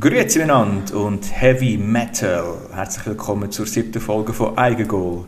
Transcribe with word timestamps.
Grüezi 0.00 0.38
miteinander 0.38 0.96
und 0.96 1.30
Heavy 1.30 1.76
Metal. 1.76 2.56
Herzlich 2.72 3.04
willkommen 3.04 3.52
zur 3.52 3.66
siebten 3.66 4.00
Folge 4.00 4.32
von 4.32 4.56
Eigengoal. 4.56 5.26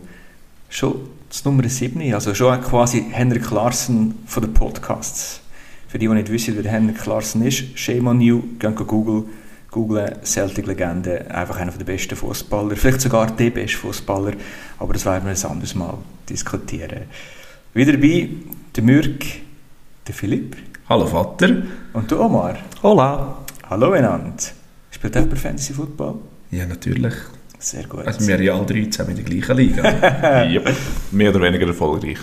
Schon 0.70 1.10
das 1.28 1.44
Nummer 1.44 1.68
7, 1.68 2.14
also 2.14 2.34
schon 2.34 2.58
quasi 2.62 3.04
Henrik 3.10 3.50
Larsen 3.50 4.20
von 4.24 4.42
den 4.42 4.54
Podcasts. 4.54 5.42
Für 5.88 5.98
die, 5.98 6.08
die 6.08 6.14
nicht 6.14 6.32
wissen, 6.32 6.56
wer 6.56 6.72
Henrik 6.72 7.04
Larsen 7.04 7.44
ist, 7.44 7.78
shame 7.78 8.06
on 8.06 8.22
you, 8.22 8.42
gehen 8.58 8.74
Google, 8.74 9.24
googlen 9.70 10.24
Celtic-Legende, 10.24 11.30
einfach 11.30 11.58
einer 11.58 11.72
der 11.72 11.84
besten 11.84 12.16
Fußballer, 12.16 12.74
vielleicht 12.74 13.02
sogar 13.02 13.30
der 13.30 13.50
beste 13.50 13.76
Fußballer, 13.76 14.32
aber 14.78 14.94
das 14.94 15.04
werden 15.04 15.26
wir 15.26 15.32
ein 15.32 15.50
anderes 15.50 15.74
Mal 15.74 15.98
diskutieren. 16.30 17.02
Wieder 17.74 17.92
dabei 17.92 18.30
der 18.74 18.82
Mürk, 18.84 19.22
der 20.08 20.14
Philipp. 20.14 20.56
Hallo 20.88 21.04
Vater. 21.04 21.62
Und 21.92 22.10
der 22.10 22.20
Omar. 22.20 22.56
Hola. 22.82 23.36
Hallo 23.68 23.90
miteinander. 23.90 24.61
Spielt 25.02 25.16
jemand 25.16 25.36
Fantasy 25.36 25.72
Football? 25.74 26.14
Ja, 26.52 26.64
natürlich. 26.64 27.14
Sehr 27.58 27.82
gut. 27.88 28.06
Also 28.06 28.20
wir 28.20 28.36
sind 28.36 28.44
ja 28.44 28.54
alle 28.54 28.66
drei 28.66 28.84
zusammen 28.84 29.10
in 29.10 29.16
der 29.16 29.24
gleichen 29.24 29.56
Liga. 29.56 29.82
yep. 30.48 30.76
Mehr 31.10 31.30
oder 31.30 31.40
weniger 31.40 31.66
erfolgreich. 31.66 32.18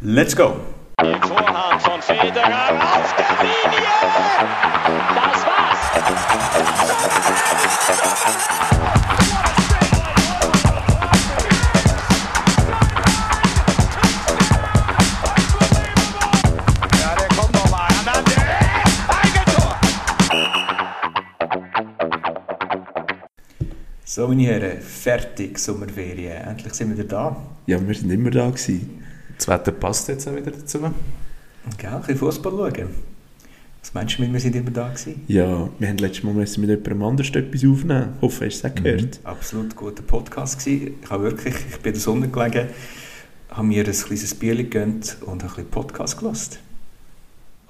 Let's 0.00 0.34
go! 0.34 0.56
Vorhand 0.98 1.80
von 1.80 2.02
Federer 2.02 2.72
auf 2.72 3.14
der 3.14 3.26
Linie. 3.44 3.86
Das 5.22 5.46
war's. 8.58 8.69
So, 24.20 24.28
meine 24.28 24.42
Herren, 24.42 24.82
fertig, 24.82 25.58
Sommerferien. 25.58 26.46
Endlich 26.46 26.74
sind 26.74 26.90
wir 26.90 26.98
wieder 26.98 27.08
da. 27.08 27.36
ja, 27.66 27.80
wir 27.80 27.94
sind 27.94 28.10
immer 28.10 28.28
da 28.28 28.50
gewesen. 28.50 29.02
Das 29.38 29.48
Wetter 29.48 29.72
passt 29.72 30.08
jetzt 30.08 30.28
auch 30.28 30.36
wieder 30.36 30.50
dazu. 30.50 30.78
Gell, 30.78 31.88
ein 31.88 32.00
bisschen 32.00 32.18
Fußball 32.18 32.52
schauen. 32.52 32.88
Was 33.80 33.94
meinst 33.94 34.18
du 34.18 34.22
mit, 34.22 34.34
wir 34.34 34.40
sind 34.40 34.56
immer 34.56 34.72
da 34.72 34.88
gewesen? 34.88 35.22
Ja, 35.26 35.70
wir 35.78 35.88
haben 35.88 35.96
letztes 35.96 36.22
Mal 36.22 36.34
müssen 36.34 36.60
mit 36.60 36.68
jemandem 36.68 37.02
anders 37.02 37.30
etwas 37.30 37.64
aufnehmen. 37.64 38.12
Hoffe, 38.20 38.44
hast 38.44 38.62
du 38.62 38.66
es 38.66 38.70
auch 38.70 38.74
gehört. 38.74 39.20
Absolut 39.24 39.74
guter 39.74 40.02
Podcast 40.02 40.58
gewesen. 40.58 40.96
Ich 41.02 41.10
habe 41.10 41.22
wirklich, 41.22 41.54
ich 41.54 41.78
bin 41.78 41.86
in 41.86 41.92
der 41.94 42.02
Sonne 42.02 42.28
gelegen, 42.28 42.68
habe 43.48 43.66
mir 43.66 43.86
ein 43.86 43.90
kleines 43.90 44.34
Bier 44.34 44.56
gegönnt 44.56 45.16
und 45.22 45.42
ein 45.42 45.48
bisschen 45.48 45.70
Podcast 45.70 46.18
gelassen. 46.18 46.58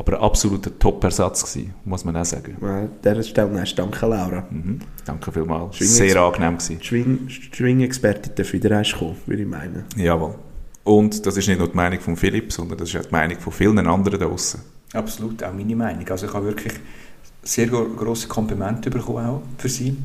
Aber 0.01 0.17
ein 0.17 0.23
absoluter 0.23 0.77
Top-Ersatz 0.79 1.53
gewesen, 1.53 1.75
muss 1.85 2.07
man 2.07 2.17
auch 2.17 2.25
sagen. 2.25 2.57
An 2.65 2.89
dieser 3.05 3.23
Stelle 3.23 3.51
nein, 3.51 3.69
danke 3.77 4.07
Laura. 4.07 4.47
Mhm. 4.51 4.79
Danke 5.05 5.31
vielmals. 5.31 5.77
Schwing 5.77 5.89
Sehr 5.89 6.17
angenehm 6.17 6.57
gewesen. 6.57 6.79
Schwing- 6.83 7.29
Schwing-Expertin 7.29 8.33
darf 8.35 8.51
wieder 8.55 8.83
kommen, 8.99 9.17
würde 9.27 9.43
ich 9.43 9.49
meinen. 9.49 9.85
Jawohl. 9.97 10.37
Und 10.85 11.27
das 11.27 11.37
ist 11.37 11.49
nicht 11.49 11.59
nur 11.59 11.69
die 11.69 11.77
Meinung 11.77 12.01
von 12.01 12.17
Philipp, 12.17 12.51
sondern 12.51 12.79
das 12.79 12.89
ist 12.89 12.97
auch 12.97 13.05
die 13.05 13.13
Meinung 13.13 13.39
von 13.39 13.53
vielen 13.53 13.79
anderen 13.87 14.19
da 14.19 14.27
draussen. 14.27 14.63
Absolut, 14.95 15.45
auch 15.45 15.53
meine 15.53 15.77
Meinung. 15.77 16.09
Also 16.09 16.27
ich 16.27 16.33
habe 16.33 16.47
wirklich 16.47 16.73
sehr 17.43 17.67
gro 17.67 17.85
grosse 17.85 18.27
Komplimente 18.27 18.89
bekommen 18.89 19.27
auch 19.27 19.43
für 19.59 19.69
sie. 19.69 19.99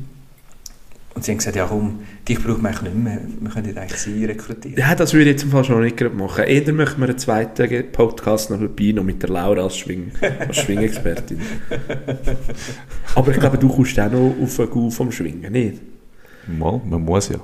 Und 1.16 1.24
sie 1.24 1.30
haben 1.30 1.38
gesagt, 1.38 1.56
ja 1.56 1.64
komm, 1.64 2.00
dich 2.28 2.38
brauchen 2.38 2.62
wir 2.62 2.68
eigentlich 2.68 2.92
nicht 2.92 3.04
mehr, 3.04 3.20
wir 3.40 3.50
können 3.50 3.78
eigentlich 3.78 4.00
sie 4.00 4.26
rekrutieren. 4.26 4.76
Ja, 4.78 4.94
das 4.94 5.14
würde 5.14 5.30
ich 5.30 5.36
jetzt 5.36 5.44
im 5.44 5.50
Fall 5.50 5.64
schon 5.64 5.82
nicht 5.82 5.98
machen. 6.14 6.44
Eher 6.44 6.70
möchten 6.74 7.00
wir 7.00 7.08
einen 7.08 7.16
zweiten 7.16 7.90
Podcast 7.90 8.50
noch 8.50 8.60
dabei, 8.60 8.92
noch 8.92 9.02
mit 9.02 9.22
der 9.22 9.30
Laura 9.30 9.62
als, 9.62 9.78
Schwing, 9.78 10.12
als 10.20 10.58
Schwingexpertin. 10.58 11.40
Aber 13.14 13.30
ich 13.30 13.40
glaube, 13.40 13.56
du 13.56 13.66
kommst 13.66 13.98
auch 13.98 14.12
noch 14.12 14.34
auf 14.42 14.56
den 14.56 14.68
Gau 14.68 14.90
vom 14.90 15.10
Schwingen, 15.10 15.50
nicht? 15.50 15.80
Mal, 16.46 16.82
man 16.84 17.02
muss 17.02 17.30
ja. 17.30 17.40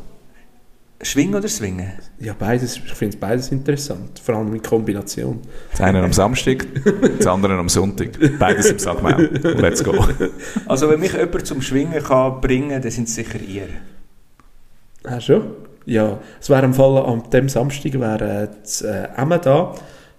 Schwingen 1.05 1.35
oder 1.35 1.49
swingen? 1.49 1.93
Ja, 2.21 2.33
beides, 2.39 2.77
ich 2.77 2.95
finde 2.95 3.17
es 3.17 3.21
beides 3.21 3.51
interessant. 3.51 4.21
Vor 4.21 4.37
allem 4.37 4.55
in 4.55 4.63
Kombination. 4.63 5.41
Das 5.73 5.81
eine 5.81 6.01
am 6.01 6.13
Samstag, 6.13 6.65
das 7.19 7.27
andere 7.27 7.55
am 7.59 7.69
Sonntag. 7.69 8.11
Beides 8.39 8.71
im 8.71 8.79
Sackmau. 8.79 9.19
Let's 9.19 9.83
go. 9.83 9.93
Also 10.67 10.89
wenn 10.89 11.01
mich 11.01 11.13
jemand 11.13 11.45
zum 11.45 11.61
Schwingen 11.61 12.01
kann 12.03 12.41
bringen, 12.41 12.81
dann 12.81 12.91
sind 12.91 13.09
es 13.09 13.17
sicher 13.17 13.41
ihr. 13.41 13.69
Ah, 15.03 15.21
schon? 15.21 15.43
Ja, 15.87 16.21
es 16.41 16.49
wäre 16.49 16.65
im 16.65 16.75
Fall 16.75 16.99
am 16.99 17.29
dem 17.31 17.49
Samstag 17.49 17.95
wäre 17.99 18.45
äh, 18.45 18.49
das 18.63 18.83
äh, 18.83 19.09
Emma 19.17 19.39
da, 19.39 19.75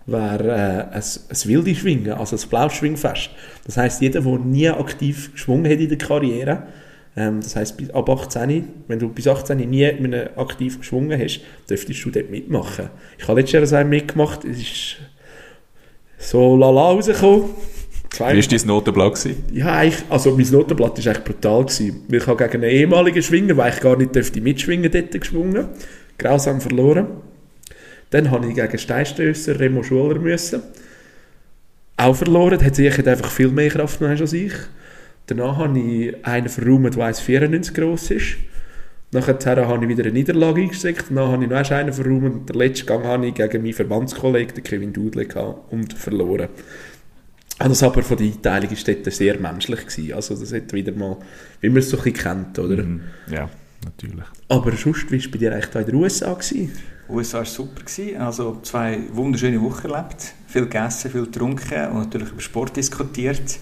wäre 0.06 0.50
äh, 0.50 0.96
ein, 0.96 1.04
ein 1.04 1.38
wilde 1.46 1.76
Schwingen, 1.76 2.12
also 2.12 2.36
ein 2.36 2.50
Blauschwingfest. 2.50 3.30
Das 3.66 3.78
heisst, 3.78 4.02
jeder, 4.02 4.20
der 4.20 4.40
nie 4.40 4.70
aktiv 4.70 5.32
geschwungen 5.32 5.72
hat 5.72 5.80
in 5.80 5.88
der 5.88 5.98
Karriere, 5.98 6.64
ähm, 7.16 7.42
das 7.42 7.56
heisst, 7.56 7.76
ab 7.94 8.10
18, 8.10 8.68
wenn 8.88 9.00
du 9.00 9.10
bis 9.10 9.28
18 9.28 9.58
nie 9.70 9.92
mit 10.00 10.14
einem 10.14 10.30
aktiv 10.38 10.80
geschwungen 10.80 11.20
hast, 11.22 11.42
dürftest 11.70 12.04
du 12.06 12.10
dort 12.12 12.30
mitmachen. 12.32 12.90
Ich 13.18 13.28
habe 13.28 13.40
letztes 13.40 13.72
Jahr 13.72 13.84
mitgemacht, 13.84 14.44
es 14.46 14.58
ist 14.58 14.96
so 16.18 16.56
lala 16.58 16.82
rausgekommen. 16.92 17.50
Zwei- 18.10 18.36
Wie 18.36 18.42
war 18.42 18.58
dein 18.58 18.68
Notenblatt? 18.68 19.16
gewesen? 19.16 19.44
ja, 19.54 19.74
eigentlich, 19.74 20.04
also 20.10 20.36
mein 20.38 20.48
Notenblatt 20.50 21.04
war 21.06 21.14
eigentlich 21.14 21.24
brutal. 21.26 21.66
Gewesen. 21.66 22.04
Ich 22.12 22.28
habe 22.28 22.44
gegen 22.48 22.64
einen 22.64 22.72
ehemaligen 22.72 23.24
Schwinger, 23.24 23.58
weil 23.58 23.74
ich 23.74 23.80
gar 23.80 23.98
nicht 23.98 24.14
dürfte 24.16 24.40
mitschwingen 24.40 24.92
dort 24.92 25.12
geschwungen. 25.12 25.66
Grausam 26.20 26.62
verloren. 26.62 27.08
Dann 28.12 28.30
habe 28.30 28.48
ich 28.48 28.54
gegen 28.56 28.78
Steinstösser 28.78 29.60
Remo 29.60 29.82
Schuler 29.82 30.20
müssen. 30.20 30.62
Auch 31.98 32.16
verloren. 32.16 32.64
Hat 32.64 32.76
sich 32.76 32.96
hat 32.96 33.08
einfach 33.08 33.32
viel 33.32 33.48
mehr 33.50 33.70
Kraft 33.70 34.00
als 34.04 34.34
ich. 34.34 34.54
Danach 35.28 35.58
habe 35.58 35.80
ich 35.80 36.26
einen 36.26 36.50
verräumt, 36.50 36.96
der 36.96 37.14
1,94 37.14 37.74
gross 37.74 38.12
ist. 38.12 38.36
Nachher 39.12 39.68
habe 39.68 39.86
ich 39.86 39.90
wieder 39.90 40.04
eine 40.04 40.14
Niederlage 40.14 40.62
eingesteckt. 40.62 41.06
Danach 41.10 41.32
habe 41.32 41.44
ich 41.44 41.50
noch 41.50 41.72
einen 41.72 41.94
verräumt. 41.94 42.24
Und 42.24 42.50
den 42.50 42.56
letzten 42.58 42.88
Gang 42.88 43.06
habe 43.06 43.28
ich 43.28 43.36
gegen 43.36 43.62
meinen 43.62 43.74
Verbandskollegen, 43.74 44.64
Kevin 44.64 44.92
Dudley, 44.92 45.28
und 45.70 45.94
verloren. 45.94 46.50
Ah, 47.60 47.68
Das 47.70 47.84
aber 47.84 48.02
von 48.02 48.18
der 48.18 48.28
Einteilung 48.28 48.72
ist 48.72 48.88
dort 48.88 49.12
sehr 49.14 49.40
menschlich 49.40 49.86
gewesen. 49.86 50.14
Also 50.14 50.36
das 50.36 50.52
hat 50.52 50.74
wieder 50.74 50.92
mal, 50.92 51.18
wie 51.62 51.70
man 51.70 51.78
es 51.78 51.90
so 51.90 51.98
ein 51.98 52.04
bisschen 52.04 52.18
kennt, 52.18 52.60
oder? 52.60 52.84
Mhm. 52.84 53.02
Ja, 53.32 53.50
natürlich. 53.86 54.26
Aber 54.50 54.72
sonst, 54.72 55.12
wie 55.12 55.24
war 55.24 55.32
bei 55.32 55.38
dir 55.38 55.54
eigentlich 55.54 55.76
in 55.76 55.86
den 55.86 55.96
USA? 55.96 56.34
Gewesen? 56.34 56.72
USA 57.08 57.38
war 57.38 57.46
super. 57.46 57.84
Gewesen. 57.84 58.18
Also 58.18 58.60
zwei 58.64 59.00
wunderschöne 59.12 59.62
Wochen 59.62 59.90
erlebt. 59.90 60.34
Viel 60.48 60.64
gegessen, 60.64 61.12
viel 61.12 61.26
getrunken 61.26 61.88
und 61.92 62.00
natürlich 62.00 62.32
über 62.32 62.42
Sport 62.42 62.76
diskutiert. 62.76 63.60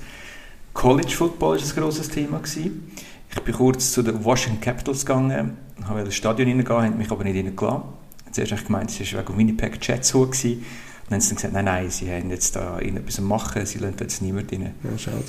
College 0.73 1.09
Football 1.15 1.57
war 1.57 1.63
ein 1.63 1.75
grosses 1.75 2.09
Thema. 2.09 2.37
Gewesen. 2.39 2.91
Ich 3.33 3.41
bin 3.41 3.53
kurz 3.53 3.91
zu 3.91 4.03
den 4.03 4.23
Washington 4.23 4.61
Capitals 4.61 5.05
gegangen, 5.05 5.57
habe 5.83 6.01
ins 6.01 6.15
Stadion 6.15 6.49
reingehen, 6.49 6.69
haben 6.69 6.97
mich 6.97 7.11
aber 7.11 7.23
nicht 7.23 7.37
reingelassen. 7.37 7.83
Zuerst 8.31 8.51
habe 8.51 8.61
ich 8.61 8.67
gemeint, 8.67 8.89
es 8.89 9.13
war 9.13 9.21
wegen 9.21 9.37
Winnipeg 9.37 9.85
Jets 9.85 10.13
hoch. 10.13 10.31
gewesen. 10.31 10.59
Und 10.59 10.65
dann 11.09 11.13
haben 11.15 11.21
sie 11.21 11.35
gesagt, 11.35 11.53
nein, 11.53 11.65
nein, 11.65 11.89
sie 11.89 12.09
haben 12.11 12.29
jetzt 12.29 12.55
da 12.55 12.79
etwas 12.79 13.19
am 13.19 13.25
machen, 13.25 13.65
sie 13.65 13.79
lassen 13.79 13.95
jetzt 13.99 14.21
niemand 14.21 14.51
rein. 14.51 14.73
Ja, 14.83 14.97
schade. 14.97 15.23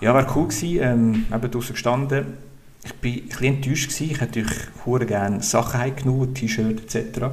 Ja, 0.00 0.14
war 0.14 0.36
cool 0.36 0.48
gewesen, 0.48 0.78
ähm, 0.80 1.26
eben 1.32 1.50
draussen 1.50 1.72
gestanden. 1.72 2.26
Ich 2.82 2.90
war 2.90 2.96
ein 3.02 3.28
bisschen 3.28 3.46
enttäuscht 3.54 3.90
gewesen. 3.90 4.10
Ich 4.10 4.20
hätte 4.20 4.40
natürlich 4.40 5.08
gerne 5.08 5.42
Sachen 5.42 5.80
heimgenommen, 5.80 6.34
T-Shirt 6.34 6.94
etc. 6.94 7.26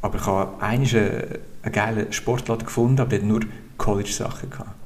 Aber 0.00 0.18
ich 0.18 0.26
habe 0.26 0.62
eigentlich 0.62 0.96
einen, 0.96 1.38
einen 1.62 1.72
geilen 1.72 2.12
Sportladen 2.12 2.64
gefunden, 2.64 3.00
aber 3.00 3.10
der 3.10 3.18
hat 3.20 3.26
nur 3.26 3.40
College-Sachen 3.76 4.50
gehabt. 4.50 4.83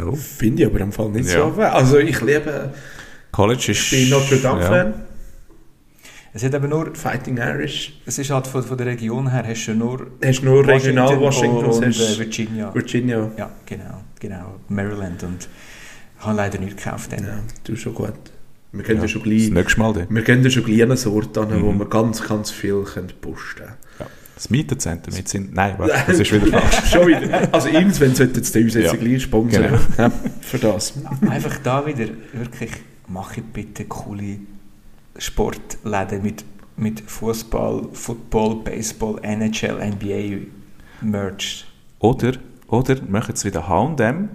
Oh. 0.00 0.14
Finde 0.14 0.62
ich 0.62 0.68
aber 0.68 0.80
im 0.80 0.92
Fall 0.92 1.08
nicht 1.10 1.30
Ja. 1.32 1.50
so. 1.52 1.60
Also 1.60 1.98
ich 1.98 2.20
liebe, 2.20 2.72
College 3.32 3.72
ist... 3.72 3.92
ich 3.92 4.00
bin 4.02 4.10
Notre 4.10 4.36
Dame-Fan, 4.38 4.94
Es 6.32 6.44
hat 6.44 6.54
aber 6.54 6.68
nur, 6.68 6.94
Fighting 6.94 7.36
Irish. 7.38 8.00
es 8.06 8.18
ist 8.18 8.30
halt 8.30 8.46
von, 8.46 8.62
von 8.62 8.76
der 8.78 8.86
Region 8.86 9.30
her, 9.30 9.44
hast 9.46 9.66
du 9.66 9.74
nur 9.74 10.06
Hast 10.24 10.40
du 10.40 10.44
nur 10.44 10.66
Regional 10.66 11.18
Washington 11.20 11.64
und, 11.64 11.82
äh, 11.82 12.18
Virginia. 12.18 12.74
Virginia. 12.74 13.30
Ja, 13.36 13.50
genau, 13.66 14.02
genau, 14.20 14.54
Maryland 14.68 15.22
und 15.24 15.48
ich 16.20 16.24
habe 16.26 16.36
leider 16.36 16.58
nichts 16.58 16.82
gekauft. 16.82 17.12
Dann. 17.12 17.24
Ja, 17.24 17.38
du 17.64 17.76
schon 17.76 17.94
gut. 17.94 18.12
Wir 18.72 18.82
können 18.84 18.98
ja, 18.98 19.04
Ja, 19.04 19.08
schon 19.08 19.22
Das 19.22 19.30
gleich, 19.30 19.50
nächste 19.50 19.80
Mal 19.80 19.92
dann. 19.94 20.06
wir 20.10 20.22
können 20.22 20.44
ja 20.44 20.50
schon 20.50 20.64
gleich 20.64 20.82
eine 20.82 20.96
Sorte 20.96 21.40
an, 21.40 21.62
wo 21.62 21.72
Mhm. 21.72 21.78
wir 21.78 21.86
ganz, 21.88 22.26
ganz 22.26 22.50
viel 22.50 22.82
können 22.84 23.12
posten 23.20 23.56
können. 23.64 23.72
Das 24.38 24.50
Mietenzentrum 24.50 25.16
mit 25.16 25.28
sind... 25.28 25.52
Nein, 25.52 25.74
warte, 25.78 25.94
das 26.06 26.20
ist 26.20 26.32
wieder 26.32 26.46
falsch. 26.60 26.90
schon 26.92 27.08
wieder. 27.08 27.52
Also 27.52 27.66
irgendwann 27.70 28.14
sollten 28.14 28.44
sie 28.44 28.62
uns 28.62 28.74
jetzt 28.74 28.92
Ja. 28.92 28.94
gleich 28.94 29.22
sponsern. 29.22 29.64
Genau. 29.64 29.78
Ja, 29.98 30.12
für 30.42 30.58
das. 30.58 30.94
Einfach 31.28 31.58
da 31.64 31.84
wieder, 31.84 32.06
wirklich, 32.32 32.70
mache 33.08 33.42
bitte 33.42 33.86
coole 33.86 34.38
Sportläden 35.18 36.22
mit, 36.22 36.44
mit 36.76 37.00
Fußball, 37.00 37.88
Football, 37.92 38.62
Baseball, 38.62 39.18
NHL, 39.22 39.84
NBA 39.84 40.46
Merch. 41.00 41.66
Oder, 41.98 42.34
oder 42.68 42.96
machen 43.08 43.34
es 43.34 43.44
wieder 43.44 43.66
H&M, 43.66 44.28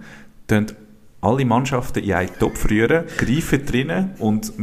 alle 1.23 1.45
Mannschaften 1.45 2.03
in 2.03 2.13
einen 2.13 2.37
Topf 2.37 2.69
rühren, 2.69 3.05
greifen 3.17 3.65
drinnen 3.65 4.11
und, 4.19 4.53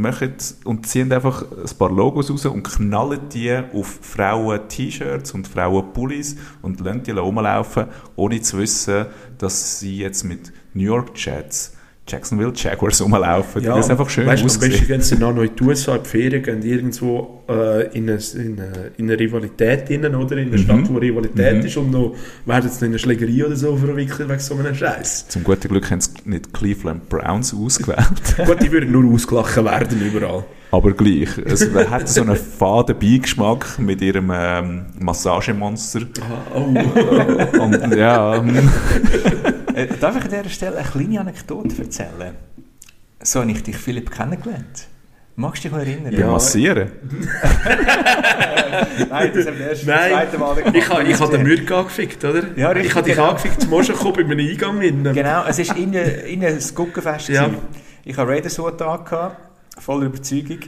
und 0.63 0.85
ziehen 0.85 1.11
einfach 1.11 1.43
ein 1.43 1.77
paar 1.77 1.91
Logos 1.91 2.29
raus 2.29 2.45
und 2.45 2.63
knallen 2.63 3.29
die 3.33 3.51
auf 3.73 3.99
Frauen-T-Shirts 4.01 5.31
und 5.31 5.47
Frauen-Pullis 5.47 6.37
und 6.61 6.79
lassen 6.79 7.03
die 7.03 7.11
rumlaufen, 7.11 7.87
ohne 8.15 8.41
zu 8.41 8.59
wissen, 8.59 9.07
dass 9.39 9.79
sie 9.79 9.97
jetzt 9.97 10.23
mit 10.23 10.53
New 10.75 10.83
York 10.83 11.11
Jets, 11.15 11.75
Jacksonville 12.11 12.51
Jaguars 12.55 13.01
rumlaufen. 13.01 13.63
Ja, 13.63 13.73
weil 13.73 13.79
es 13.79 13.89
einfach 13.89 14.09
schön 14.09 14.25
weißt, 14.27 14.43
du, 14.43 14.47
am 14.53 14.59
besten 14.69 14.87
gehen 14.87 15.01
sie 15.01 15.15
noch 15.15 15.35
in 15.37 15.49
die 15.55 15.63
USA 15.63 15.95
in 15.95 16.03
die 16.03 16.09
Ferien, 16.09 16.43
gehen 16.43 16.61
irgendwo 16.63 17.43
äh, 17.49 17.87
in, 17.97 18.09
eine, 18.09 18.19
in, 18.35 18.59
eine, 18.59 18.91
in 18.97 19.05
eine 19.09 19.19
Rivalität 19.19 19.89
rein, 19.89 20.15
oder? 20.15 20.37
In 20.37 20.47
eine 20.49 20.57
Mhm. 20.57 20.63
Stadt, 20.63 20.93
wo 20.93 20.97
Rivalität 20.97 21.57
Mhm. 21.59 21.65
ist 21.65 21.77
und 21.77 21.91
noch 21.91 22.15
werden 22.45 22.69
sie 22.69 22.85
in 22.85 22.91
eine 22.91 22.99
Schlägerie 22.99 23.43
oder 23.43 23.55
so 23.55 23.75
verwickelt 23.77 24.27
wegen 24.29 24.39
so 24.39 24.55
einem 24.55 24.75
Scheiß. 24.75 25.27
Zum 25.29 25.43
guten 25.43 25.67
Glück 25.69 25.89
haben 25.89 26.01
sie 26.01 26.11
nicht 26.25 26.53
Cleveland 26.53 27.07
Browns 27.09 27.53
ausgewählt. 27.53 27.97
Gut, 28.45 28.61
die 28.61 28.71
würden 28.71 28.91
nur 28.91 29.13
ausgelachen 29.13 29.65
werden 29.65 30.01
überall. 30.01 30.43
Aber 30.73 30.93
gleich. 30.93 31.27
Es 31.45 31.69
hat 31.89 32.07
so 32.07 32.21
einen 32.21 32.37
faden 32.37 32.95
Beigeschmack 32.97 33.77
mit 33.79 34.01
ihrem 34.01 34.31
ähm, 34.33 34.85
Massagemonster. 34.99 36.01
Ah, 36.21 36.55
oh. 36.55 37.59
Und 37.61 37.93
ja, 37.95 38.35
ähm, 38.35 38.55
Äh, 38.57 38.61
darf 39.99 40.15
ich 40.17 40.23
an 40.23 40.29
dieser 40.29 40.49
Stelle 40.49 40.77
eine 40.77 40.87
kleine 40.87 41.19
Anekdote 41.21 41.81
erzählen? 41.81 42.35
So 43.23 43.41
habe 43.41 43.51
ich 43.51 43.63
dich, 43.63 43.77
Philipp, 43.77 44.11
kennengelernt. 44.11 44.87
Magst 45.35 45.63
du 45.63 45.69
dich 45.69 45.77
noch 45.77 45.83
erinnern? 45.83 46.13
Ja. 46.13 46.27
massieren. 46.27 46.91
Nein, 49.09 49.31
das 49.33 49.47
haben 49.47 49.59
wir 49.59 49.69
erst 49.69 49.87
Nein, 49.87 50.11
zweite 50.11 50.37
Mal 50.37 50.55
gemacht. 50.55 50.75
ich 50.75 50.89
habe 50.89 51.03
ich 51.03 51.19
ha 51.19 51.27
den 51.27 51.43
Mürk 51.43 51.71
angefickt, 51.71 52.23
oder? 52.25 52.43
Ja, 52.55 52.69
richtig, 52.69 52.91
ich 52.91 52.95
habe 52.95 53.05
dich 53.05 53.15
genau. 53.15 53.29
angefickt 53.29 53.61
zum 53.61 53.69
Moschenkommen 53.69 54.27
bei 54.27 54.33
einem 54.33 54.49
Eingang. 54.49 54.81
In, 54.81 55.03
Genau, 55.03 55.45
es 55.47 55.57
war 55.69 55.77
innen, 55.77 56.09
innen 56.25 56.53
ein 56.53 56.75
Guckenfest. 56.75 57.29
Ja. 57.29 57.45
gewesen. 57.45 57.61
Ich 58.03 58.17
hatte 58.17 58.27
Raiders-Hut 58.29 58.81
voller 59.79 60.05
Überzeugung. 60.05 60.59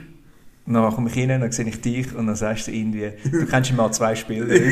Und 0.66 0.76
dann 0.76 0.94
komme 0.94 1.10
ich 1.10 1.18
rein, 1.18 1.42
dann 1.42 1.52
sehe 1.52 1.68
ich 1.68 1.82
dich 1.82 2.16
und 2.16 2.26
dann 2.26 2.38
sagst 2.38 2.68
du 2.68 2.72
irgendwie, 2.72 3.12
du 3.30 3.46
kennst 3.46 3.68
schon 3.68 3.78
mal 3.78 3.92
zwei 3.92 4.16
Spiele. 4.16 4.48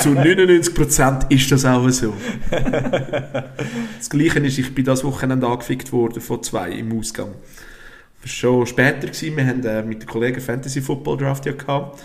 Zu 0.00 0.10
99% 0.10 1.30
ist 1.30 1.50
das 1.50 1.64
auch 1.64 1.88
so. 1.88 2.14
Das 3.98 4.08
Gleiche 4.10 4.38
ist, 4.38 4.58
ich 4.58 4.72
bin 4.72 4.84
das 4.84 5.02
Wochenende 5.02 5.44
angefickt 5.48 5.90
worden 5.92 6.22
von 6.22 6.40
zwei 6.44 6.70
im 6.70 6.96
Ausgang. 6.96 7.34
Das 8.22 8.30
war 8.30 8.36
schon 8.36 8.66
später, 8.66 9.08
gewesen. 9.08 9.36
wir 9.36 9.44
haben 9.44 9.64
äh, 9.64 9.82
mit 9.82 10.02
den 10.02 10.08
Kollegen 10.08 10.40
Fantasy 10.40 10.80
Football 10.80 11.16
Draft 11.16 11.44
ja 11.44 11.52
gehabt. 11.52 12.00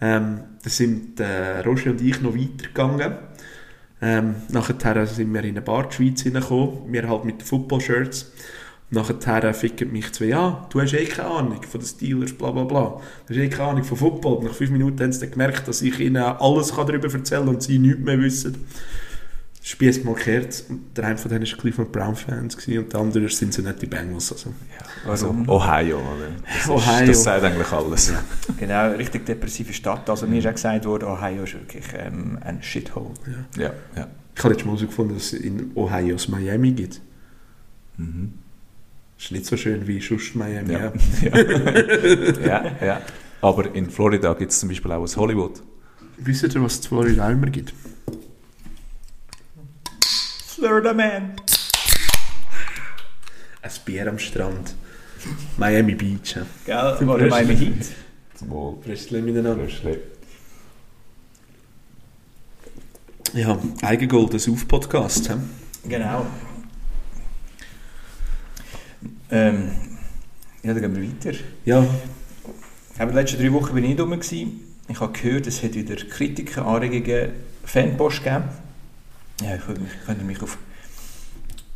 Ähm, 0.00 0.40
da 0.62 0.70
sind 0.70 1.20
äh, 1.20 1.60
Roger 1.60 1.90
und 1.90 2.00
ich 2.00 2.20
noch 2.20 2.34
weitergegangen. 2.34 3.14
Ähm, 4.02 4.34
nachher 4.48 5.06
sind 5.06 5.32
wir 5.32 5.40
in 5.44 5.50
eine 5.50 5.62
Bar 5.62 5.84
in 5.86 5.92
Schweiz 5.92 6.22
hineingekommen, 6.22 6.92
wir 6.92 7.08
halt 7.08 7.24
mit 7.24 7.40
den 7.40 7.46
Football-Shirts. 7.46 8.32
Nachher 8.88 9.52
ficken 9.52 9.90
mich 9.90 10.12
zwei 10.12 10.36
an, 10.36 10.58
du 10.70 10.80
hast 10.80 10.92
eh 10.92 11.04
keine 11.06 11.28
Ahnung 11.28 11.60
von 11.62 11.80
den 11.80 11.86
Steelers, 11.86 12.32
bla 12.32 12.52
bla 12.52 12.62
bla. 12.62 13.00
Du 13.26 13.34
hast 13.34 13.36
eh 13.36 13.48
keine 13.48 13.70
Ahnung 13.70 13.84
von 13.84 13.98
Football. 13.98 14.44
Nach 14.44 14.54
fünf 14.54 14.70
Minuten 14.70 15.00
haben 15.02 15.12
sie 15.12 15.20
dann 15.20 15.32
gemerkt, 15.32 15.66
dass 15.66 15.82
ich 15.82 15.98
ihnen 15.98 16.22
alles 16.22 16.68
darüber 16.68 17.12
erzählen 17.12 17.46
kann 17.46 17.48
und 17.48 17.62
sie 17.62 17.80
nichts 17.80 17.98
mehr 17.98 18.20
wissen. 18.20 18.64
Spieß 19.60 20.04
mal 20.04 20.14
gehört. 20.14 20.62
Der 20.96 21.04
eine 21.04 21.18
von 21.18 21.28
denen 21.28 21.44
war 21.44 21.58
Cleveland 21.58 21.90
Brown-Fans 21.90 22.54
und 22.68 22.92
der 22.92 23.00
andere 23.00 23.28
sind 23.28 23.52
sie 23.52 23.62
nicht 23.62 23.82
die 23.82 23.86
Bengals. 23.86 24.30
Also. 24.30 24.52
Warum? 25.04 25.48
Ohio. 25.48 25.98
Oder? 25.98 26.28
Das, 26.46 26.56
ist, 26.56 26.68
Ohio. 26.88 27.06
das 27.08 27.22
sagt 27.24 27.42
eigentlich 27.42 27.72
alles. 27.72 28.12
Genau, 28.56 28.92
richtig 28.92 29.26
depressive 29.26 29.72
Stadt. 29.72 30.08
Also 30.08 30.28
mir 30.28 30.38
ist 30.38 30.46
auch 30.46 30.52
gesagt 30.52 30.84
worden, 30.84 31.08
Ohio 31.08 31.42
ist 31.42 31.54
wirklich 31.54 31.84
ähm, 31.98 32.38
ein 32.42 32.62
Shithole. 32.62 33.10
Ja, 33.58 33.72
ja. 33.96 34.06
Ich 34.36 34.44
habe 34.44 34.54
jetzt 34.54 34.64
mal 34.64 34.76
herausgefunden, 34.76 35.16
dass 35.16 35.32
es 35.32 35.40
in 35.40 35.72
Ohio 35.74 36.12
das 36.12 36.28
Miami 36.28 36.70
gibt. 36.70 37.00
Mhm. 37.96 38.34
Ist 39.18 39.32
nicht 39.32 39.46
so 39.46 39.56
schön 39.56 39.86
wie 39.86 40.00
sonst 40.00 40.34
Miami. 40.34 40.72
Ja. 40.72 40.92
Ja. 41.22 41.36
ja, 42.46 42.72
ja. 42.80 43.02
Aber 43.40 43.74
in 43.74 43.90
Florida 43.90 44.34
gibt 44.34 44.52
es 44.52 44.60
zum 44.60 44.68
Beispiel 44.68 44.92
auch 44.92 45.02
ein 45.06 45.16
Hollywood. 45.16 45.62
Wisst 46.18 46.42
ihr, 46.42 46.62
was 46.62 46.74
es 46.74 46.80
in 46.80 46.88
Florida 46.88 47.30
immer 47.30 47.46
gibt? 47.46 47.72
Florida 50.56 50.92
Man. 50.92 51.36
Ein 53.62 53.70
Bier 53.84 54.08
am 54.08 54.18
Strand. 54.18 54.74
Miami 55.56 55.94
Beach. 55.94 56.36
Ja. 56.66 56.96
Gell? 56.96 57.08
Oder 57.08 57.26
Miami 57.28 57.56
Heat. 57.56 57.86
Zum 58.34 58.50
Wohl. 58.50 58.78
Fröstchen 58.82 59.24
miteinander. 59.24 59.64
Fröschli. 59.64 59.98
Ja, 63.34 63.58
Eigengold, 63.82 64.32
ein 64.32 64.52
Auf-Podcast. 64.52 65.28
hä? 65.28 65.34
Genau. 65.88 66.26
Ähm, 69.30 69.70
ja, 70.62 70.72
dann 70.72 70.82
gehen 70.82 70.96
wir 70.96 71.02
weiter. 71.08 71.38
Ja, 71.64 71.86
Aber 72.98 73.10
die 73.10 73.16
letzten 73.18 73.40
drei 73.40 73.52
Wochen 73.52 73.74
bin 73.74 73.84
ich 73.84 73.90
nicht 73.90 74.00
rum. 74.00 74.20
Ich 74.88 75.00
habe 75.00 75.12
gehört, 75.12 75.46
es 75.46 75.62
hat 75.62 75.74
wieder 75.74 75.96
Kritiken, 75.96 76.62
Anregungen, 76.62 77.30
Fanpost 77.64 78.22
gegeben. 78.22 78.44
Ja, 79.42 79.54
ich 79.56 79.66
mich, 79.68 79.90
könnte 80.06 80.24
mich 80.24 80.42
auf, 80.42 80.58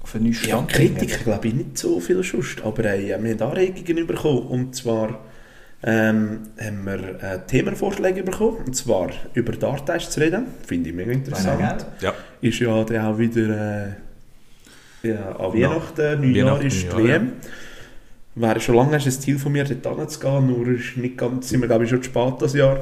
auf 0.02 0.14
einen 0.14 0.25
neuen 0.25 0.35
ja 0.35 0.41
Stand 0.41 0.73
bringen. 0.73 0.97
Kritiker 0.97 1.25
glaube 1.25 1.49
ich 1.49 1.55
nicht 1.55 1.79
so 1.79 2.00
viel 2.00 2.23
sonst, 2.23 2.62
aber 2.62 2.85
äh, 2.85 3.06
wir 3.06 3.14
haben 3.14 3.43
Anregungen 3.43 4.06
bekommen 4.06 4.47
und 4.47 4.75
zwar 4.75 5.20
ähm, 5.82 6.41
haben 6.61 6.85
wir 6.85 7.23
äh, 7.23 7.47
Themenvorschläge 7.47 8.23
bekommen 8.23 8.58
und 8.67 8.76
zwar 8.76 9.11
über 9.35 9.52
Darttests 9.52 10.14
zu 10.14 10.20
reden, 10.20 10.47
finde 10.67 10.91
ich 10.91 10.94
mega 10.94 11.11
interessant. 11.12 11.87
Ja. 12.00 12.14
Ist 12.41 12.61
ja 12.61 12.85
dann 12.85 13.05
auch 13.05 13.19
wieder 13.19 13.88
äh, 13.88 13.93
ja, 15.02 15.37
an 15.37 15.52
Weihnachten, 15.55 16.20
Neujahr 16.20 16.47
Weihnachten, 16.52 16.67
ist 16.67 16.82
die 16.93 16.97
WM. 16.97 17.32
Wäre 18.37 18.61
schon 18.61 18.76
lange 18.76 18.97
ein 18.97 19.00
Ziel 19.11 19.38
von 19.38 19.52
mir, 19.52 19.64
dort 19.64 19.99
hinzugehen, 19.99 20.47
nur 20.47 20.67
ist 20.69 20.97
nicht 20.97 21.19
ganz, 21.19 21.49
sind 21.49 21.61
wir 21.61 21.69
glaube 21.69 21.85
ich 21.85 21.91
schon 21.91 22.02
zu 22.02 22.11
spät 22.11 22.35
das 22.41 22.55
Jahr. 22.55 22.79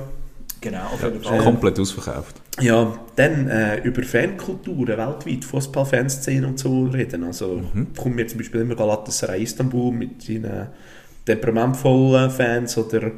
Genau, 0.61 0.79
auf 0.93 1.03
jeden 1.03 1.23
Ja, 1.23 1.29
Fall. 1.31 1.39
komplett 1.39 1.79
ausverkauft. 1.79 2.37
Ja, 2.61 2.93
dann 3.15 3.49
äh, 3.49 3.79
über 3.83 4.03
Fankulturen 4.03 4.99
weltweit, 4.99 5.45
Fußballfanszene 5.45 6.47
und 6.47 6.59
so 6.59 6.87
reden. 6.87 7.23
Also 7.25 7.63
Mhm. 7.73 7.89
kommt 7.97 8.17
mir 8.17 8.27
zum 8.27 8.39
Beispiel 8.39 8.63
immer 8.63 8.75
Galatasaray 8.75 9.43
Istanbul 9.45 9.93
mit 9.93 10.21
seinen 10.23 10.67
temperamentvollen 11.25 12.31
Fans 12.31 12.77
oder 12.77 13.13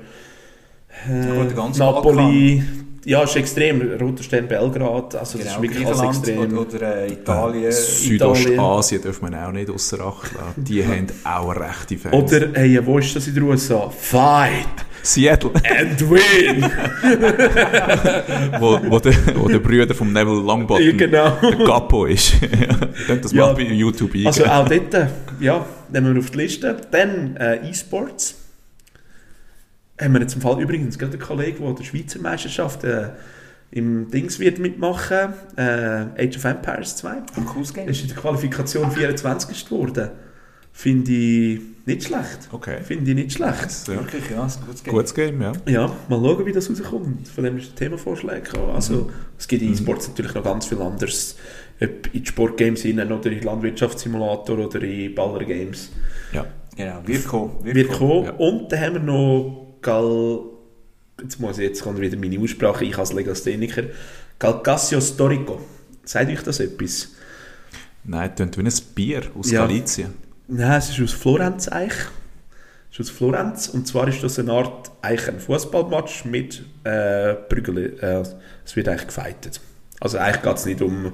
äh, 1.08 1.44
Napoli. 1.78 2.62
Ja, 3.04 3.22
ist 3.22 3.34
extrem. 3.36 3.80
Roter 3.98 4.22
Stern 4.22 4.46
Belgrad, 4.46 5.14
also 5.14 5.38
das 5.38 5.46
Genau, 5.46 5.56
ist 5.56 5.62
wirklich 5.62 5.86
alles 5.86 6.02
extrem. 6.02 6.38
oder, 6.52 6.60
oder 6.60 6.96
äh, 7.04 7.12
Italien. 7.12 7.72
Südostasien 7.72 9.00
dürfen 9.02 9.30
wir 9.32 9.48
auch 9.48 9.52
nicht 9.52 9.70
außer 9.70 10.00
Acht 10.00 10.32
lassen. 10.34 10.64
Die 10.64 10.84
haben 10.86 11.06
auch 11.24 11.56
rechte 11.56 11.96
Fans. 11.96 12.14
Oder, 12.14 12.48
hey, 12.54 12.78
wo 12.84 12.98
ist 12.98 13.16
das 13.16 13.26
in 13.26 13.34
den 13.34 13.44
USA? 13.44 13.88
Fight 13.90 14.66
Seattle, 15.02 15.50
and 15.54 15.98
win! 16.10 16.62
wo, 18.60 18.78
wo, 18.90 18.98
der, 18.98 19.14
wo 19.34 19.48
der 19.48 19.58
Brüder 19.58 19.94
von 19.94 20.12
Neville 20.12 20.42
Longbottom 20.42 20.84
Ja, 20.84 20.92
genau. 20.92 21.36
der 21.42 21.64
Capo 21.66 22.04
ist. 22.06 22.34
Könnt 23.06 23.24
das 23.24 23.32
Ja. 23.32 23.46
mal 23.46 23.54
bei 23.54 23.62
YouTube 23.62 24.10
eingeben. 24.10 24.26
Also 24.26 24.44
auch 24.44 24.68
dort, 24.68 24.92
äh, 24.94 25.06
ja, 25.40 25.64
nehmen 25.90 26.14
wir 26.14 26.20
auf 26.20 26.30
die 26.30 26.36
Liste. 26.38 26.76
Dann 26.90 27.36
äh, 27.36 27.68
E-Sports. 27.70 28.36
Haben 30.00 30.14
wir 30.14 30.20
jetzt 30.20 30.34
im 30.34 30.40
Fall 30.40 30.60
übrigens 30.62 30.98
gerade 30.98 31.12
einen 31.12 31.22
Kollegen, 31.22 31.64
der 31.64 31.74
der 31.74 31.84
Schweizer 31.84 32.20
Meisterschaft 32.20 32.84
äh, 32.84 33.10
im 33.70 34.10
Dings 34.10 34.38
wird 34.40 34.58
mitmachen, 34.58 35.34
äh, 35.56 35.62
Age 36.18 36.36
of 36.36 36.44
Empires 36.44 36.96
2. 36.96 37.10
Ein 37.36 37.44
cooles 37.46 37.72
Game. 37.72 37.88
Ist 37.88 38.02
in 38.02 38.08
der 38.08 38.16
Qualifikation 38.16 38.90
24. 38.90 39.68
geworden. 39.68 40.10
Finde 40.72 41.12
ich 41.12 41.60
nicht 41.84 42.04
schlecht. 42.04 42.48
Okay. 42.52 42.78
Finde 42.82 43.10
ich 43.10 43.16
nicht 43.16 43.32
schlecht. 43.32 43.88
ja. 43.88 43.94
Wirklich, 43.94 44.30
ja, 44.30 44.42
ein 44.44 44.50
gutes 44.66 44.82
Game. 44.84 44.94
Gutes 44.94 45.14
Game, 45.14 45.42
ja. 45.42 45.52
Ja, 45.66 45.86
mal 46.08 46.20
schauen, 46.20 46.46
wie 46.46 46.52
das 46.52 46.70
rauskommt. 46.70 47.28
Von 47.28 47.44
dem 47.44 47.58
ist 47.58 47.72
ein 47.72 47.76
Themenvorschlag 47.76 48.44
gekommen. 48.44 48.70
Also, 48.74 49.10
es 49.38 49.46
gibt 49.46 49.62
in 49.62 49.72
E-Sports 49.72 50.08
natürlich 50.08 50.34
noch 50.34 50.44
ganz 50.44 50.66
viel 50.66 50.80
anderes. 50.80 51.36
Ob 51.80 52.14
in 52.14 52.22
die 52.22 52.26
Sportgames 52.26 52.82
hinein 52.82 53.10
oder 53.12 53.30
in 53.30 53.42
Landwirtschaftssimulator 53.42 54.58
oder 54.58 54.82
in 54.82 55.14
Ballergames. 55.14 55.90
ja. 56.32 56.46
Genau, 56.76 57.02
wird 57.04 57.26
kommen. 57.26 57.56
Wird 57.62 57.90
kommen. 57.90 58.24
ja. 58.26 58.32
Und 58.34 58.70
dann 58.72 58.80
haben 58.80 58.94
wir 58.94 59.00
noch 59.00 59.69
Gal... 59.82 60.40
Jetzt 61.22 61.38
muss 61.38 61.58
ich, 61.58 61.64
jetzt 61.64 61.82
kommt 61.82 62.00
wieder 62.00 62.16
meine 62.16 62.38
Aussprache, 62.40 62.84
ich 62.84 62.96
als 62.96 63.12
Legastheniker. 63.12 63.82
Calcasio 64.38 65.00
Storico. 65.02 65.60
Sagt 66.04 66.30
euch 66.30 66.42
das 66.42 66.60
etwas? 66.60 67.10
Nein, 68.04 68.34
tönt 68.34 68.56
wie 68.56 68.62
ein 68.62 68.72
Bier 68.94 69.22
aus 69.38 69.50
Ja. 69.50 69.66
Galizien. 69.66 70.14
Nein, 70.48 70.78
es 70.78 70.88
ist 70.88 71.00
aus 71.00 71.12
Florenz 71.12 71.68
eigentlich. 71.68 71.98
Es 72.90 72.98
ist 72.98 73.10
aus 73.10 73.10
Florenz. 73.10 73.68
Und 73.68 73.86
zwar 73.86 74.08
ist 74.08 74.22
das 74.22 74.38
eine 74.38 74.50
Art 74.52 74.90
eigentlich 75.02 75.28
ein 75.28 75.40
Fußballmatch 75.40 76.24
mit 76.24 76.64
äh, 76.84 77.34
Prügel. 77.34 77.98
Äh, 78.00 78.22
es 78.64 78.74
wird 78.74 78.88
eigentlich 78.88 79.08
gefightet. 79.08 79.60
Also 80.00 80.16
eigentlich 80.16 80.42
geht 80.42 80.56
es 80.56 80.64
nicht 80.64 80.80
um, 80.80 81.12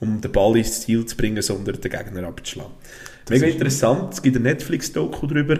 um 0.00 0.20
den 0.22 0.32
Ball 0.32 0.56
ins 0.56 0.80
Ziel 0.80 1.04
zu 1.04 1.14
bringen, 1.14 1.42
sondern 1.42 1.78
den 1.78 1.90
Gegner 1.90 2.26
abzuschlagen. 2.26 2.72
Mega 3.28 3.46
ist- 3.46 3.52
interessant. 3.52 4.14
Es 4.14 4.22
gibt 4.22 4.34
ein 4.36 4.42
Netflix-Doku 4.44 5.26
darüber. 5.26 5.58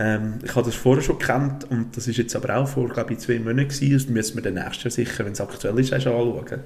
Ähm, 0.00 0.34
ich 0.44 0.54
habe 0.54 0.64
das 0.64 0.76
vorher 0.76 1.02
schon 1.02 1.18
gekannt 1.18 1.66
und 1.70 1.96
das 1.96 2.06
ist 2.06 2.16
jetzt 2.18 2.36
aber 2.36 2.56
auch 2.56 2.68
vor, 2.68 2.88
glaube 2.88 3.12
ich, 3.14 3.18
zwei 3.18 3.40
Monaten 3.40 3.68
gewesen. 3.68 3.92
Das 3.92 4.06
müssen 4.08 4.36
wir 4.36 4.42
dann 4.42 4.54
nächstes 4.54 4.84
Jahr 4.84 4.90
sicher, 5.06 5.24
wenn 5.24 5.32
es 5.32 5.40
aktuell 5.40 5.76
ist, 5.80 5.88
schon 5.88 6.12
anschauen. 6.12 6.60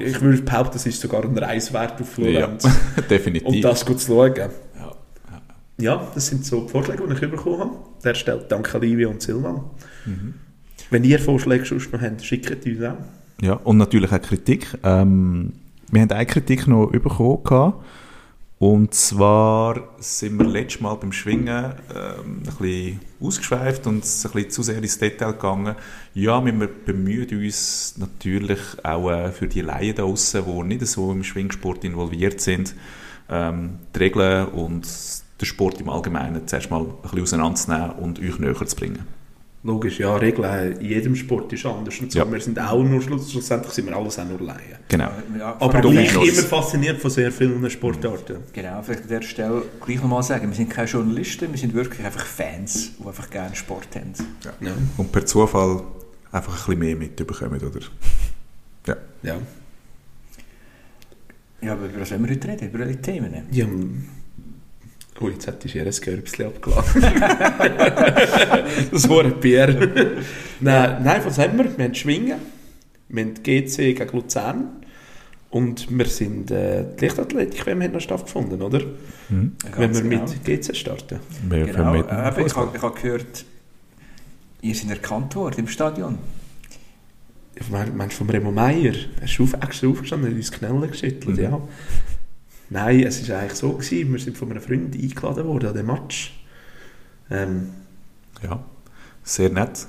ich 0.00 0.20
würde 0.20 0.40
behaupten, 0.42 0.72
das 0.72 0.86
ist 0.86 1.00
sogar 1.00 1.22
ein 1.24 1.36
Reiswert 1.36 2.00
auf 2.00 2.16
Ja, 2.18 2.24
Florenz. 2.46 2.66
definitiv. 3.10 3.46
Und 3.48 3.60
das 3.62 3.84
gut 3.84 4.00
zu 4.00 4.06
schauen. 4.12 4.34
ja. 4.36 4.50
Ja, 5.78 6.08
das 6.14 6.26
sind 6.26 6.44
so 6.44 6.62
die 6.62 6.68
Vorschläge, 6.70 7.02
die 7.06 7.12
ich 7.12 7.20
bekommen 7.30 7.58
habe. 7.60 7.70
Der 8.04 8.14
stellt 8.14 8.50
Danke 8.52 8.78
Livia 8.78 9.08
und 9.08 9.22
Silvan. 9.22 9.62
Wenn 10.90 11.04
ihr 11.04 11.18
Vorschläge 11.18 11.64
sonst 11.64 11.92
noch 11.92 12.00
habt, 12.00 12.22
schickt 12.22 12.66
uns 12.66 12.82
auch. 12.82 12.96
Ja, 13.42 13.54
und 13.54 13.78
natürlich 13.78 14.12
auch 14.12 14.20
Kritik. 14.20 14.66
Ähm, 14.82 15.52
wir 15.90 16.02
haben 16.02 16.10
eine 16.10 16.26
Kritik 16.26 16.66
noch 16.66 16.90
bekommen. 16.90 17.42
gehabt. 17.44 17.84
Und 18.60 18.92
zwar 18.92 19.88
sind 20.00 20.38
wir 20.38 20.44
letztes 20.44 20.82
Mal 20.82 20.94
beim 20.96 21.12
Schwingen 21.12 21.72
ähm, 21.94 22.42
ein 22.42 22.42
bisschen 22.42 23.00
ausgeschweift 23.18 23.86
und 23.86 23.96
ein 23.96 24.00
bisschen 24.00 24.50
zu 24.50 24.62
sehr 24.62 24.76
ins 24.76 24.98
Detail 24.98 25.32
gegangen. 25.32 25.76
Ja, 26.12 26.44
wir 26.44 26.68
bemühen 26.68 27.42
uns 27.42 27.94
natürlich 27.96 28.60
auch 28.82 29.10
äh, 29.10 29.32
für 29.32 29.46
die 29.46 29.62
Laien 29.62 29.96
da 29.96 30.02
draussen, 30.02 30.44
die 30.44 30.62
nicht 30.64 30.86
so 30.86 31.10
im 31.10 31.24
Schwingsport 31.24 31.84
involviert 31.84 32.42
sind, 32.42 32.74
ähm, 33.30 33.78
die 33.94 33.98
Regeln 33.98 34.48
und 34.48 34.86
den 35.40 35.46
Sport 35.46 35.80
im 35.80 35.88
Allgemeinen 35.88 36.46
zuerst 36.46 36.70
mal 36.70 36.82
ein 36.82 37.00
bisschen 37.00 37.22
auseinanderzunehmen 37.22 37.92
und 37.92 38.20
euch 38.20 38.38
näher 38.38 38.66
zu 38.66 38.76
bringen. 38.76 39.19
Logisch, 39.62 39.98
ja, 40.00 40.16
Regeln 40.16 40.72
in 40.80 40.86
jedem 40.88 41.14
Sport 41.14 41.52
ist 41.52 41.66
anders. 41.66 41.98
Und 42.00 42.10
so. 42.10 42.18
Ja. 42.18 42.32
Wir 42.32 42.40
sind 42.40 42.58
auch 42.58 42.82
nur, 42.82 43.02
schluss- 43.02 43.30
schlussendlich 43.30 43.72
sind 43.74 43.86
wir 43.88 43.94
alles 43.96 44.18
auch 44.18 44.24
nur 44.24 44.40
Laien. 44.40 44.78
Genau. 44.88 45.10
Ja, 45.38 45.54
Aber 45.60 45.80
gleich 45.82 46.14
immer 46.14 46.42
fasziniert 46.42 46.98
von 46.98 47.10
sehr 47.10 47.30
vielen 47.30 47.68
Sportarten. 47.68 48.38
Genau, 48.54 48.80
vielleicht 48.82 49.02
an 49.02 49.08
dieser 49.08 49.22
Stelle 49.22 49.62
gleich 49.84 49.96
nochmal 50.00 50.22
sagen, 50.22 50.48
wir 50.48 50.56
sind 50.56 50.70
keine 50.70 50.88
Journalisten, 50.88 51.50
wir 51.52 51.58
sind 51.58 51.74
wirklich 51.74 52.02
einfach 52.06 52.24
Fans, 52.24 52.92
die 52.98 53.06
einfach 53.06 53.28
gerne 53.28 53.54
Sport 53.54 53.88
haben. 53.96 54.12
Ja. 54.62 54.72
Und 54.96 55.12
per 55.12 55.26
Zufall 55.26 55.82
einfach 56.32 56.52
ein 56.52 56.56
bisschen 56.56 56.78
mehr 56.78 56.96
mitbekommen, 56.96 57.60
oder? 57.60 57.80
Ja. 58.86 58.96
Ja. 59.22 59.36
Ja, 61.62 61.72
aber 61.74 61.84
über 61.86 62.00
was 62.00 62.10
wollen 62.12 62.24
wir 62.26 62.34
heute 62.34 62.48
reden? 62.48 62.68
Über 62.70 62.78
welche 62.78 63.02
Themen? 63.02 63.34
ja. 63.50 63.66
Oh, 65.20 65.28
jetzt 65.28 65.46
hätte 65.46 65.68
ich 65.68 65.76
ihr 65.76 65.84
ein 65.84 65.92
Körbchen 65.92 66.46
abgeladen. 66.46 67.02
das 68.90 69.08
war 69.08 69.24
ein 69.24 69.38
Bier. 69.38 70.16
nein, 70.60 71.02
nein, 71.04 71.20
was 71.24 71.38
haben 71.38 71.58
wir? 71.58 71.76
Wir 71.76 71.84
haben 71.84 71.94
Schwingen, 71.94 72.38
wir 73.08 73.24
haben 73.24 73.34
GC 73.34 73.76
gegen 73.76 74.16
Luzern 74.16 74.80
und 75.50 75.86
wir 75.96 76.06
sind 76.06 76.50
äh, 76.50 76.84
die 76.98 77.04
Leichtathletik, 77.04 77.66
wenn 77.66 77.78
wir 77.80 77.88
haben 77.88 77.94
noch 77.94 78.00
stattgefunden, 78.00 78.62
oder? 78.62 78.80
Mhm. 79.28 79.56
wenn 79.76 79.94
wir 79.94 80.02
genau. 80.02 80.22
mit 80.22 80.44
GC 80.44 80.74
starten. 80.74 81.20
Wir 81.48 81.66
Genau, 81.66 81.92
mit 81.92 82.06
äh, 82.10 82.46
ich 82.46 82.56
habe 82.56 82.80
habe 82.80 83.00
gehört, 83.00 83.44
ihr 84.62 84.74
seid 84.74 84.90
erkannt 84.90 85.36
worden 85.36 85.60
im 85.60 85.68
Stadion. 85.68 86.18
Meinst 87.70 88.14
du 88.14 88.24
von 88.24 88.30
Remo 88.30 88.50
Meier? 88.50 88.94
Er 89.20 89.24
ist 89.24 89.38
auf, 89.38 89.52
extra 89.52 89.88
aufgestanden 89.88 90.28
und 90.28 90.34
hat 90.34 90.38
uns 90.38 90.50
die 90.50 90.56
Knelle 90.56 90.88
geschüttelt, 90.88 91.36
Mhm. 91.36 91.42
ja. 91.42 91.60
Nein, 92.70 93.00
es 93.00 93.28
war 93.28 93.40
eigentlich 93.40 93.58
so, 93.58 93.72
gewesen, 93.72 94.12
wir 94.12 94.20
sind 94.20 94.38
von 94.38 94.50
einem 94.50 94.62
Freund 94.62 94.94
eingeladen 94.94 95.44
worden 95.44 95.70
an 95.70 95.74
den 95.74 95.86
Match. 95.86 96.40
Ähm, 97.28 97.70
Ja, 98.42 98.64
sehr 99.24 99.50
nett. 99.50 99.86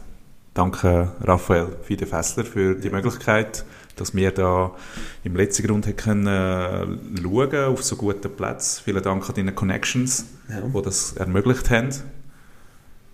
Danke 0.53 1.13
Raphael 1.21 1.77
Fide 1.83 2.05
Fessler 2.05 2.43
für 2.43 2.75
die 2.75 2.89
Möglichkeit, 2.89 3.63
dass 3.95 4.13
wir 4.13 4.31
da 4.31 4.75
im 5.23 5.35
letzten 5.35 5.65
Grund 5.65 5.95
können 5.95 6.27
äh, 6.27 7.21
schauen 7.21 7.65
auf 7.65 7.83
so 7.83 7.95
guten 7.95 8.35
Plätzen. 8.35 8.81
Vielen 8.83 9.03
Dank 9.03 9.29
an 9.29 9.35
deine 9.35 9.53
Connections, 9.53 10.25
ja. 10.49 10.61
die 10.61 10.81
das 10.81 11.13
ermöglicht 11.13 11.69
haben. 11.69 11.89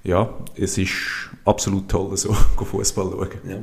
Ja, 0.04 0.34
es 0.56 0.78
ist 0.78 0.94
absolut 1.44 1.90
toll, 1.90 2.16
so 2.16 2.34
Fußball 2.56 3.12
schauen. 3.12 3.30
ja. 3.48 3.58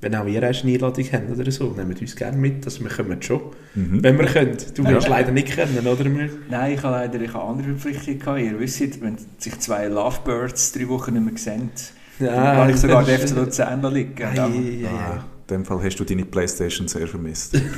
Wenn 0.00 0.14
auch 0.14 0.26
ihr 0.26 0.42
eine 0.42 0.56
Einladung 0.56 1.04
habt 1.10 1.30
oder 1.38 1.50
so, 1.50 1.72
nehmt 1.76 2.00
uns 2.02 2.14
gerne 2.16 2.36
mit, 2.36 2.64
also 2.66 2.82
wir 2.84 2.90
kommen 2.90 3.20
schon. 3.22 3.40
Mhm. 3.74 4.02
Wenn 4.02 4.18
wir 4.18 4.26
können. 4.26 4.56
Du 4.74 4.82
Ja. 4.82 4.90
willst 4.90 5.08
leider 5.08 5.32
nicht 5.32 5.48
können, 5.56 5.86
oder? 5.86 6.04
Wir- 6.04 6.28
Nein, 6.50 6.72
ich 6.74 6.82
habe 6.82 6.96
leider 6.96 7.20
ich 7.20 7.32
habe 7.32 7.44
andere 7.44 7.74
Verpflichtungen. 7.74 8.44
Ihr 8.44 8.60
wisst, 8.60 9.00
wenn 9.02 9.16
sich 9.38 9.58
zwei 9.58 9.86
Lovebirds 9.86 10.72
drei 10.72 10.86
Wochen 10.88 11.14
nicht 11.14 11.24
mehr 11.24 11.36
sehen, 11.38 11.70
dann 12.18 12.36
habe 12.56 12.70
ich 12.72 12.76
sogar 12.76 13.04
den 13.04 13.18
FC 13.18 13.34
Luzern 13.36 13.82
liegen. 13.94 14.22
Ei, 14.22 14.38
ei, 14.38 14.44
ei, 14.44 14.86
Ah, 14.86 15.24
in 15.48 15.54
dem 15.56 15.64
Fall 15.64 15.82
hast 15.82 15.96
du 15.96 16.04
deine 16.04 16.24
Playstation 16.26 16.88
sehr 16.88 17.06
vermisst. 17.08 17.54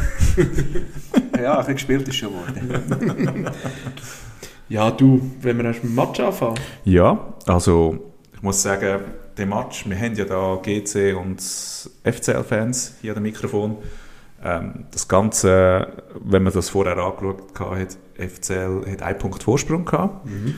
Ja, 1.40 1.52
ein 1.52 1.58
bisschen 1.58 1.74
gespielt 1.74 2.08
ist 2.08 2.16
schon 2.16 2.32
worden. 2.32 3.48
Ja, 4.68 4.90
du, 4.90 5.20
wenn 5.40 5.56
wir 5.58 5.66
erst 5.66 5.84
mit 5.84 5.92
dem 5.92 5.94
Match 5.94 6.18
anfangen. 6.20 6.58
Ja, 6.84 7.32
also 7.46 8.12
ich 8.34 8.42
muss 8.42 8.60
sagen, 8.62 9.00
der 9.38 9.46
Match, 9.46 9.88
wir 9.88 9.98
haben 9.98 10.14
ja 10.14 10.24
da 10.24 10.56
GC 10.62 11.14
und 11.16 11.40
FCL-Fans 11.40 12.94
hier 13.00 13.16
am 13.16 13.22
Mikrofon. 13.22 13.76
Ähm, 14.42 14.84
das 14.90 15.08
Ganze, 15.08 16.04
wenn 16.22 16.42
man 16.42 16.52
das 16.52 16.68
vorher 16.70 16.96
angeschaut 16.96 17.42
hat, 17.58 17.96
FCL 18.16 18.84
hat 18.90 19.02
einen 19.02 19.18
Punkt 19.18 19.42
Vorsprung 19.42 19.84
gehabt. 19.84 20.26
Mhm. 20.26 20.54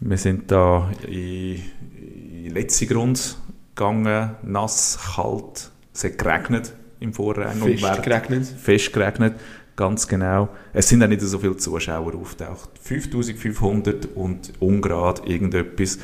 Wir 0.00 0.16
sind 0.18 0.50
da 0.50 0.90
in, 1.06 1.62
in 1.96 2.44
den 2.44 2.54
letzten 2.54 2.88
Grund 2.88 3.38
gegangen, 3.74 4.32
nass, 4.42 4.98
kalt, 5.16 5.70
es 5.94 6.04
hat 6.04 6.18
geregnet 6.18 6.74
im 7.00 7.12
Vorrang 7.12 7.56
Fest 7.58 7.82
während- 7.82 8.02
geregnet. 8.02 8.46
fest 8.46 8.92
geregnet, 8.92 9.34
ganz 9.76 10.06
genau. 10.06 10.48
Es 10.72 10.88
sind 10.88 11.02
auch 11.02 11.08
nicht 11.08 11.20
so 11.22 11.38
viele 11.38 11.56
Zuschauer 11.56 12.14
aufgetaucht. 12.14 12.70
5500 12.80 14.06
und 14.14 14.52
ungerade 14.60 15.22
irgendetwas 15.26 15.98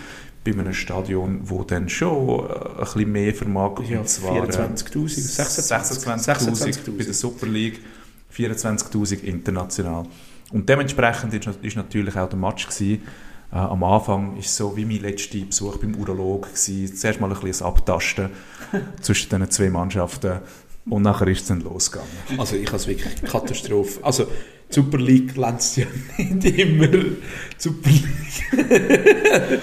bei 0.44 0.52
einem 0.52 0.72
Stadion, 0.72 1.40
wo 1.42 1.64
dann 1.64 1.88
schon 1.88 2.40
äh, 2.40 2.52
ein 2.52 2.76
bisschen 2.84 3.12
mehr 3.12 3.34
vermag. 3.34 3.80
Ja, 3.88 4.00
Und 4.00 4.08
zwar, 4.08 4.36
äh, 4.36 4.50
24'000, 4.50 5.36
26'000 5.36 6.24
26'000. 6.24 6.96
bei 6.96 7.04
der 7.04 7.14
Super 7.14 7.46
League, 7.46 7.80
24'000 8.36 9.22
international. 9.22 10.04
Und 10.52 10.68
dementsprechend 10.68 11.34
ist, 11.34 11.48
ist 11.62 11.76
natürlich 11.76 12.16
auch 12.16 12.28
der 12.28 12.38
Match 12.38 12.66
gewesen. 12.66 13.02
Äh, 13.52 13.56
am 13.56 13.82
Anfang 13.84 14.36
ist 14.36 14.54
so 14.56 14.76
wie 14.76 14.84
mein 14.84 15.00
letzter 15.00 15.38
Besuch 15.38 15.76
beim 15.78 15.94
Urolog 15.94 16.46
gewesen. 16.46 16.94
Zuerst 16.96 17.20
mal 17.20 17.30
ein 17.32 17.38
bisschen 17.40 17.66
ein 17.66 17.72
Abtasten 17.72 18.30
zwischen 19.00 19.28
diesen 19.28 19.50
zwei 19.50 19.70
Mannschaften 19.70 20.38
und 20.86 21.02
nachher 21.02 21.28
ist 21.28 21.42
es 21.42 21.48
dann 21.48 21.60
losgegangen. 21.60 22.10
Also 22.38 22.56
ich 22.56 22.66
habe 22.66 22.76
es 22.78 22.86
wirklich 22.86 23.22
Katastrophe. 23.22 24.02
Also 24.02 24.24
die 24.24 24.74
Super 24.74 24.98
League 24.98 25.34
glänzt 25.34 25.76
ja 25.76 25.86
nicht 26.16 26.44
immer. 26.58 26.86
Die 26.86 27.16
Super 27.58 27.90
League. 27.90 29.60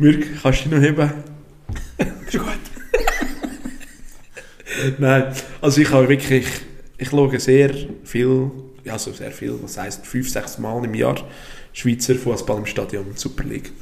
Mirk, 0.00 0.26
kannst 0.42 0.64
du 0.64 0.70
dich 0.70 0.78
noch 0.78 0.82
heben? 0.82 1.12
Ist 2.26 2.38
gut. 2.38 2.48
Nein, 4.98 5.34
also 5.60 5.80
ich 5.82 5.90
habe 5.90 6.08
wirklich, 6.08 6.46
ich 6.96 7.10
schaue 7.10 7.38
sehr 7.38 7.74
viel, 8.04 8.50
ja 8.82 8.94
also 8.94 9.12
sehr 9.12 9.30
viel, 9.30 9.58
was 9.62 9.76
heisst 9.76 10.06
fünf, 10.06 10.30
sechs 10.30 10.58
Mal 10.58 10.82
im 10.86 10.94
Jahr 10.94 11.22
Schweizer 11.74 12.14
Fußball 12.14 12.56
im 12.56 12.66
Stadion, 12.66 13.04
Super 13.14 13.44
League. 13.44 13.72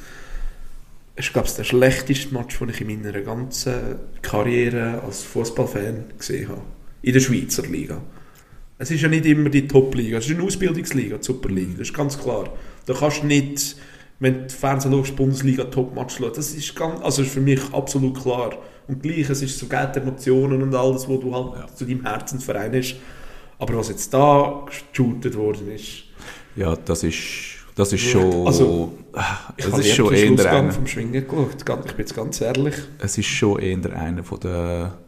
Es 1.14 1.26
ist, 1.26 1.32
glaube 1.32 1.46
ich, 1.46 1.54
der 1.54 1.62
schlechteste 1.62 2.34
Match, 2.34 2.58
den 2.58 2.70
ich 2.70 2.80
in 2.80 3.00
meiner 3.00 3.20
ganzen 3.20 4.00
Karriere 4.20 5.00
als 5.06 5.22
Fußballfan 5.22 6.14
gesehen 6.18 6.48
habe. 6.48 6.62
In 7.00 7.12
der 7.12 7.20
Schweizer 7.20 7.62
Liga. 7.62 8.02
Es 8.76 8.90
ist 8.90 9.02
ja 9.02 9.08
nicht 9.08 9.24
immer 9.24 9.50
die 9.50 9.68
Top-Liga, 9.68 10.18
es 10.18 10.26
ist 10.26 10.34
eine 10.34 10.42
Ausbildungsliga, 10.42 11.18
die 11.18 11.24
Super 11.24 11.48
League, 11.48 11.78
das 11.78 11.88
ist 11.88 11.94
ganz 11.94 12.18
klar. 12.18 12.52
Da 12.86 12.94
kannst 12.94 13.22
du 13.22 13.26
nicht, 13.26 13.76
wenn 14.20 14.48
du 14.48 14.50
Fernsehen 14.50 14.92
schaust, 14.92 15.16
Bundesliga 15.16 15.64
Top-Match 15.64 16.18
schauen, 16.18 16.32
das 16.34 16.52
ist, 16.52 16.74
ganz, 16.74 17.00
also 17.02 17.22
ist 17.22 17.30
für 17.32 17.40
mich 17.40 17.60
absolut 17.72 18.20
klar. 18.20 18.56
Und 18.88 19.02
gleich, 19.02 19.28
es 19.30 19.42
ist 19.42 19.58
so 19.58 19.66
Geld, 19.66 19.96
Emotionen 19.96 20.62
und 20.62 20.74
alles, 20.74 21.06
wo 21.08 21.18
du 21.18 21.34
halt 21.34 21.76
zu 21.76 21.84
deinem 21.84 22.04
Herzensverein 22.04 22.74
hast. 22.74 22.96
Aber 23.58 23.76
was 23.76 23.88
jetzt 23.88 24.12
da 24.14 24.64
geshootet 24.66 25.36
worden 25.36 25.70
ist, 25.72 26.04
Ja, 26.56 26.74
das 26.76 27.02
ist, 27.02 27.18
das 27.74 27.92
ist 27.92 28.02
schon, 28.02 28.46
Also, 28.46 28.92
es 29.56 29.70
habe 29.70 29.82
ist 29.82 29.94
schon 29.94 30.14
eher 30.14 30.52
einer, 30.52 30.72
vom 30.72 30.86
Schwingen 30.86 31.26
geschaut, 31.26 31.84
ich 31.86 31.92
bin 31.92 31.98
jetzt 31.98 32.14
ganz 32.14 32.40
ehrlich. 32.40 32.74
es 32.98 33.18
ist 33.18 33.26
schon 33.26 33.58
eher 33.58 33.92
einer 33.96 34.24
von 34.24 34.40
der, 34.40 34.98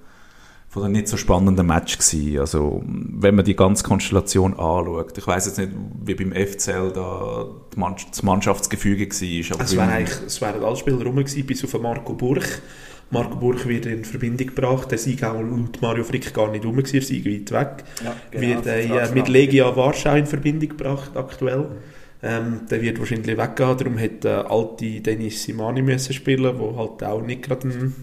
von 0.70 0.84
den 0.84 0.92
nicht 0.92 1.08
so 1.08 1.16
spannenden 1.16 1.66
Match 1.66 1.98
gewesen. 1.98 2.38
Also, 2.38 2.82
wenn 2.86 3.34
man 3.34 3.44
die 3.44 3.56
ganze 3.56 3.82
Konstellation 3.82 4.52
anschaut, 4.52 5.18
ich 5.18 5.26
weiß 5.26 5.46
jetzt 5.46 5.58
nicht, 5.58 5.72
wie 6.04 6.14
beim 6.14 6.32
FCL 6.32 6.92
da 6.94 7.46
das 8.08 8.22
Mannschaftsgefüge 8.22 9.06
war, 9.08 9.54
aber 9.56 9.64
Es 9.64 9.76
wären 9.76 9.90
eigentlich, 9.90 10.18
es 10.26 10.40
wären 10.40 10.62
alle 10.62 10.76
Spieler 10.76 11.02
rum 11.02 11.16
gewesen, 11.16 11.44
bis 11.44 11.64
auf 11.64 11.80
Marco 11.82 12.14
Burch. 12.14 12.46
Marco 13.10 13.34
Burch 13.34 13.66
wird 13.66 13.86
in 13.86 14.04
Verbindung 14.04 14.46
gebracht, 14.46 14.92
der 14.92 14.98
Sieg 14.98 15.24
auch 15.24 15.40
laut 15.40 15.82
Mario 15.82 16.04
Frick 16.04 16.32
gar 16.32 16.48
nicht 16.52 16.64
rum 16.64 16.76
gewesen, 16.76 16.92
der 16.92 17.02
Sieg 17.02 17.26
weit 17.26 17.50
weg. 17.50 17.84
Ja, 18.04 18.14
genau, 18.30 18.64
wird 18.64 18.66
äh, 18.66 19.12
mit 19.12 19.28
Legia 19.28 19.74
Warschau 19.74 20.14
in 20.14 20.26
Verbindung 20.26 20.68
gebracht 20.68 21.16
aktuell. 21.16 21.66
Ähm, 22.22 22.60
der 22.70 22.80
wird 22.80 23.00
wahrscheinlich 23.00 23.36
weggehen, 23.36 23.76
darum 23.76 23.98
hätte 23.98 24.28
der 24.28 24.50
alte 24.50 25.00
Dennis 25.00 25.42
Simani 25.42 25.82
müssen 25.82 26.12
spielen, 26.12 26.56
der 26.56 26.76
halt 26.76 27.02
auch 27.02 27.22
nicht 27.22 27.42
gerade 27.42 27.66
ein 27.66 27.94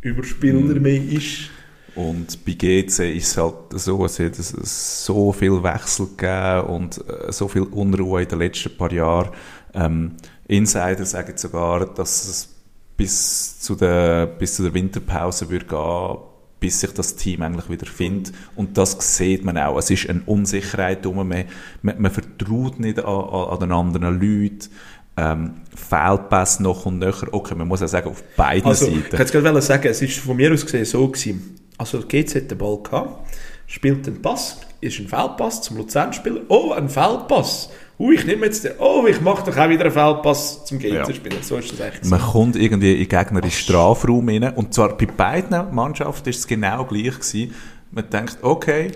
Überspieler 0.00 0.58
Mhm. 0.58 0.82
mehr 0.82 1.02
ist. 1.04 1.50
Und 1.98 2.44
bei 2.44 2.52
GC 2.52 3.16
ist 3.16 3.26
es 3.32 3.36
halt 3.36 3.54
so, 3.70 4.04
es 4.04 4.20
hat 4.20 4.36
so 4.36 5.32
viel 5.32 5.60
Wechsel 5.64 6.06
gegeben 6.06 6.68
und 6.68 6.98
äh, 6.98 7.32
so 7.32 7.48
viel 7.48 7.62
Unruhe 7.62 8.22
in 8.22 8.28
den 8.28 8.38
letzten 8.38 8.76
paar 8.76 8.92
Jahren. 8.92 9.30
Ähm, 9.74 10.12
Insider 10.46 11.04
sagen 11.04 11.36
sogar, 11.36 11.86
dass 11.86 12.28
es 12.28 12.54
bis 12.96 13.58
zu 13.58 13.74
der, 13.74 14.26
bis 14.26 14.54
zu 14.54 14.62
der 14.62 14.74
Winterpause 14.74 15.50
wird 15.50 15.68
gehen, 15.68 16.18
bis 16.60 16.78
sich 16.78 16.92
das 16.92 17.16
Team 17.16 17.42
eigentlich 17.42 17.68
wieder 17.68 17.86
findet. 17.86 18.32
Und 18.54 18.78
das 18.78 19.16
sieht 19.16 19.44
man 19.44 19.58
auch. 19.58 19.76
Es 19.76 19.90
ist 19.90 20.08
eine 20.08 20.22
Unsicherheit 20.24 21.04
um. 21.04 21.16
Man, 21.16 21.46
man, 21.82 22.00
man 22.00 22.12
vertraut 22.12 22.78
nicht 22.78 23.00
an, 23.00 23.04
an, 23.06 23.48
an 23.48 23.58
den 23.58 23.72
anderen 23.72 24.20
Leuten. 24.20 24.68
Ähm, 25.16 25.54
Fehlpässe 25.74 26.62
noch 26.62 26.86
und 26.86 27.00
nöcher. 27.00 27.26
Okay, 27.32 27.56
man 27.56 27.66
muss 27.66 27.82
auch 27.82 27.88
sagen, 27.88 28.08
auf 28.08 28.22
beiden 28.36 28.68
Also, 28.68 28.86
ich 28.86 29.02
Seiten. 29.02 29.16
hätte 29.16 29.42
gerade 29.42 29.62
sagen, 29.62 29.88
es 29.88 30.00
ist 30.00 30.18
von 30.18 30.36
mir 30.36 30.52
aus 30.52 30.64
gesehen 30.64 30.84
so 30.84 31.08
gewesen. 31.08 31.58
Also 31.78 32.00
GZ 32.00 32.34
hat 32.34 32.50
den 32.50 32.58
Ball 32.58 32.78
gehabt, 32.82 33.28
spielt 33.66 34.06
den 34.06 34.20
Pass, 34.20 34.58
ist 34.80 34.98
ein 34.98 35.08
Feldpass 35.08 35.62
zum 35.62 35.76
Luzern-Spieler. 35.78 36.40
Oh, 36.48 36.72
ein 36.72 36.88
Feldpass. 36.88 37.70
uh, 37.98 38.12
ich 38.12 38.24
nehme 38.26 38.46
jetzt 38.46 38.64
den, 38.64 38.72
oh, 38.78 39.06
ich 39.08 39.20
mache 39.20 39.50
doch 39.50 39.56
auch 39.56 39.68
wieder 39.68 39.84
einen 39.84 39.92
Feldpass 39.92 40.64
zum 40.64 40.80
Ja. 40.80 41.04
GC 41.04 41.16
spielen. 41.16 41.42
So 41.42 41.56
ist 41.56 41.72
das 41.72 41.80
eigentlich. 41.80 42.10
Man 42.10 42.20
kommt 42.20 42.56
irgendwie 42.56 42.92
in 42.92 42.98
den 42.98 43.08
gegnerischen 43.08 43.60
Strafraum 43.60 44.28
rein. 44.28 44.52
Und 44.54 44.74
zwar 44.74 44.96
bei 44.96 45.06
beiden 45.06 45.74
Mannschaften 45.74 46.28
ist 46.28 46.38
es 46.38 46.46
genau 46.46 46.84
gleich 46.84 47.14
gewesen. 47.14 47.54
Man 47.90 48.08
denkt, 48.10 48.38
okay, 48.42 48.92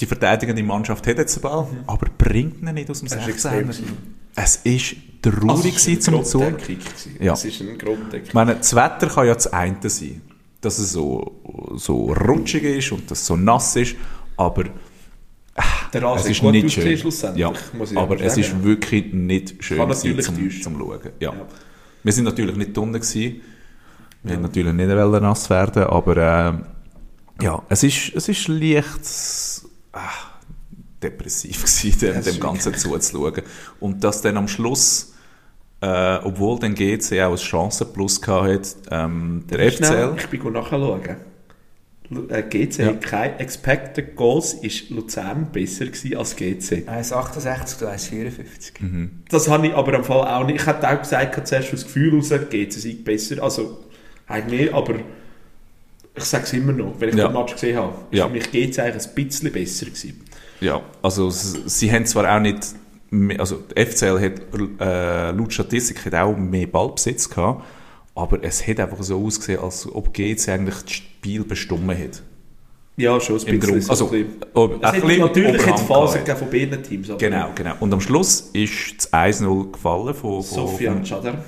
die 0.00 0.06
verteidigende 0.06 0.62
Mannschaft 0.62 1.06
hat 1.06 1.18
jetzt 1.18 1.36
den 1.36 1.42
Ball, 1.42 1.66
aber 1.86 2.06
bringt 2.16 2.62
ihn 2.62 2.74
nicht 2.74 2.90
aus 2.90 3.00
dem 3.00 3.08
Das 3.08 3.18
ist 3.18 3.42
16 3.42 3.68
extrem. 3.68 3.86
Es 4.36 4.56
ist 4.56 4.94
traurig 5.20 5.50
Also, 5.50 5.68
es 5.68 5.76
ist 5.76 5.88
eine 5.88 5.98
zum 6.00 6.24
Zuschauen. 6.24 6.56
Gewesen. 6.56 7.16
Ja. 7.20 7.32
Es 7.32 7.44
ist 7.44 7.60
eine 7.60 7.76
Grunddeckung. 7.76 8.28
Ich 8.28 8.34
meine, 8.34 8.54
das 8.54 8.74
Wetter 8.76 9.08
kann 9.08 9.26
ja 9.26 9.34
das 9.34 9.52
eine 9.52 9.76
sein, 9.90 10.22
dass 10.60 10.78
es 10.78 10.92
so, 10.92 11.40
so 11.76 12.12
rutschig 12.12 12.64
ist 12.64 12.92
und 12.92 13.10
dass 13.10 13.20
es 13.20 13.26
so 13.26 13.36
nass 13.36 13.76
ist, 13.76 13.94
aber 14.36 14.64
Der 15.92 16.02
es 16.14 16.26
ist 16.26 16.42
nicht 16.42 16.72
schön. 16.72 16.96
schlussendlich, 16.98 17.40
Ja, 17.40 17.52
aber 17.96 18.20
es 18.20 18.36
ist 18.36 18.62
wirklich 18.62 19.12
nicht 19.12 19.62
schön 19.62 19.78
gewesen 19.78 20.20
zum, 20.20 20.50
zum 20.62 20.78
Schauen. 20.78 21.00
Ja. 21.20 21.32
Ja. 21.32 21.46
Wir 22.02 22.12
sind 22.12 22.24
natürlich 22.24 22.56
nicht 22.56 22.76
unten 22.78 22.94
gewesen. 22.94 23.40
Wir 24.22 24.34
haben 24.34 24.42
natürlich 24.42 24.72
nicht 24.72 24.88
wollen 24.88 25.22
nass 25.22 25.48
werden, 25.50 25.84
aber 25.84 26.16
ähm, 26.16 26.64
ja, 27.40 27.62
es 27.68 27.82
ist, 27.84 28.12
es 28.14 28.28
ist 28.28 28.48
leicht 28.48 29.00
ah, 29.92 30.00
depressiv 31.02 31.58
gewesen, 31.64 31.98
dem, 32.00 32.14
Ja, 32.14 32.20
dem 32.20 32.40
Ganzen 32.40 32.74
zuzuschauen. 32.74 33.42
Und 33.80 34.02
dass 34.02 34.22
dann 34.22 34.36
am 34.36 34.48
Schluss, 34.48 35.14
äh, 35.80 36.16
obwohl 36.24 36.58
dann 36.58 36.74
GC 36.74 37.20
auch 37.22 37.32
ein 37.32 37.38
Chancenplus 37.38 38.20
gehabt 38.20 38.48
hat, 38.48 38.76
ähm, 38.90 39.44
der 39.50 39.70
Schnell, 39.70 40.12
FCL, 40.12 40.14
Ich 40.18 40.26
bin 40.40 40.52
nachschauen. 40.52 41.00
Äh, 42.30 42.42
GC 42.42 42.78
Ja. 42.78 42.86
hat 42.86 43.02
kein 43.02 43.38
Expected 43.38 44.16
Goals, 44.16 44.54
ist 44.54 44.88
Luzern 44.90 45.48
besser 45.52 45.84
gewesen 45.86 46.16
als 46.16 46.34
GC. 46.36 46.84
1,68 46.88 47.78
zu 47.78 47.86
1,54. 47.86 48.72
Das 49.30 49.48
habe 49.48 49.66
ich 49.66 49.74
aber 49.74 49.92
am 49.94 50.04
Fall 50.04 50.26
auch 50.26 50.46
nicht. 50.46 50.60
Ich 50.60 50.66
hätte 50.66 50.88
auch 50.90 50.98
gesagt, 50.98 51.22
ich 51.30 51.36
hatte 51.36 51.44
zuerst 51.44 51.72
das 51.72 51.84
Gefühl 51.84 52.14
raus, 52.16 52.30
GC 52.30 52.72
sei 52.72 52.96
besser. 53.04 53.42
Also, 53.42 53.78
eigentlich 54.26 54.70
mehr, 54.70 54.74
aber 54.74 54.94
ich 56.16 56.24
sage 56.24 56.44
es 56.44 56.52
immer 56.54 56.72
noch, 56.72 56.94
wenn 56.98 57.10
ich 57.10 57.14
Ja. 57.14 57.28
den 57.28 57.34
Match 57.34 57.52
gesehen 57.52 57.76
habe. 57.76 57.94
Ja. 58.10 58.26
Für 58.26 58.32
mich 58.32 58.50
GC 58.50 58.78
eigentlich 58.80 59.06
ein 59.06 59.14
bisschen 59.14 59.52
besser 59.52 59.86
gewesen. 59.86 60.24
Ja, 60.60 60.80
also 61.02 61.30
sie 61.30 61.92
haben 61.92 62.04
zwar 62.06 62.34
auch 62.34 62.40
nicht, 62.40 62.58
mehr- 63.10 63.40
also 63.40 63.56
die 63.56 63.84
FCL 63.86 64.20
hat 64.20 64.80
äh, 64.80 65.30
laut 65.32 65.52
Statistik 65.52 66.04
hat 66.06 66.14
auch 66.14 66.36
mehr 66.36 66.66
Ballbesitz 66.66 67.28
gehabt, 67.28 67.64
aber 68.14 68.38
es 68.42 68.66
hat 68.66 68.80
einfach 68.80 69.02
so 69.02 69.24
ausgesehen, 69.24 69.60
als 69.60 69.86
ob 69.92 70.12
GC 70.12 70.48
eigentlich 70.48 70.82
das 70.82 70.92
Spiel 70.92 71.44
bestimmt 71.44 71.90
hat. 71.90 72.22
Ja, 72.96 73.20
schon 73.20 73.36
ein 73.38 73.46
Im 73.46 73.60
bisschen. 73.60 73.70
Grund. 73.74 73.84
so 73.84 73.90
Also, 73.92 74.04
ein 74.06 74.10
bisschen. 74.10 74.36
ob- 74.54 74.82
es 74.84 74.90
ein 74.92 75.18
natürlich 75.20 75.66
hat 75.66 75.78
Phasen 75.80 76.26
von 76.26 76.50
beiden 76.50 76.82
Teams. 76.82 77.08
aber 77.10 77.18
Genau, 77.18 77.50
genau. 77.54 77.74
Und 77.78 77.92
am 77.92 78.00
Schluss 78.00 78.50
ist 78.52 78.96
das 78.98 79.12
1-0 79.12 79.70
gefallen 79.70 80.14
von, 80.14 80.42
von, 80.42 80.42
Sofian 80.42 80.94
vom, 80.96 81.04
Chadar. 81.04 81.44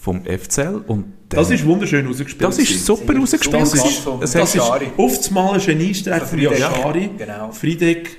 vom 0.00 0.22
FCL 0.24 0.84
und 0.86 1.12
Das 1.28 1.50
ist 1.50 1.66
wunderschön 1.66 2.06
rausgespielt. 2.06 2.48
das 2.48 2.58
ist 2.58 2.86
super 2.86 3.14
rausgespielt. 3.14 3.62
Es 3.62 3.74
ist, 3.74 4.06
Das 4.22 4.34
ist 4.34 4.54
Schari. 4.56 4.86
oft 4.96 5.30
mal 5.32 5.52
ein 5.54 5.60
Geniestreich 5.66 6.22
für 6.22 6.40
Yashari. 6.40 7.10
genau. 7.18 7.52
Friedek, 7.52 8.16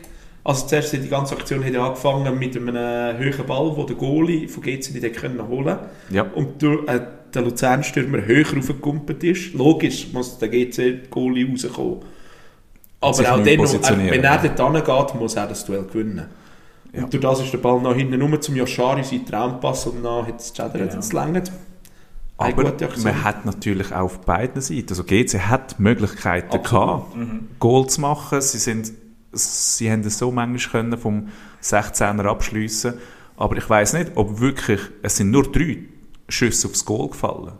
also 0.47 0.65
zuerst 0.65 0.93
hat 0.93 1.03
die 1.03 1.09
ganze 1.09 1.35
Aktion 1.35 1.63
hat 1.63 1.73
ja 1.73 1.85
angefangen 1.85 2.39
mit 2.39 2.55
einem 2.55 3.19
hohen 3.19 3.45
Ball, 3.45 3.75
den 3.75 3.87
der 3.87 3.95
Goalie 3.97 4.47
von 4.47 4.63
GC 4.63 4.93
nicht 4.93 5.15
können 5.17 5.45
holen 5.45 5.77
Ja. 6.09 6.23
Und 6.23 6.61
durch, 6.61 6.87
äh, 6.87 7.01
der 7.33 7.41
Luzern-Stürmer 7.41 8.25
höher 8.25 8.45
raufgekumpelt 8.55 9.23
ist. 9.25 9.53
Logisch 9.53 10.07
muss 10.13 10.37
der 10.37 10.47
GC-Goalie 10.47 11.49
rauskommen. 11.51 11.97
Aber 13.01 13.11
auch 13.11 13.43
dann, 13.43 13.57
noch, 13.57 13.73
äh, 13.73 14.11
wenn 14.11 14.23
er 14.23 14.37
dort 14.37 14.87
hingeht, 14.87 15.19
muss 15.19 15.35
er 15.35 15.47
das 15.47 15.65
Duell 15.65 15.83
gewinnen. 15.83 16.27
Ja. 16.93 17.03
Und 17.03 17.13
durch 17.13 17.21
das 17.21 17.41
ist 17.41 17.51
der 17.51 17.57
Ball 17.57 17.81
noch 17.81 17.93
hinten 17.93 18.21
rum 18.21 18.41
zum 18.41 18.55
Yashari, 18.55 19.03
sein 19.03 19.25
Traumpass, 19.25 19.85
und 19.87 20.01
dann 20.01 20.25
hat 20.25 20.39
es 20.39 20.53
jetzt 20.57 21.11
längert. 21.11 21.51
Eine 22.37 22.53
aber 22.53 22.73
man 23.03 23.23
hat 23.23 23.45
natürlich 23.45 23.91
auch 23.91 24.05
auf 24.05 24.21
beiden 24.21 24.61
Seiten, 24.61 24.89
also 24.89 25.03
GC 25.03 25.39
hat 25.39 25.77
Möglichkeiten 25.79 26.55
Absolut. 26.55 27.11
gehabt, 27.13 27.59
Goal 27.59 27.87
zu 27.87 27.99
machen. 27.99 28.39
Sie, 28.41 28.59
sind, 28.59 28.93
sie 29.37 29.91
haben 29.91 30.01
es 30.01 30.17
so 30.17 30.31
manchmal 30.31 30.71
können 30.83 30.97
vom 30.97 31.29
16er 31.61 32.25
abschliessen. 32.25 32.95
Aber 33.35 33.55
ich 33.57 33.69
weiß 33.69 33.93
nicht, 33.93 34.11
ob 34.15 34.39
wirklich, 34.39 34.81
es 35.03 35.17
sind 35.17 35.31
nur 35.31 35.51
drei 35.51 35.79
Schüsse 36.29 36.67
aufs 36.67 36.83
Goal 36.85 37.09
gefallen. 37.09 37.53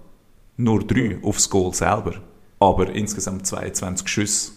Nur 0.57 0.85
drei 0.85 1.19
aufs 1.21 1.49
Goal 1.49 1.73
selber. 1.73 2.15
Aber 2.59 2.89
insgesamt 2.89 3.45
22 3.45 4.07
Schüsse. 4.07 4.51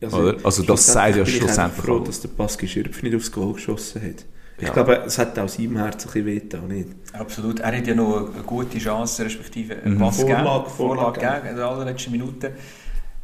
Oder? 0.00 0.36
Also 0.44 0.62
das 0.62 0.86
sagt 0.86 1.16
ja 1.16 1.24
schlussendlich 1.26 1.40
bin 1.40 1.52
ich 1.52 1.58
einfach 1.58 1.84
froh, 1.84 1.98
dass 2.00 2.20
der 2.20 2.28
Pascal 2.28 2.68
Schürpf 2.68 3.02
nicht 3.02 3.14
aufs 3.16 3.30
Goal 3.32 3.52
geschossen 3.54 4.02
hat. 4.02 4.24
Ich 4.60 4.66
Ja. 4.66 4.72
glaube, 4.72 5.02
es 5.06 5.18
hat 5.18 5.38
auch 5.38 5.48
seinem 5.48 5.76
Herz 5.76 6.04
ein 6.04 6.06
bisschen 6.12 6.26
wehgetan, 6.26 6.66
nicht? 6.68 6.88
Absolut. 7.12 7.60
Er 7.60 7.76
hat 7.76 7.86
ja 7.86 7.94
noch 7.94 8.32
eine 8.34 8.42
gute 8.42 8.78
Chance, 8.78 9.24
respektive 9.24 9.76
einen 9.76 9.94
Mhm. 9.94 9.98
Pass. 10.00 10.16
Vorlage, 10.20 10.42
Vorlage 10.42 10.70
Vorlage. 10.70 11.20
gegeben 11.20 11.46
in 11.50 11.56
der 11.56 11.66
allerletzten 11.66 12.10
Minute. 12.12 12.52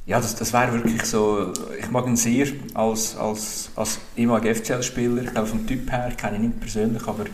Ja, 0.06 0.20
das, 0.20 0.34
das 0.34 0.52
wäre 0.52 0.72
wirklich 0.74 1.02
so, 1.04 1.50
ich 1.78 1.90
mag 1.90 2.06
ihn 2.06 2.16
sehr 2.16 2.46
als, 2.74 3.16
als, 3.16 3.70
als 3.74 3.98
ehemaliger 4.16 4.54
FCL-Spieler, 4.54 5.22
ich 5.22 5.30
glaube 5.30 5.46
vom 5.46 5.66
Typ 5.66 5.90
her, 5.90 6.08
ich 6.10 6.16
kenne 6.18 6.36
ihn 6.36 6.42
nicht 6.42 6.60
persönlich, 6.60 7.06
aber 7.06 7.24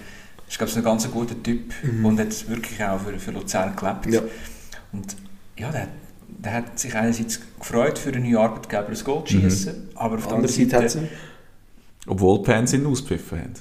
ist 0.48 0.56
glaube 0.56 0.70
ich 0.70 0.76
ein 0.76 0.84
ganz 0.84 1.10
guter 1.10 1.40
Typ 1.42 1.72
und 2.04 2.20
hat 2.20 2.48
wirklich 2.48 2.82
auch 2.84 3.00
für, 3.00 3.18
für 3.18 3.30
Luzern 3.32 3.74
gelebt. 3.74 4.06
Ja. 4.06 4.20
Und 4.92 5.16
ja, 5.58 5.70
der, 5.72 5.88
der 6.28 6.52
hat 6.54 6.78
sich 6.78 6.94
einerseits 6.94 7.40
gefreut, 7.58 7.98
für 7.98 8.10
einen 8.10 8.22
neuen 8.22 8.36
Arbeitgeber 8.36 8.88
ein 8.88 9.04
Goal 9.04 9.24
zu 9.24 9.32
schießen, 9.34 9.90
aber 9.96 10.16
auf 10.16 10.26
der 10.28 10.36
anderen 10.36 10.54
Andererseits 10.54 10.70
Seite... 10.70 11.02
hat 11.02 11.10
es 11.10 12.06
Obwohl 12.06 12.38
die 12.38 12.44
Fans 12.44 12.72
ihn 12.72 12.86
auspfiffen 12.86 13.38
haben. 13.40 13.54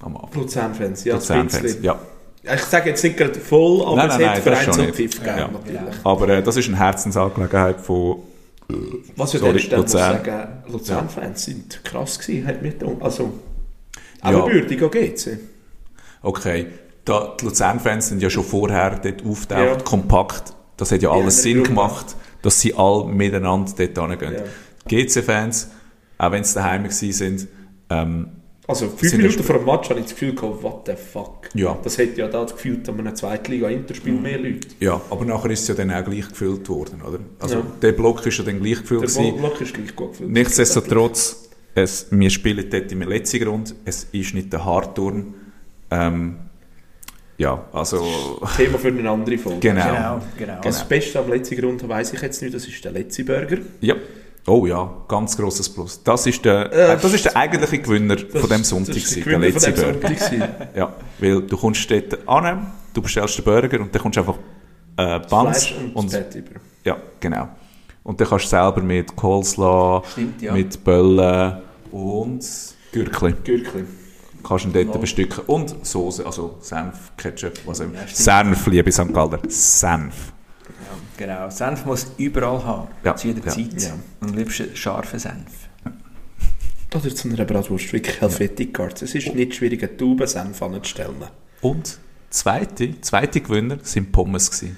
Am. 0.00 0.18
Luzern-Fans, 0.34 1.04
ja, 1.04 1.14
ein 1.14 1.20
Luzern-Fans, 1.20 1.78
ja. 1.82 1.98
Ich 2.42 2.62
sage 2.62 2.90
jetzt 2.90 3.02
nicht 3.02 3.16
gerade 3.16 3.34
voll, 3.40 3.82
aber 3.82 3.96
Nein, 3.96 4.08
es 4.08 4.18
nein, 4.18 4.28
hat 4.28 4.34
nein, 4.36 4.44
das 4.44 4.58
Vereins- 4.60 4.78
und. 4.78 4.94
Pfiff 4.94 5.18
gegeben, 5.18 5.38
Ja. 5.38 5.48
natürlich. 5.48 5.94
Aber 6.04 6.28
äh, 6.28 6.42
das 6.42 6.56
ist 6.56 6.68
eine 6.68 6.78
Herzensangelegenheit 6.78 7.80
von 7.80 8.18
Was 9.16 9.32
an 9.34 9.40
Sorry, 9.40 9.52
Luzern. 9.82 9.88
sagen, 9.88 10.48
Luzern-Fans 10.68 11.44
sind 11.44 11.84
krass 11.84 12.18
gewesen, 12.18 12.46
hat 12.46 12.62
gedacht. 12.78 12.96
Also, 13.00 13.32
auch 14.22 14.30
Ja. 14.32 14.44
an 14.44 14.90
GC. 14.90 15.38
Okay, 16.22 16.66
da, 17.04 17.36
die 17.40 17.44
Luzern-Fans 17.44 18.08
sind 18.08 18.22
ja 18.22 18.28
schon 18.30 18.42
vorher 18.44 18.98
dort 18.98 19.24
auftaucht, 19.24 19.60
Ja. 19.60 19.76
kompakt. 19.76 20.52
Das 20.76 20.90
hat 20.92 21.00
ja 21.02 21.14
Ja, 21.14 21.20
alles 21.22 21.42
Sinn 21.42 21.62
gemacht, 21.62 22.16
dass 22.42 22.60
sie 22.60 22.74
alle 22.74 23.06
miteinander 23.06 23.72
dort 23.76 24.10
hingehen. 24.10 24.34
Ja. 24.34 24.42
GC-Fans, 24.88 25.70
auch 26.18 26.32
wenn 26.32 26.44
sie 26.44 26.54
daheim 26.54 26.84
gewesen 26.84 27.12
sind, 27.12 27.48
ähm, 27.90 28.28
Also, 28.68 28.88
fünf 28.88 29.10
Sind 29.10 29.22
Minuten 29.22 29.42
vor 29.44 29.56
dem 29.58 29.64
Match 29.64 29.88
habe 29.90 30.00
ich 30.00 30.06
das 30.06 30.14
Gefühl 30.14 30.34
gehabt, 30.34 30.62
what 30.62 30.82
the 30.86 30.94
fuck. 30.96 31.48
Ja. 31.54 31.78
Das 31.84 31.98
hätte 31.98 32.20
ja 32.20 32.26
da 32.26 32.42
das 32.42 32.52
Gefühl, 32.54 32.82
an 32.88 32.98
einem 32.98 33.14
Zweitliga-Interspiel 33.14 34.14
mehr 34.14 34.38
Leute. 34.38 34.66
ja, 34.80 35.00
aber 35.08 35.24
nachher 35.24 35.50
ist 35.50 35.62
es 35.62 35.68
ja 35.68 35.74
dann 35.74 35.90
auch 35.92 36.04
gleich 36.04 36.28
gefüllt 36.28 36.68
worden, 36.68 37.00
oder? 37.02 37.20
Also 37.38 37.56
Ja. 37.58 37.66
der 37.80 37.92
Block 37.92 38.26
ist 38.26 38.38
ja 38.38 38.44
dann 38.44 38.60
gleich 38.60 38.80
gefüllt 38.80 39.02
Der 39.02 39.08
gewesen. 39.08 39.36
Block 39.38 39.60
ist 39.60 39.72
gleich 39.74 39.94
gut 39.94 40.10
gefüllt. 40.12 40.30
Nichtsdestotrotz, 40.30 41.48
es, 41.76 42.08
wir 42.10 42.30
spielen 42.30 42.68
dort 42.68 42.90
im 42.90 43.02
letzten 43.02 43.40
Grund, 43.44 43.74
es 43.84 44.08
ist 44.10 44.34
nicht 44.34 44.52
der 44.52 44.64
Hardturn. 44.64 45.34
Ähm, 45.90 46.36
ja, 47.38 47.64
also 47.72 48.40
Thema 48.56 48.78
für 48.78 48.88
eine 48.88 49.08
andere 49.08 49.38
Folge. 49.38 49.60
genau. 49.60 49.84
Genau, 49.84 50.20
genau. 50.38 50.60
Das 50.62 50.88
Beste 50.88 51.18
am 51.20 51.28
letzten 51.30 51.56
Grund 51.60 51.86
weiss 51.88 52.12
ich 52.12 52.20
jetzt 52.22 52.42
nicht, 52.42 52.54
das 52.54 52.66
ist 52.66 52.84
der 52.84 52.92
letzte 52.92 53.24
Burger. 53.24 53.58
Ja. 53.80 53.94
Oh 54.48 54.64
ja, 54.66 54.88
ganz 55.08 55.36
grosses 55.36 55.68
Plus. 55.68 56.00
Das 56.04 56.24
ist 56.26 56.44
der, 56.44 56.72
Äh, 56.72 56.98
das 57.00 57.12
ist 57.12 57.24
der 57.24 57.36
eigentliche 57.36 57.78
Gewinner 57.80 58.16
von 58.18 58.48
dem 58.48 58.62
Sonntag, 58.62 58.94
Das 58.94 59.04
ist 59.04 59.16
der 59.16 59.24
der 59.24 59.38
letzte 59.38 59.72
Burger. 59.72 60.10
Ja, 60.76 60.92
weil 61.18 61.42
du 61.42 61.56
kommst 61.56 61.90
dort 61.90 62.28
an, 62.28 62.72
du 62.94 63.02
bestellst 63.02 63.38
den 63.38 63.44
Burger 63.44 63.80
und 63.80 63.92
dann 63.94 64.02
kommst 64.02 64.16
du 64.16 64.20
einfach 64.20 64.38
äh, 64.98 65.18
Buns 65.28 65.72
und, 65.94 66.14
und, 66.14 66.34
über. 66.34 66.60
ja, 66.84 66.96
genau. 67.18 67.48
Und 68.04 68.20
dann 68.20 68.28
kannst 68.28 68.44
du 68.44 68.48
selber 68.50 68.80
mit 68.82 69.16
Coleslaw, 69.16 70.02
Stimmt, 70.12 70.40
ja. 70.40 70.52
mit 70.52 70.82
Böllen 70.84 71.56
und 71.90 72.46
Gürkli 72.92 73.32
Gürkli. 73.44 73.84
kannst 74.44 74.64
du 74.64 74.68
ihn 74.78 74.86
dort 74.86 75.00
bestücken. 75.00 75.42
Und 75.48 75.74
Soße, 75.84 76.24
also 76.24 76.56
Senf, 76.60 77.10
Ketchup, 77.16 77.54
was 77.66 77.80
auch 77.80 77.84
immer. 77.86 77.94
Ja. 77.94 78.06
Senf, 78.06 78.64
liebe 78.68 78.92
St. 78.92 79.12
Galler. 79.12 79.40
Senf. 79.48 80.32
Genau, 81.16 81.48
Senf 81.50 81.84
muss 81.86 82.06
überall 82.18 82.62
haben, 82.64 82.88
Ja, 83.04 83.16
zu 83.16 83.28
jeder 83.28 83.44
ja. 83.44 83.52
Zeit. 83.52 83.82
Ja. 83.82 83.94
Und 84.20 84.30
am 84.30 84.36
liebsten 84.36 84.74
scharfen 84.76 85.18
Senf. 85.18 85.68
Oder 86.94 87.14
zu 87.14 87.28
einer 87.28 87.44
Bratwurst, 87.44 87.92
wirklich 87.92 88.20
Helvetic 88.20 88.74
Cards. 88.74 89.02
Es 89.02 89.14
ist 89.14 89.34
nicht 89.34 89.54
schwierig, 89.54 89.82
eine 89.82 89.96
Taube 89.96 90.26
Senf 90.26 90.62
anzustellen. 90.62 91.16
Und 91.60 91.98
zweite, 92.30 93.00
zweite 93.00 93.40
Gewinner 93.40 93.78
sind 93.82 94.12
Pommes 94.12 94.50
gewesen. 94.50 94.76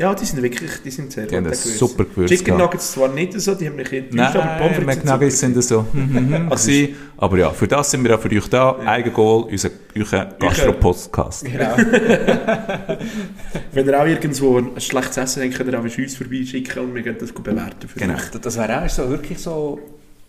Ja, 0.00 0.14
die 0.14 0.24
sind 0.24 0.40
wirklich 0.40 0.70
die 0.84 0.92
sind 0.92 1.10
sehr 1.10 1.26
Die 1.26 1.36
gut 1.40 1.56
super 1.56 2.04
gewürzt 2.04 2.32
Chicken 2.32 2.44
gehabt. 2.56 2.62
Nuggets 2.62 2.92
zwar 2.92 3.08
nicht 3.08 3.32
so, 3.40 3.56
die 3.56 3.66
haben 3.66 3.74
mich 3.74 3.92
enttäuscht, 3.92 4.36
aber 4.36 4.58
Pommes 4.58 4.76
frites 4.76 4.96
McNuggets 5.04 5.40
sind 5.40 5.60
so. 5.64 5.84
mhm, 5.92 6.46
Also 6.50 6.70
gewesen. 6.70 6.94
Aber 7.16 7.36
ja, 7.38 7.50
für 7.50 7.66
das 7.66 7.90
sind 7.90 8.04
wir 8.04 8.14
auch 8.14 8.20
für 8.20 8.30
euch 8.30 8.46
da. 8.48 8.78
Eigengoal, 8.86 9.50
unser, 9.50 9.70
unser 9.96 10.24
Gastro-Podcast. 10.38 11.44
Genau. 11.44 11.76
Wenn 13.72 13.86
ihr 13.88 14.00
auch 14.00 14.06
irgendwo 14.06 14.58
ein 14.58 14.80
schlechtes 14.80 15.16
Essen 15.16 15.42
habt, 15.42 15.54
könnt 15.56 15.72
ihr 15.72 15.78
auch 15.80 15.82
uns 15.82 16.14
vorbeischicken 16.16 16.82
und 16.84 16.94
wir 16.94 17.02
gehen 17.02 17.16
das 17.18 17.32
bewerten 17.32 17.88
für 17.88 17.98
Genau. 17.98 18.14
euch. 18.14 18.30
Das 18.40 18.56
wäre 18.56 18.84
auch 18.84 18.88
so, 18.88 19.10
wirklich 19.10 19.38
so 19.40 19.80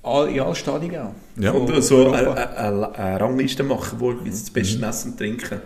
all, 0.01 0.29
in 0.29 0.39
alle 0.39 0.55
Stadien. 0.55 1.09
Ja. 1.37 1.51
Und 1.51 1.83
so 1.83 2.11
eine, 2.11 2.27
Europa. 2.27 2.41
eine, 2.55 2.95
eine 2.95 3.19
Rangliste 3.21 3.61
machen, 3.63 3.99
wo 3.99 4.13
jetzt 4.25 4.47
das 4.47 4.49
beste 4.49 4.83
Essen 4.83 5.11
und 5.11 5.17
Trinken. 5.17 5.61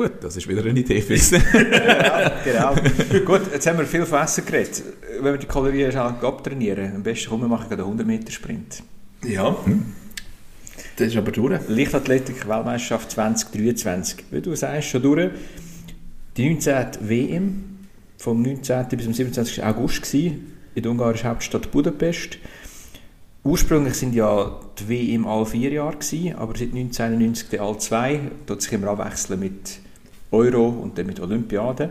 Gut, 0.00 0.12
das 0.22 0.34
ist 0.34 0.48
wieder 0.48 0.64
eine 0.64 0.80
Idee 0.80 1.02
fürs. 1.02 1.30
genau. 2.44 2.74
Gut, 3.26 3.52
jetzt 3.52 3.66
haben 3.66 3.76
wir 3.76 3.84
viel 3.84 4.06
von 4.06 4.22
Essen 4.22 4.46
geredet. 4.46 4.82
Wenn 5.20 5.34
wir 5.34 5.36
die 5.36 5.46
Kalorien 5.46 5.94
abtrainieren, 5.94 6.94
am 6.94 7.02
besten 7.02 7.28
kommen 7.28 7.42
wir 7.42 7.48
machen 7.48 7.70
einen 7.70 7.82
100 7.82 8.06
Meter 8.06 8.32
Sprint. 8.32 8.82
Ja. 9.26 9.54
Das 10.96 11.08
ist 11.08 11.18
aber 11.18 11.32
durch. 11.32 11.60
Leichtathletik 11.68 12.48
Weltmeisterschaft 12.48 13.10
2023. 13.10 14.24
Wie 14.30 14.40
du 14.40 14.54
sagst, 14.56 14.88
schon 14.88 15.02
durch. 15.02 15.32
Die 16.38 16.48
19. 16.48 16.86
WM 17.02 17.64
vom 18.16 18.40
19. 18.40 18.86
bis 18.88 19.04
zum 19.04 19.12
27. 19.12 19.62
August 19.62 20.00
gewesen, 20.00 20.56
in 20.74 20.82
der 20.82 20.92
ungarischen 20.92 21.28
Hauptstadt 21.28 21.70
Budapest. 21.70 22.38
Ursprünglich 23.44 23.96
sind 23.96 24.14
ja 24.14 24.60
die 24.78 24.88
WM 24.88 25.26
alle 25.26 25.44
vier 25.44 25.70
Jahre 25.70 25.98
gewesen, 25.98 26.36
aber 26.36 26.56
seit 26.56 26.68
1991 26.68 27.50
die 27.50 27.60
alle 27.60 27.76
zwei. 27.76 28.20
Dort 28.46 28.62
sich 28.62 28.72
immer 28.72 28.88
abwechseln 28.88 29.38
mit 29.40 29.80
Euro 30.30 30.68
und 30.68 30.96
dann 30.96 31.06
mit 31.06 31.20
Olympiaden. 31.20 31.90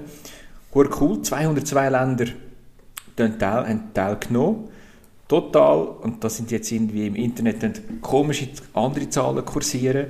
Hure 0.73 0.89
cool, 0.99 1.21
202 1.21 1.89
Länder 1.89 2.25
haben 3.19 3.39
teil, 3.39 3.80
teilgenommen. 3.93 4.69
Total, 5.28 5.78
und 6.02 6.23
das 6.23 6.38
sind 6.38 6.49
jetzt 6.49 6.71
irgendwie 6.71 7.06
im 7.06 7.15
Internet 7.15 8.02
komische 8.02 8.47
andere 8.73 9.10
Zahlen 9.10 9.45
kursieren. 9.45 10.08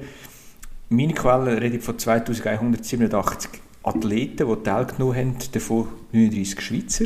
Meine 0.87 1.13
Quellen 1.13 1.57
reden 1.57 1.81
von 1.81 1.99
2187 1.99 3.49
Athleten, 3.83 4.47
die 4.47 4.63
teilgenommen 4.63 5.15
haben, 5.15 5.35
davon 5.51 5.87
39 6.13 6.61
Schweizer. 6.61 7.05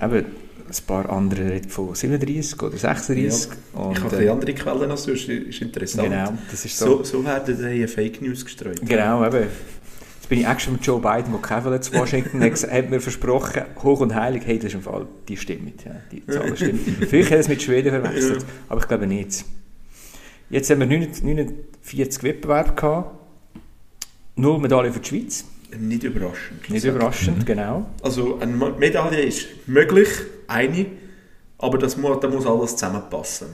Eben, 0.00 0.24
ein 0.68 0.86
paar 0.86 1.10
andere 1.10 1.50
reden 1.50 1.70
von 1.70 1.94
37 1.94 2.60
oder 2.62 2.76
36. 2.76 3.50
Und, 3.74 3.96
ich 3.96 4.02
habe 4.02 4.24
äh, 4.24 4.28
andere 4.28 4.54
Quellen 4.54 4.90
als 4.90 5.04
sonst, 5.04 5.28
ist 5.28 5.62
interessant. 5.62 6.08
Genau, 6.10 6.32
das 6.50 6.64
ist 6.64 6.78
so. 6.78 6.98
So, 6.98 7.04
so 7.04 7.24
werden 7.24 7.60
dann 7.60 7.88
Fake 7.88 8.20
News 8.22 8.44
gestreut. 8.44 8.80
Genau, 8.84 9.24
eben. 9.24 9.46
Bin 10.32 10.40
ich 10.40 10.46
extra 10.48 10.72
mit 10.72 10.86
Joe 10.86 10.98
Biden, 10.98 11.30
der 11.30 11.42
keinen 11.42 11.82
zu 11.82 11.92
Washington 11.92 12.42
hat, 12.42 12.52
hat 12.72 12.88
mir 12.88 13.02
versprochen, 13.02 13.64
hoch 13.82 14.00
und 14.00 14.14
heilig, 14.14 14.44
hey, 14.46 14.56
das 14.56 14.68
ist 14.68 14.74
im 14.76 14.80
Fall, 14.80 15.06
die 15.28 15.36
stimmt, 15.36 15.84
ja, 15.84 15.90
die 16.10 16.24
Zahlen 16.26 16.56
stimmen. 16.56 16.78
Vielleicht 17.06 17.26
hat 17.26 17.36
er 17.36 17.40
es 17.40 17.48
mit 17.48 17.60
Schweden 17.60 17.90
verwechselt, 17.90 18.46
aber 18.70 18.80
ich 18.80 18.88
glaube 18.88 19.06
nicht. 19.06 19.44
Jetzt 20.48 20.70
haben 20.70 20.80
wir 20.80 20.86
49 20.86 22.22
Wettbewerbe 22.22 22.72
gehabt, 22.72 23.14
null 24.36 24.58
Medaillen 24.58 24.94
für 24.94 25.00
die 25.00 25.08
Schweiz, 25.10 25.44
Nicht 25.78 26.02
überraschend. 26.02 26.70
nicht 26.70 26.84
überraschend, 26.86 27.44
genau. 27.44 27.90
Also 28.02 28.38
eine 28.38 28.56
Medaille 28.56 29.20
ist 29.20 29.48
möglich, 29.66 30.08
eine, 30.48 30.86
aber 31.58 31.76
das 31.76 31.98
muss, 31.98 32.20
da 32.20 32.28
muss 32.28 32.46
alles 32.46 32.70
zusammenpassen. 32.70 33.48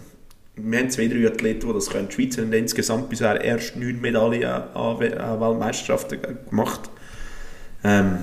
Wir 0.63 0.79
haben 0.81 0.91
zwei, 0.91 1.09
drei 1.09 1.27
Athleten, 1.27 1.67
die 1.69 1.73
das 1.73 1.91
können. 1.91 2.09
Die 2.09 2.15
Schweiz 2.15 2.39
hat 2.39 2.53
insgesamt 2.53 3.09
bisher 3.09 3.41
erst 3.43 3.77
neun 3.77 4.01
Medaillen 4.01 4.45
an 4.45 4.99
We- 5.01 5.19
an 5.21 5.41
Weltmeisterschaften 5.41 6.21
ge- 6.23 6.37
gemacht. 6.49 6.91
Ähm, 7.85 8.19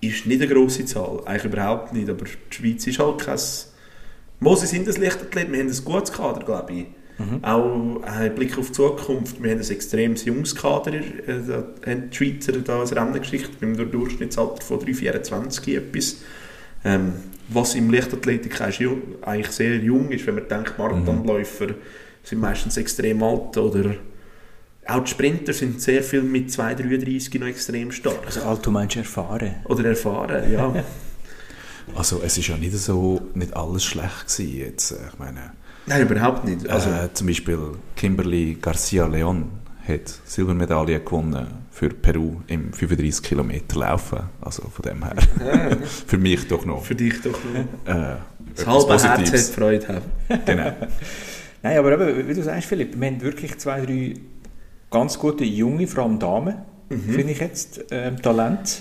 ist 0.00 0.26
nicht 0.26 0.42
eine 0.42 0.52
grosse 0.52 0.84
Zahl, 0.84 1.20
eigentlich 1.24 1.52
überhaupt 1.52 1.92
nicht, 1.92 2.08
aber 2.08 2.24
die 2.24 2.54
Schweiz 2.54 2.86
ist 2.86 2.98
halt 2.98 3.18
kein... 3.18 3.38
Mo, 4.40 4.54
sie 4.54 4.66
sind 4.66 4.86
ein 4.88 5.00
Leichtathlet, 5.02 5.50
wir 5.50 5.58
haben 5.60 5.68
ein 5.70 5.84
gutes 5.84 6.12
Kader, 6.12 6.44
glaube 6.44 6.72
ich. 6.72 6.86
Auch 7.40 8.02
äh, 8.20 8.28
Blick 8.28 8.58
auf 8.58 8.66
die 8.66 8.72
Zukunft, 8.72 9.42
wir 9.42 9.50
haben 9.50 9.60
ein 9.60 9.70
extremes 9.70 10.26
junges 10.26 10.54
Kader, 10.54 10.92
äh, 10.92 11.02
haben 11.86 12.10
die 12.10 12.14
Schweizer 12.16 12.52
da 12.52 12.82
ein 12.82 12.88
Rennen 12.88 13.18
geschickt, 13.20 13.58
mit 13.62 13.80
einem 13.80 13.90
Durchschnittsalter 13.90 14.60
von 14.62 14.80
3,24 14.80 15.76
etwas. 15.78 16.16
Ähm, 16.84 17.14
was 17.48 17.74
im 17.74 17.90
Leichtathletik 17.90 18.60
eigentlich 18.60 19.48
sehr 19.48 19.76
jung 19.76 20.10
ist, 20.10 20.26
wenn 20.26 20.34
man 20.36 20.48
denkt, 20.48 20.78
Marathonläufer 20.78 21.68
sind 22.22 22.40
meistens 22.40 22.76
extrem 22.76 23.22
alt 23.22 23.56
oder 23.56 23.94
auch 24.88 25.00
die 25.04 25.10
Sprinter 25.10 25.52
sind 25.52 25.80
sehr 25.80 26.02
viel 26.02 26.22
mit 26.22 26.48
2,33 26.50 27.38
noch 27.40 27.46
extrem 27.46 27.90
stark. 27.92 28.20
Also 28.24 28.42
alt, 28.42 28.64
du 28.64 28.70
meinst 28.70 28.96
erfahren. 28.96 29.56
Oder 29.64 29.84
erfahren, 29.86 30.52
ja. 30.52 30.74
Also 31.94 32.20
es 32.24 32.36
ist 32.36 32.48
ja 32.48 32.56
nicht 32.56 32.72
so, 32.76 33.20
nicht 33.34 33.54
alles 33.56 33.84
schlecht 33.84 34.26
gewesen 34.26 34.58
jetzt. 34.58 34.90
äh, 34.90 34.96
Ich 35.12 35.18
meine, 35.20 35.52
Nein, 35.86 36.02
überhaupt 36.02 36.44
nicht. 36.44 36.68
Also, 36.68 36.90
äh, 36.90 37.12
zum 37.14 37.28
Beispiel 37.28 37.58
Kimberly 37.94 38.58
Garcia 38.60 39.06
Leon 39.06 39.44
hat 39.86 40.08
Silbermedaille 40.24 40.98
gewonnen 40.98 41.46
für 41.76 41.90
Peru 41.90 42.36
im 42.46 42.72
35 42.72 43.22
Kilometer 43.22 43.78
Laufen. 43.78 44.20
Also 44.40 44.62
von 44.70 44.82
dem 44.82 45.04
her. 45.04 45.14
für 46.06 46.16
mich 46.16 46.48
doch 46.48 46.64
noch. 46.64 46.82
für 46.82 46.94
dich 46.94 47.20
doch 47.20 47.38
noch. 47.52 47.94
Äh, 47.94 48.16
Das 48.54 48.66
halbe 48.66 48.88
Herz 48.92 49.04
hat 49.04 49.16
Positives. 49.18 49.50
Freude 49.50 49.88
haben. 49.88 50.40
Genau. 50.46 50.72
Nein, 51.62 51.76
aber 51.78 51.92
eben, 52.00 52.28
wie 52.28 52.32
du 52.34 52.42
sagst, 52.42 52.66
Philipp, 52.68 52.98
wir 52.98 53.06
haben 53.06 53.20
wirklich 53.20 53.58
zwei, 53.58 53.84
drei 53.84 54.14
ganz 54.90 55.18
gute 55.18 55.44
junge, 55.44 55.86
vor 55.86 56.04
allem 56.04 56.18
Damen, 56.18 56.54
finde 56.88 57.32
ich 57.32 57.40
jetzt, 57.40 57.84
ähm, 57.90 58.22
Talent. 58.22 58.80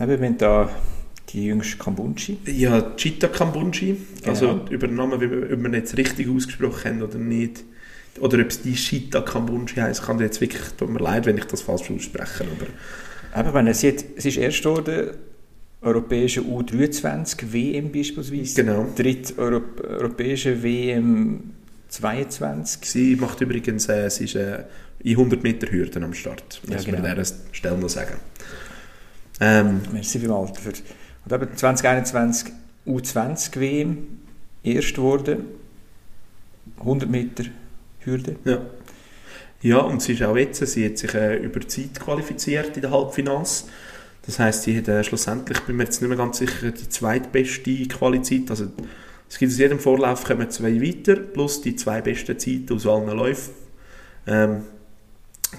Eben, 0.00 0.08
wir 0.20 0.26
haben 0.28 0.38
da 0.38 0.70
die 1.28 1.44
jüngste 1.46 1.76
Kambunchi. 1.76 2.38
Ja, 2.46 2.94
Chita 2.96 3.28
Kambunji, 3.28 3.96
also 4.26 4.46
Genau. 4.48 4.70
über 4.70 4.86
den 4.86 4.96
Namen, 4.96 5.20
wie 5.20 5.30
wir- 5.30 5.42
ob 5.52 5.58
wir 5.60 5.68
ihn 5.68 5.74
jetzt 5.74 5.96
richtig 5.98 6.28
ausgesprochen 6.30 6.90
haben 6.92 7.02
oder 7.02 7.18
nicht. 7.18 7.64
Oder 8.20 8.40
ob 8.40 8.48
es 8.48 8.60
die 8.62 8.74
Chita 8.74 9.22
Kambunji 9.22 9.80
heisst, 9.80 10.02
kann 10.02 10.20
jetzt 10.20 10.40
wirklich, 10.40 10.62
tut 10.76 10.90
mir 10.90 10.98
leid, 10.98 11.26
wenn 11.26 11.38
ich 11.38 11.44
das 11.44 11.62
falsch 11.62 11.90
ausspreche, 11.90 12.44
aber 12.44 12.66
Eben, 13.34 13.54
wenn 13.54 13.72
sie, 13.72 13.88
hat, 13.88 14.04
sie 14.18 14.28
ist 14.28 14.36
erst 14.36 14.64
worden, 14.64 15.12
europäische 15.80 16.40
U23 16.42 17.52
WM 17.52 17.90
beispielsweise. 17.90 18.62
Genau. 18.62 18.86
Dritt 18.94 19.36
Europ 19.38 19.80
europäische 19.80 20.62
WM 20.62 21.54
22. 21.88 22.88
sie 22.88 23.16
macht 23.16 23.40
übrigens, 23.40 23.88
äh, 23.88 24.08
sie 24.08 24.24
ist 24.24 24.36
äh, 24.36 24.64
in 25.00 25.12
100 25.12 25.42
Meter 25.42 25.70
Hürden 25.70 26.04
am 26.04 26.14
Start, 26.14 26.60
Ja, 26.68 26.74
muss 26.74 26.86
man 26.86 26.96
genau. 26.96 27.08
an 27.08 27.16
dieser 27.16 27.34
Stelle 27.52 27.78
noch 27.78 27.88
sagen. 27.88 28.14
Ähm, 29.40 29.80
Merci 29.92 30.20
vielmals 30.20 30.52
dafür. 30.52 30.74
Und 31.24 31.32
eben 31.32 31.56
2021 31.56 32.52
U20 32.86 33.60
WM, 33.60 33.98
erst 34.62 34.94
geworden. 34.94 35.44
100 36.78 37.10
Meter 37.10 37.44
Hürde. 38.04 38.36
Ja. 38.44 38.60
Ja, 39.62 39.78
und 39.78 40.02
sie 40.02 40.14
ist 40.14 40.22
auch 40.22 40.36
jetzt, 40.36 40.66
sie 40.66 40.84
hat 40.84 40.98
sich 40.98 41.14
äh, 41.14 41.36
über 41.36 41.60
Zeit 41.68 42.00
qualifiziert 42.00 42.74
in 42.76 42.82
der 42.82 42.90
Halbfinals. 42.90 43.66
Das 44.26 44.38
heisst, 44.38 44.64
sie 44.64 44.76
hat 44.76 44.88
äh, 44.88 45.04
schlussendlich, 45.04 45.60
bin 45.60 45.76
mir 45.76 45.84
jetzt 45.84 46.00
nicht 46.00 46.08
mehr 46.08 46.18
ganz 46.18 46.38
sicher, 46.38 46.72
die 46.72 46.88
zweitbeste 46.88 47.86
Qualizeit. 47.86 48.50
Also, 48.50 48.66
es 49.28 49.38
gibt 49.38 49.52
aus 49.52 49.58
jedem 49.58 49.78
Vorlauf 49.78 50.24
kommen 50.24 50.50
zwei 50.50 50.80
weiter, 50.82 51.14
plus 51.14 51.60
die 51.60 51.76
zwei 51.76 52.00
besten 52.00 52.38
Zeiten 52.38 52.72
aus 52.74 52.86
allen 52.86 53.16
Läufen. 53.16 53.54
Ähm, 54.26 54.62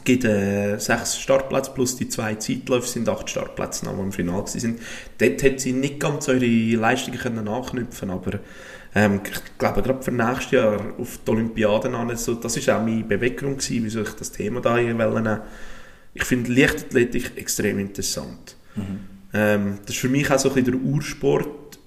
gibt 0.04 0.26
äh, 0.26 0.78
sechs 0.80 1.20
Startplätze 1.20 1.72
plus 1.72 1.96
die 1.96 2.10
zwei 2.10 2.36
Zeitläufe 2.36 2.88
sind 2.88 3.08
acht 3.08 3.30
Startplätze, 3.30 3.86
die 3.86 4.02
im 4.02 4.12
Finale 4.12 4.48
sind. 4.48 4.80
Dort 5.18 5.44
hat 5.44 5.60
sie 5.60 5.72
nicht 5.72 6.00
ganz 6.00 6.28
ihre 6.28 6.80
Leistungen 6.80 7.18
können 7.18 7.46
nachknüpfen 7.46 8.10
aber 8.10 8.40
ähm, 8.96 9.22
ich 9.24 9.58
glaube, 9.58 9.82
gerade 9.82 10.04
für 10.04 10.12
nächstes 10.12 10.52
Jahr 10.52 10.80
auf 10.98 11.20
die 11.26 11.32
Olympiaden 11.32 11.96
an, 11.96 12.16
so, 12.16 12.36
das 12.36 12.58
ist 12.58 12.70
auch 12.70 12.82
meine 12.84 13.04
Beweggrund 13.04 13.60
gewesen, 13.60 13.86
wieso 13.86 14.02
ich 14.02 14.12
das 14.12 14.32
Thema 14.32 14.62
da 14.62 14.78
hier 14.78 14.94
nehmen. 14.94 15.40
Ich 16.14 16.26
finde 16.26 16.54
Leichtathletik 16.54 17.32
extrem 17.38 17.80
interessant. 17.80 18.56
Ähm, 19.34 19.80
das 19.82 19.96
ist 19.96 20.02
für 20.02 20.10
mich 20.10 20.30
auch 20.30 20.38
so 20.38 20.50
ein 20.50 20.56
bisschen 20.56 20.80
der 20.80 20.92
Ursport 20.92 21.80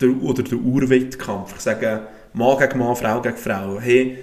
der, 0.00 0.10
oder 0.22 0.42
der 0.42 0.58
Urwettkampf. 0.58 1.54
Ich 1.56 1.62
sage, 1.62 2.06
Mann 2.32 2.58
gegen 2.58 2.78
Mann, 2.78 2.96
Frau 2.96 3.20
gegen 3.20 3.36
Frau. 3.36 3.80
Hey, 3.80 4.18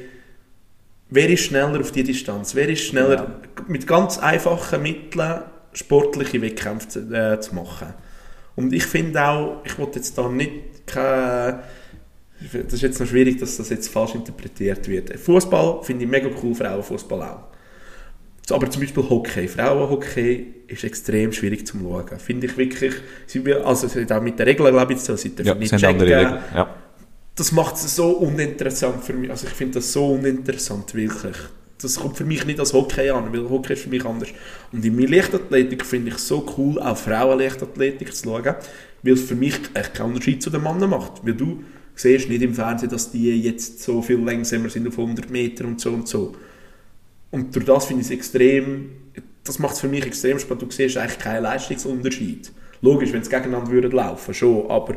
wer 1.10 1.30
ist 1.30 1.44
schneller 1.44 1.80
auf 1.80 1.92
die 1.92 2.04
Distanz? 2.04 2.56
Wer 2.56 2.70
ist 2.70 2.86
schneller 2.86 3.42
mit 3.68 3.86
ganz 3.86 4.18
einfachen 4.18 4.82
Mitteln 4.82 5.42
sportliche 5.74 6.42
Wettkämpfe 6.42 6.88
zu, 6.88 7.14
äh, 7.14 7.40
zu 7.40 7.54
machen? 7.54 7.94
Und 8.56 8.74
ich 8.74 8.86
finde 8.86 9.24
auch, 9.24 9.62
ich 9.64 9.78
wollte 9.78 10.00
jetzt 10.00 10.18
da 10.18 10.28
nicht 10.28 10.88
keine, 10.88 11.64
das 12.40 12.74
ist 12.74 12.82
jetzt 12.82 13.00
noch 13.00 13.08
schwierig, 13.08 13.38
dass 13.40 13.58
das 13.58 13.70
jetzt 13.70 13.90
falsch 13.90 14.16
interpretiert 14.16 14.88
wird. 14.88 15.20
Fußball 15.20 15.84
finde 15.84 16.06
ich 16.06 16.10
mega 16.10 16.30
cool, 16.42 16.56
Frauenfußball 16.56 17.22
auch. 17.22 17.50
Aber 18.52 18.70
zum 18.70 18.82
Beispiel 18.82 19.04
Hockey, 19.08 19.48
Frauenhockey 19.48 20.54
ist 20.68 20.84
extrem 20.84 21.32
schwierig 21.32 21.68
zu 21.68 21.78
schauen. 21.78 22.06
Finde 22.18 22.48
ich 22.48 22.58
wirklich, 22.58 22.96
also 23.64 23.88
auch 23.88 24.22
mit 24.22 24.40
den 24.40 24.48
Regeln, 24.48 24.72
glaube 24.72 24.94
ich, 24.94 25.00
so, 25.00 25.16
sie 25.16 25.36
dürfen 25.36 25.48
Ja, 25.48 25.56
nicht 25.56 25.78
checken. 25.78 26.08
Ja. 26.08 26.76
Das 27.36 27.52
macht 27.52 27.76
es 27.76 27.96
so 27.96 28.10
uninteressant 28.10 29.04
für 29.04 29.14
mich. 29.14 29.30
Also 29.30 29.48
ich 29.48 29.54
finde 29.54 29.76
das 29.76 29.94
so 29.94 30.14
uninteressant, 30.14 30.96
wirklich. 30.96 31.36
Das 31.82 31.98
kommt 32.00 32.18
für 32.18 32.26
mich 32.26 32.46
nicht 32.46 32.60
als 32.60 32.74
Hockey 32.74 33.10
an, 33.12 33.32
weil 33.32 33.48
Hockey 33.50 33.74
ist 33.74 33.84
für 33.84 33.90
mich 33.90 34.04
anders. 34.04 34.30
Und 34.72 34.84
in 34.84 34.96
meiner 34.96 35.10
Leichtathletik 35.10 35.86
finde 35.86 36.10
ich 36.10 36.16
es 36.16 36.28
so 36.28 36.46
cool, 36.58 36.80
auch 36.80 36.98
Frauenleichtathletik 36.98 38.14
zu 38.16 38.24
schauen, 38.24 38.56
weil 39.04 39.14
es 39.14 39.22
für 39.22 39.36
mich 39.36 39.60
echt 39.76 39.94
keinen 39.94 40.08
Unterschied 40.08 40.42
zu 40.42 40.50
den 40.50 40.64
Männern 40.64 40.90
macht. 40.90 41.26
Weil 41.26 41.36
du 41.36 41.64
siehst 42.02 42.30
nicht 42.30 42.42
im 42.42 42.54
Fernsehen, 42.54 42.90
dass 42.90 43.12
die 43.12 43.42
jetzt 43.42 43.82
so 43.82 44.02
viel 44.02 44.20
langsamer 44.20 44.70
sind 44.70 44.88
auf 44.88 44.98
100 44.98 45.30
Meter 45.30 45.66
und 45.66 45.80
so 45.82 45.92
und 45.92 46.08
so. 46.08 46.36
Und 47.32 47.56
durch 47.56 47.66
das 47.66 47.86
finde 47.86 48.02
ich 48.02 48.08
es 48.08 48.12
extrem, 48.12 48.90
das 49.44 49.60
macht 49.60 49.74
es 49.76 49.82
für 49.82 49.88
mich 49.88 50.06
extrem 50.06 50.40
spannend. 50.40 50.64
Du 50.64 50.72
siehst 50.72 50.98
eigentlich 50.98 51.20
keinen 51.20 51.44
Leistungsunterschied. 51.44 52.52
Logisch, 52.82 53.12
wenn 53.14 53.24
sie 53.24 53.30
gegeneinander 53.30 53.72
würden 53.72 53.92
laufen, 53.92 54.34
schon, 54.34 54.70
aber 54.70 54.96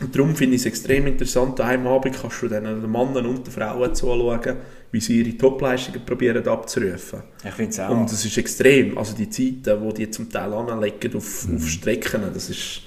Und 0.00 0.16
darum 0.16 0.34
finde 0.34 0.56
ich 0.56 0.62
es 0.62 0.66
extrem 0.66 1.06
interessant, 1.06 1.60
an 1.60 1.68
einem 1.68 1.86
Abend 1.86 2.16
kannst 2.20 2.42
du 2.42 2.48
dann 2.48 2.64
den 2.64 2.90
Männern 2.90 3.26
und 3.26 3.46
den 3.46 3.52
Frauen 3.52 3.94
zuschauen, 3.94 4.56
wie 4.90 5.00
sie 5.00 5.20
ihre 5.20 5.36
Topleistungen 5.36 6.04
probieren 6.04 6.46
abzurufen. 6.48 7.22
Ich 7.44 7.52
finde 7.52 7.70
es 7.70 7.80
auch. 7.80 7.90
Und 7.90 8.10
es 8.10 8.24
ist 8.24 8.36
extrem, 8.38 8.98
also 8.98 9.14
die 9.14 9.28
Zeiten, 9.30 9.88
die 9.88 9.94
die 9.94 10.10
zum 10.10 10.28
Teil 10.30 10.52
anlegen 10.52 11.14
auf, 11.16 11.46
Mhm. 11.46 11.56
auf 11.56 11.68
Strecken, 11.68 12.22
das 12.34 12.50
ist... 12.50 12.82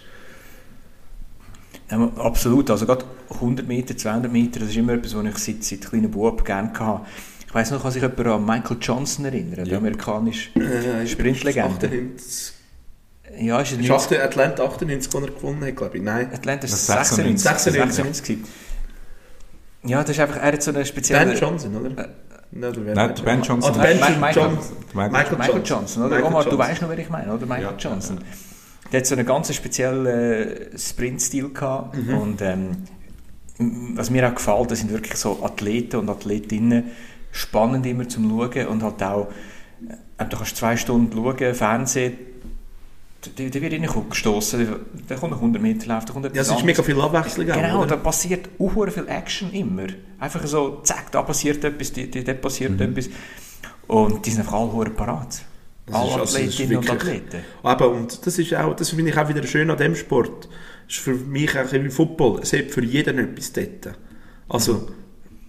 Ja, 1.91 2.11
absolut, 2.17 2.69
also 2.71 2.85
gerade 2.85 3.05
100 3.35 3.67
Meter, 3.67 3.95
200 3.95 4.31
Meter, 4.31 4.59
das 4.59 4.69
ist 4.69 4.77
immer 4.77 4.93
etwas, 4.93 5.15
was 5.15 5.25
ich 5.25 5.37
seit, 5.37 5.63
seit 5.63 5.89
kleinem 5.89 6.09
Bub 6.11 6.43
gerne 6.43 6.71
hatte. 6.79 7.01
Ich 7.47 7.53
weiss 7.53 7.69
noch, 7.71 7.81
kann 7.81 7.91
sich 7.91 8.01
jemand 8.01 8.19
an 8.27 8.45
Michael 8.45 8.77
Johnson 8.81 9.25
erinnern, 9.25 9.65
der 9.65 9.77
amerikanische 9.77 10.49
Äh, 10.59 11.05
Sprintlegende. 11.07 11.85
98, 11.87 12.53
Ja, 13.39 13.59
ist 13.61 13.71
er 13.71 13.73
ist 13.75 13.81
nicht... 13.81 13.91
8, 13.91 14.13
Atlanta 14.19 14.63
98, 14.65 15.13
wo 15.13 15.19
er 15.19 15.27
gewonnen 15.27 15.63
hat, 15.63 15.75
glaube 15.75 15.97
ich. 15.97 16.03
Nein. 16.03 16.29
Atlanta 16.33 16.65
ist 16.65 16.73
Das 16.73 16.87
96. 16.87 17.41
96. 17.43 17.73
96 17.73 18.25
gewesen. 18.39 18.47
Ja, 19.83 20.01
das 20.01 20.09
ist 20.11 20.19
einfach, 20.19 20.37
er 20.37 20.51
hat 20.53 20.63
so 20.63 20.71
eine 20.71 20.83
spezielle... 20.85 21.25
Ben 21.33 21.37
Johnson, 21.39 21.75
oder? 21.77 21.89
Äh, 22.03 22.07
Nein, 22.51 22.73
Nein, 22.95 23.13
Ben 23.23 23.41
Johnson. 23.43 23.73
Der 23.73 23.81
Ben 23.81 23.99
Michael- 23.99 24.33
Johnson. 24.35 24.77
Michael- 24.93 25.11
Michael, 25.11 25.37
Michael 25.37 25.61
Johnson, 25.63 26.03
oder? 26.03 26.15
Michael 26.15 26.25
Omar, 26.27 26.43
du 26.43 26.49
Johnson. 26.49 26.67
weißt 26.69 26.81
noch, 26.81 26.89
wer 26.89 26.99
ich 26.99 27.09
meine, 27.09 27.33
oder? 27.33 27.45
Michael 27.45 27.63
Ja, 27.63 27.73
Johnson. 27.77 28.19
Der 28.95 29.01
hat 29.01 29.07
so 29.07 29.15
einen 29.15 29.25
ganz 29.25 29.53
speziellen 29.53 30.05
äh, 30.05 30.77
Sprint-Stil 30.77 31.49
gehabt 31.49 31.97
Mhm. 31.97 32.17
und 32.17 32.41
ähm, 32.41 32.77
was 33.97 34.09
mir 34.09 34.25
auch 34.25 34.35
gefällt, 34.35 34.71
das 34.71 34.79
sind 34.79 34.89
wirklich 34.89 35.17
so 35.17 35.43
Athleten 35.43 35.97
und 35.97 36.09
Athletinnen, 36.09 36.91
spannend 37.33 37.85
immer 37.85 38.07
zum 38.07 38.29
Schauen 38.29 38.67
und 38.67 38.83
halt 38.83 39.03
auch, 39.03 39.27
äh, 40.17 40.23
du 40.23 40.37
kannst 40.37 40.55
zwei 40.55 40.77
Stunden 40.77 41.11
schauen, 41.13 41.53
Fernsehen, 41.53 42.13
der, 43.37 43.49
der 43.49 43.61
wird 43.61 44.09
gestoßen, 44.09 44.65
der 45.09 45.17
kommt 45.17 45.31
nach 45.33 45.39
100 45.39 45.61
Meter 45.61 45.87
laufen, 45.87 46.05
der 46.05 46.13
kommt 46.13 46.33
Ja, 46.33 46.41
es 46.43 46.49
ist 46.49 46.63
mega 46.63 46.81
viel 46.81 47.01
Abwechslung. 47.01 47.47
Genau, 47.47 47.79
oder? 47.79 47.87
da 47.87 47.95
passiert 47.97 48.47
auch 48.57 48.87
viel 48.89 49.07
Action 49.09 49.51
immer. 49.51 49.87
Einfach 50.19 50.47
so, 50.47 50.79
zack, 50.83 51.11
da 51.11 51.21
passiert 51.21 51.61
etwas, 51.65 51.91
die- 51.91 52.09
dort 52.09 52.39
passiert 52.39 52.79
etwas. 52.79 53.09
Und 53.87 54.25
die 54.25 54.29
sind 54.31 54.39
einfach 54.39 54.53
alle 54.53 54.89
parat. 54.91 55.41
Das 55.85 55.95
Alle 55.95 56.21
also, 56.21 56.37
Athletinnen 56.37 56.77
und 56.77 56.89
Athleten. 56.89 57.41
Aber 57.61 57.89
und 57.91 58.25
das 58.25 58.39
ist 58.39 58.53
auch, 58.55 58.75
das 58.75 58.89
finde 58.89 59.11
ich 59.11 59.17
auch 59.17 59.29
wieder 59.29 59.43
schön 59.43 59.69
an 59.69 59.77
dem 59.77 59.95
Sport. 59.95 60.49
Das 60.87 60.97
ist 60.97 61.03
für 61.03 61.13
mich 61.13 61.57
auch 61.57 61.71
wie 61.71 61.89
Football. 61.89 62.39
Es 62.41 62.53
hat 62.53 62.71
für 62.71 62.83
jeden 62.83 63.19
etwas 63.19 63.53
dort. 63.53 63.95
Also, 64.49 64.87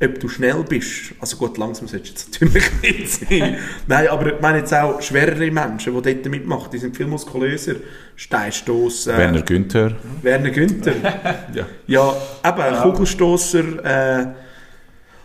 ob 0.03 0.20
du 0.20 0.29
schnell 0.29 0.62
bist, 0.68 1.14
also 1.20 1.38
gut, 1.38 1.57
langsam 1.57 1.88
solltest 1.88 2.18
du 2.18 2.20
jetzt 2.20 2.42
natürlich 2.42 2.70
nicht 2.83 3.11
sein. 3.12 3.57
Nein, 3.87 4.09
aber 4.09 4.35
ich 4.35 4.40
meine 4.40 4.59
jetzt 4.59 4.75
auch 4.75 5.01
schwerere 5.01 5.51
Menschen, 5.51 5.94
die 5.94 6.14
dort 6.14 6.27
mitmachen, 6.27 6.70
die 6.70 6.79
sind 6.79 6.94
viel 6.94 7.07
muskulöser. 7.07 7.77
Steinstoss, 8.14 9.07
äh, 9.07 9.16
Werner 9.16 9.42
Günther. 9.42 9.96
Werner 10.22 10.51
Günther. 10.51 10.94
Ja. 11.55 11.66
Ja, 11.87 12.14
eben, 12.44 12.83
Kugelstosser, 12.83 13.85
äh, 13.85 14.27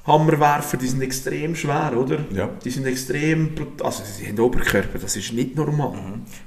Hammerwerfer, 0.05 0.77
die 0.77 0.87
sind 0.87 1.01
extrem 1.01 1.55
schwer, 1.55 1.93
oder? 1.95 2.19
Ja. 2.33 2.49
Die 2.63 2.69
sind 2.71 2.85
extrem 2.87 3.53
brutal. 3.53 3.87
Also, 3.87 4.03
sie 4.03 4.27
haben 4.27 4.39
Oberkörper, 4.39 4.97
das 4.99 5.15
ist 5.15 5.31
nicht 5.33 5.55
normal. 5.55 5.93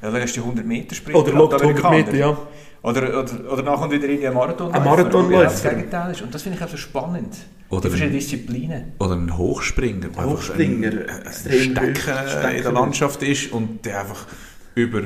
Ja, 0.02 0.10
dann 0.10 0.20
hast 0.22 0.32
du 0.36 0.40
die 0.40 0.44
100 0.46 0.66
Meter 0.66 0.94
Sprint. 0.94 1.16
Oder 1.16 1.32
lobt 1.32 1.54
100 1.54 1.84
Amerikaner. 1.84 1.96
Meter, 2.12 2.16
ja. 2.16 2.38
Oder, 2.82 3.02
oder, 3.22 3.52
oder 3.52 3.62
nachher 3.62 3.78
kommt 3.78 3.92
wieder 3.92 4.08
in 4.08 4.26
einen 4.26 4.34
Marathon. 4.34 4.72
Ein 4.72 4.84
Marathonläufer. 4.84 5.44
Das 5.44 5.62
Gegenteil 5.62 6.12
ist. 6.12 6.20
Und 6.22 6.34
das 6.34 6.42
finde 6.42 6.58
ich 6.58 6.64
auch 6.64 6.68
so 6.68 6.76
spannend. 6.76 7.34
Oder 7.70 7.80
die 7.82 7.88
verschiedenen 7.88 8.12
ein- 8.14 8.18
Disziplinen. 8.20 8.92
Oder 8.98 9.14
ein 9.14 9.38
Hochspringer. 9.38 10.08
der 10.08 10.10
einfach 10.10 10.26
Hochspringer, 10.26 10.88
ein, 10.88 11.08
ein 11.10 11.26
extrem 11.26 11.60
Stecker 11.60 11.86
hoch- 12.24 12.28
Stecker. 12.28 12.54
in 12.54 12.62
der 12.62 12.72
Landschaft 12.72 13.22
ist 13.22 13.52
und 13.52 13.84
der 13.86 14.00
einfach 14.00 14.26
über 14.74 15.02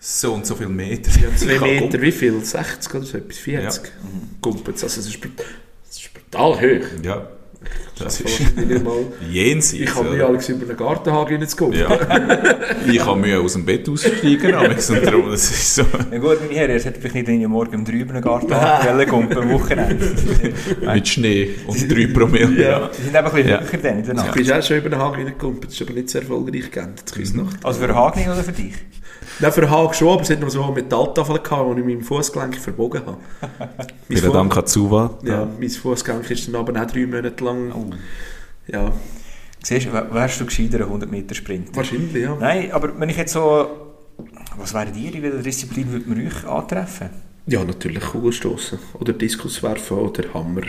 so 0.00 0.32
und 0.32 0.46
so 0.46 0.56
viele 0.56 0.70
Meter. 0.70 1.12
Ja, 1.20 1.28
zwei 1.36 1.58
Meter, 1.60 2.00
wie 2.02 2.10
viel? 2.10 2.42
60 2.44 2.94
oder 2.94 3.04
so 3.04 3.18
etwas? 3.18 3.38
40? 3.38 3.92
Gumpet's. 4.40 4.82
Also, 4.82 5.00
es 5.00 5.06
ist, 5.06 5.14
ist 5.14 6.10
brutal 6.14 6.54
hoch. 6.56 6.86
Ja, 7.04 7.28
das 7.98 8.20
Ich 8.20 8.40
ist 8.40 8.52
jenseits. 9.30 9.72
ich 9.74 9.94
habe 9.94 10.10
mir 10.10 10.26
alles 10.26 10.48
über 10.48 10.66
einen 10.68 10.76
Gartenhagen 10.76 11.28
hineinzugumpen. 11.32 11.80
Ja. 11.80 11.88
ich 12.90 13.04
habe 13.04 13.20
Mühe 13.20 13.38
aus 13.40 13.52
dem 13.54 13.64
Bett 13.64 13.88
aussteigen, 13.88 14.54
aber 14.54 14.78
so 14.80 14.94
darum, 14.96 15.30
das 15.30 15.50
ist 15.50 15.74
so 15.76 15.82
Ja 16.10 16.18
gut, 16.18 16.40
meine 16.40 16.54
Herren, 16.58 16.70
es 16.76 16.84
hätte 16.84 17.00
vielleicht 17.00 17.28
nicht 17.28 17.48
morgen 17.48 17.74
um 17.76 17.84
3 17.84 17.92
Uhr 17.94 18.10
einen 18.10 18.22
Garten 18.22 18.52
angewählt, 18.52 19.10
am 19.36 19.50
Wochenende. 19.50 20.06
mit 20.94 21.08
Schnee 21.08 21.50
und 21.66 21.90
3 21.92 22.06
Promille. 22.08 22.62
Ja. 22.62 22.90
Sie 22.92 23.02
sind 23.02 23.14
eben 23.16 23.26
ein 23.26 23.32
bisschen 23.32 23.48
Ja. 23.48 23.60
höher 23.60 23.78
dann 23.82 23.98
in 23.98 24.04
der 24.04 24.14
Du 24.14 24.20
Nacht. 24.20 24.34
bist 24.34 24.52
auch 24.52 24.62
schon 24.62 24.76
über 24.78 24.88
den 24.90 24.98
Hagen 24.98 25.16
hineingekumpelt, 25.18 25.64
das 25.66 25.74
ist 25.74 25.82
aber 25.82 25.92
nicht 25.92 26.10
sehr 26.10 26.22
erfolgreich 26.22 26.70
geendet. 26.70 27.12
Mhm. 27.16 27.48
Also 27.62 27.80
für 27.80 27.94
Hagning 27.94 28.26
oder 28.26 28.42
für 28.42 28.52
dich? 28.52 28.74
Nein, 29.40 29.52
für 29.52 29.60
den 29.62 29.70
Hagen 29.70 29.94
schon, 29.94 30.08
aber 30.08 30.22
es 30.22 30.30
hat 30.30 30.40
noch 30.40 30.48
so 30.50 30.62
eine 30.62 30.72
Metalltafel 30.72 31.38
gehabt, 31.40 31.76
die 31.76 31.80
ich 31.80 31.86
meinem 31.86 32.02
Fußgelenk 32.02 32.56
verbogen 32.56 33.02
habe. 33.06 33.18
Vielen 34.08 34.20
Fu- 34.26 34.32
Dank 34.32 34.56
an 34.56 34.66
Zuwa. 34.66 35.18
Ja, 35.24 35.48
mein 35.58 35.68
Fußgelenk 35.70 36.30
ist 36.30 36.48
dann 36.48 36.56
aber 36.56 36.80
auch 36.80 36.86
drei 36.86 37.06
Monate 37.06 37.42
lang. 37.44 37.72
Oh. 37.72 37.90
Ja, 38.70 38.92
Siehst 39.64 39.86
du, 39.86 39.92
wärst 39.92 40.40
du 40.40 40.44
gescheiter 40.46 40.78
ein 40.78 40.82
100 40.84 41.10
Meter 41.10 41.34
Sprint? 41.36 41.74
wahrscheinlich, 41.76 42.14
ja. 42.24 42.36
Nein, 42.38 42.72
aber 42.72 42.98
wenn 42.98 43.08
ich 43.08 43.16
jetzt 43.16 43.32
so... 43.32 43.68
Was 44.56 44.74
wären 44.74 44.94
ihr, 44.96 45.14
in 45.14 45.22
welcher 45.22 45.38
Disziplin 45.38 45.90
würde 45.92 46.08
man 46.08 46.26
euch 46.26 46.44
antreffen? 46.44 47.10
Ja, 47.46 47.64
natürlich 47.64 48.00
Kugelstoßen. 48.02 48.78
Oder 49.00 49.12
Diskus 49.12 49.62
werfen 49.62 49.98
oder 49.98 50.24
Hammer, 50.34 50.62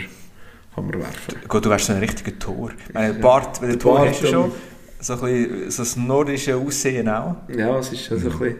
werfen. 0.76 1.34
Gut, 1.48 1.64
du 1.64 1.70
wärst 1.70 1.86
so 1.86 1.92
ein 1.92 1.98
richtiger 1.98 2.38
Tor. 2.38 2.70
Meine 2.92 3.14
Bart, 3.14 3.60
wenn 3.60 3.70
du 3.70 3.78
Tor 3.78 3.96
Bart, 3.98 4.10
hast 4.10 4.26
schon. 4.28 4.52
So 5.04 5.12
ein 5.12 5.20
bisschen, 5.20 5.70
so 5.70 5.82
das 5.82 5.96
nordische 5.96 6.56
Aussehen 6.56 7.08
auch. 7.10 7.36
Ja, 7.54 7.78
es 7.78 7.92
ist 7.92 8.10
also 8.10 8.30
ein 8.30 8.38
bisschen... 8.38 8.56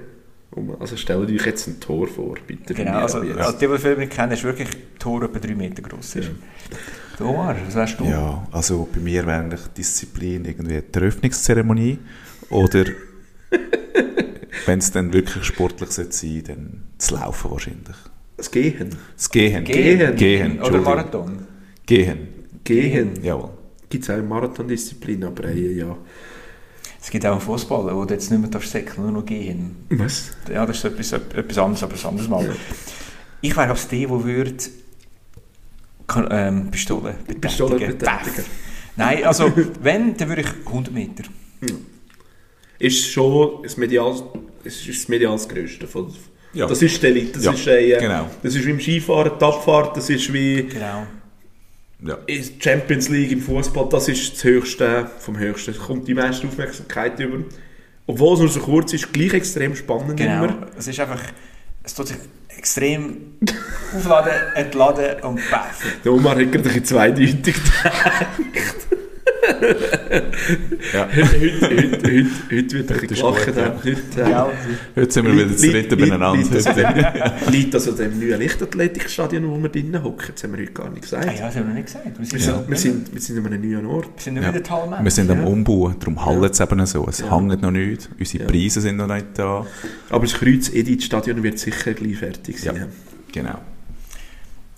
Also 0.78 0.96
stellt 0.96 1.30
euch 1.30 1.46
jetzt 1.46 1.66
ein 1.66 1.80
Tor 1.80 2.06
vor, 2.06 2.36
bitte. 2.46 2.74
Genau, 2.74 2.98
also, 2.98 3.22
Ja, 3.22 3.34
also 3.36 3.52
die, 3.52 3.60
die 3.60 3.66
den 3.66 3.78
Film 3.78 3.98
nicht 4.00 4.12
kennen, 4.12 4.32
ist 4.32 4.44
wirklich 4.44 4.68
Tor 4.98 5.22
etwa 5.22 5.38
3 5.38 5.54
Meter 5.54 5.80
groß. 5.80 6.16
ist. 6.16 6.30
Du, 7.18 7.24
Omar, 7.24 7.56
was 7.64 7.74
wärst 7.74 7.98
du? 7.98 8.04
Ja, 8.04 8.46
also 8.52 8.86
bei 8.92 9.00
mir 9.00 9.26
wäre 9.26 9.40
eigentlich 9.40 9.62
Disziplin 9.76 10.44
irgendwie 10.44 10.82
die 10.82 10.98
Eröffnungszeremonie 10.98 11.98
oder 12.50 12.84
wenn 14.66 14.78
es 14.78 14.92
dann 14.92 15.12
wirklich 15.14 15.44
sportlich 15.44 15.90
sein 15.92 16.12
sollte, 16.12 16.42
dann 16.42 16.82
das 16.98 17.10
Laufen 17.10 17.50
wahrscheinlich. 17.50 17.96
Das 18.36 18.50
Gehen. 18.50 18.90
Das 19.16 19.30
Gehen. 19.30 19.64
Gehen. 19.64 20.14
Gehen. 20.16 20.62
Oder. 20.62 20.78
Marathon. 20.80 21.46
Gehen. 21.86 22.28
Gehen. 22.64 23.12
Jawohl. 23.22 23.50
Gibt 23.88 24.04
es 24.04 24.10
auch 24.10 24.14
eine 24.14 24.24
Marathondisziplin, 24.24 25.24
aber 25.24 25.44
äh, 25.46 25.72
ja. 25.72 25.96
Es 27.04 27.10
gibt 27.10 27.26
auch 27.26 27.38
Fußball, 27.38 27.94
wo 27.94 28.06
du 28.06 28.14
jetzt 28.14 28.30
nicht 28.30 28.40
mehr 28.40 28.48
darfst 28.48 28.70
säckeln, 28.70 29.02
nur 29.02 29.12
noch 29.12 29.26
gehen. 29.26 29.76
Was? 29.90 30.30
Ja, 30.50 30.64
das 30.64 30.78
ist 30.78 30.84
etwas, 30.84 31.12
etwas 31.12 31.58
anderes, 31.58 31.82
aber 31.82 31.94
ein 31.94 32.06
anderes 32.06 32.28
Mal. 32.30 32.56
Ich 33.42 33.54
wäre 33.54 33.68
als 33.68 33.86
die, 33.88 34.06
der 34.06 34.24
würde 34.24 34.54
kann, 36.06 36.28
ähm, 36.30 36.70
Pistole 36.70 37.12
betätigen. 37.12 37.40
Pistole 37.42 37.74
betätigen. 37.76 38.44
Nein, 38.96 39.22
also 39.24 39.52
wenn, 39.82 40.16
dann 40.16 40.30
würde 40.30 40.40
ich 40.40 40.48
100 40.66 40.94
Meter. 40.94 41.24
Ist 42.78 43.06
schon 43.10 43.62
das 43.62 43.76
medial, 43.76 44.22
ist 44.64 44.88
das 44.88 45.08
medial 45.08 45.32
das 45.32 45.46
Größte. 45.46 45.86
Von, 45.86 46.10
Ja. 46.54 46.66
Das 46.66 46.80
ist 46.80 47.02
die 47.02 47.06
Elite. 47.06 47.32
Das, 47.32 47.44
Ja, 47.44 47.52
ist, 47.52 47.66
äh, 47.66 47.98
genau. 47.98 48.30
das 48.42 48.54
ist 48.54 48.64
wie 48.64 48.70
im 48.70 48.80
Skifahren, 48.80 49.32
die 49.38 49.44
Abfahrt, 49.44 49.94
das 49.98 50.08
ist 50.08 50.32
wie 50.32 50.62
Genau. 50.62 51.06
Ja. 52.02 52.18
die 52.28 52.44
Champions 52.60 53.08
League 53.08 53.32
im 53.32 53.40
Fußball, 53.40 53.88
das 53.90 54.08
ist 54.08 54.34
das 54.34 54.44
Höchste 54.44 55.10
vom 55.20 55.38
Höchsten. 55.38 55.70
Es 55.72 55.78
kommt 55.78 56.06
die 56.08 56.14
meiste 56.14 56.46
Aufmerksamkeit 56.46 57.18
über. 57.20 57.38
Obwohl 58.06 58.34
es 58.34 58.40
nur 58.40 58.48
so 58.50 58.60
kurz 58.60 58.92
ist, 58.92 59.12
gleich 59.12 59.32
extrem 59.32 59.74
spannend 59.74 60.16
Genau. 60.18 60.44
immer. 60.44 60.66
Es 60.76 60.86
ist 60.88 61.00
einfach, 61.00 61.20
es 61.82 61.94
tut 61.94 62.08
sich 62.08 62.16
extrem 62.56 63.38
aufladen, 63.96 64.32
entladen 64.54 65.22
und 65.22 65.40
paff. 65.50 65.82
Der 66.04 66.12
Omar 66.12 66.32
hat 66.32 66.38
gerade 66.52 66.58
ein 66.58 66.62
bisschen 66.62 66.84
zweideutig 66.84 67.54
Ja. 70.92 71.08
heute, 71.14 71.40
heute, 71.40 71.60
heute, 71.62 72.02
heute, 72.04 72.30
heute 72.50 72.72
wird 72.72 72.92
ein 72.92 73.00
bisschen 73.00 73.08
gelacht. 73.08 73.46
gut, 73.46 73.56
ja. 73.56 73.74
Heute, 73.84 74.22
äh, 74.22 74.30
Ja, 74.30 74.50
Heute 74.96 75.10
sind 75.12 75.26
wir 75.26 75.34
wieder 75.34 75.56
zu 75.56 75.70
dritten 75.70 75.98
liegt- 75.98 76.10
beieinander. 76.10 76.36
liegt 76.42 76.66
an 76.66 76.74
dem- 77.52 77.70
das 77.70 77.88
an 77.88 77.96
dem 77.96 78.18
neuen 78.20 78.38
Lichtathletikstadion, 78.40 79.50
wo 79.50 79.62
wir 79.62 79.68
drinnen 79.68 80.02
hocken? 80.02 80.32
Das 80.34 80.44
haben 80.44 80.52
wir 80.56 80.62
heute 80.62 80.72
gar 80.72 80.90
nicht 80.90 81.02
gesagt. 81.02 81.26
ah, 81.28 81.32
ja, 81.32 81.46
das 81.46 81.56
haben 81.56 81.62
wir 81.62 81.68
noch 81.68 81.74
nicht 81.74 81.86
gesagt. 81.86 82.04
Wir 82.18 82.26
sind, 82.26 82.40
sind, 82.40 82.68
wir, 82.70 82.76
sind, 82.76 83.14
wir 83.14 83.20
sind 83.20 83.38
an 83.38 83.46
einem 83.52 83.70
neuen 83.70 83.86
Ort. 83.86 84.06
wir 84.16 84.22
sind 84.22 84.34
nicht 84.34 84.42
Ja. 84.44 84.48
wieder 84.54 84.62
Talmann. 84.62 85.04
Wir 85.04 85.10
sind 85.10 85.30
am 85.30 85.38
Ja. 85.40 85.44
Umbauen, 85.46 85.96
darum 85.98 86.24
hallt 86.24 86.52
es 86.52 86.60
eben 86.60 86.86
so. 86.86 87.06
Es 87.08 87.20
Ja. 87.20 87.36
hängt 87.36 87.62
noch 87.62 87.70
nicht, 87.70 88.08
unsere 88.18 88.44
Ja. 88.44 88.50
Preise 88.50 88.80
sind 88.80 88.96
noch 88.96 89.06
nicht 89.08 89.26
da. 89.34 89.66
Aber 90.10 90.24
das 90.26 90.34
Kreuz 90.34 90.68
Edith-Stadion 90.70 91.42
wird 91.42 91.58
sicher 91.58 91.94
gleich 91.94 92.16
fertig 92.18 92.58
sein. 92.58 92.76
Ja. 92.76 92.86
Genau. 93.32 93.58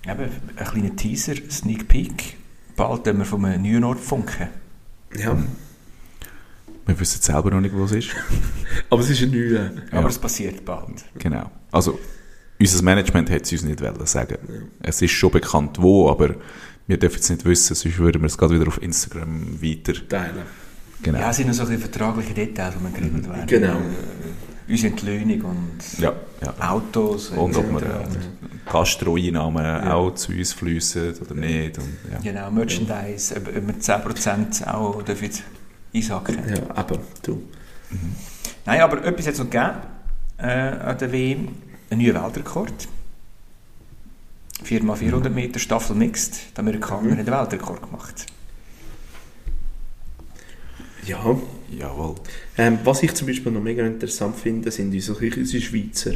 Eben, 0.08 0.30
ein 0.56 0.64
kleiner 0.66 0.94
Teaser, 0.96 1.34
Sneak 1.50 1.88
Peek. 1.88 2.36
Bald 2.76 3.04
können 3.04 3.18
wir 3.18 3.24
von 3.24 3.44
einem 3.44 3.62
neuen 3.62 3.84
Ort 3.84 3.98
funken. 4.00 4.48
Ja. 5.20 5.36
Wir 6.86 7.00
wissen 7.00 7.20
selber 7.20 7.50
noch 7.50 7.60
nicht, 7.60 7.74
wo 7.74 7.84
es 7.84 7.92
ist. 7.92 8.10
Aber 8.90 9.00
es 9.02 9.10
ist 9.10 9.22
ein 9.22 9.30
neuer. 9.30 9.70
Aber 9.90 10.02
Ja. 10.02 10.08
es 10.08 10.18
passiert 10.18 10.64
bald. 10.64 11.04
Genau. 11.18 11.50
Also, 11.72 11.98
unser 12.60 12.82
Management 12.84 13.28
hat 13.30 13.42
es 13.42 13.52
uns 13.52 13.62
nicht 13.64 13.80
wollen 13.80 14.06
sagen. 14.06 14.38
Es 14.80 15.02
ist 15.02 15.10
schon 15.10 15.30
bekannt, 15.30 15.76
wo, 15.80 16.08
aber 16.08 16.36
wir 16.86 16.96
dürfen 16.98 17.18
es 17.20 17.28
nicht 17.28 17.44
wissen, 17.44 17.74
sonst 17.74 17.98
würden 17.98 18.22
wir 18.22 18.26
es 18.26 18.38
gerade 18.38 18.54
wieder 18.58 18.68
auf 18.68 18.80
Instagram 18.80 19.60
weiter. 19.60 19.94
Teilen. 20.08 20.42
Genau. 21.02 21.18
Ja, 21.18 21.30
es 21.30 21.36
sind 21.36 21.48
noch 21.48 21.54
so 21.54 21.64
ein 21.66 21.78
vertragliche 21.78 22.32
Details, 22.32 22.74
die 22.78 22.82
wir 22.84 22.90
geregelt 22.90 23.28
werden. 23.28 23.46
Genau. 23.46 23.76
Unsere 24.68 24.92
Entlöhnung 24.92 25.40
und 25.42 25.98
Ja, 25.98 26.12
ja. 26.42 26.70
Autos. 26.70 27.30
Und 27.30 27.56
ob 27.56 27.70
wir 27.70 27.82
äh, 27.82 28.04
Gastroeinnahmen 28.70 29.88
auch 29.88 30.14
zu 30.14 30.32
uns 30.32 30.52
fließen 30.52 31.14
oder 31.20 31.34
nicht. 31.34 31.78
Und, 31.78 31.96
ja. 32.12 32.18
Genau, 32.22 32.50
Merchandise, 32.50 33.36
ob, 33.36 33.48
ob 33.48 33.66
wir 33.66 33.74
10% 33.74 34.66
auch 34.66 35.02
dürfen 35.02 35.30
einsacken. 35.94 36.38
Ja, 36.48 36.80
eben, 36.80 37.00
du. 37.22 37.42
Nein, 38.64 38.80
aber 38.80 39.04
etwas 39.04 39.26
hat 39.26 39.34
es 39.34 39.38
noch 39.38 39.50
gegeben 39.50 39.76
äh, 40.38 40.46
an 40.48 40.98
der 40.98 41.12
WM. 41.12 41.48
Ein 41.90 41.98
neuer 41.98 42.20
Weltrekord. 42.22 42.88
4x400 44.64 45.28
Meter 45.28 45.60
Staffel 45.60 45.94
Mixed. 45.94 46.56
Die 46.56 46.58
Amerikaner 46.58 47.10
haben 47.10 47.16
den 47.16 47.26
Weltrekord 47.26 47.82
gemacht. 47.82 48.26
Ja. 51.06 51.38
Jawohl. 51.70 52.14
Ähm, 52.58 52.78
was 52.84 53.02
ich 53.02 53.12
zum 53.14 53.26
Beispiel 53.26 53.52
noch 53.52 53.62
mega 53.62 53.84
interessant 53.84 54.36
finde, 54.36 54.70
sind 54.70 54.92
unsere, 54.94 55.26
unsere 55.36 55.62
Schweizer. 55.62 56.12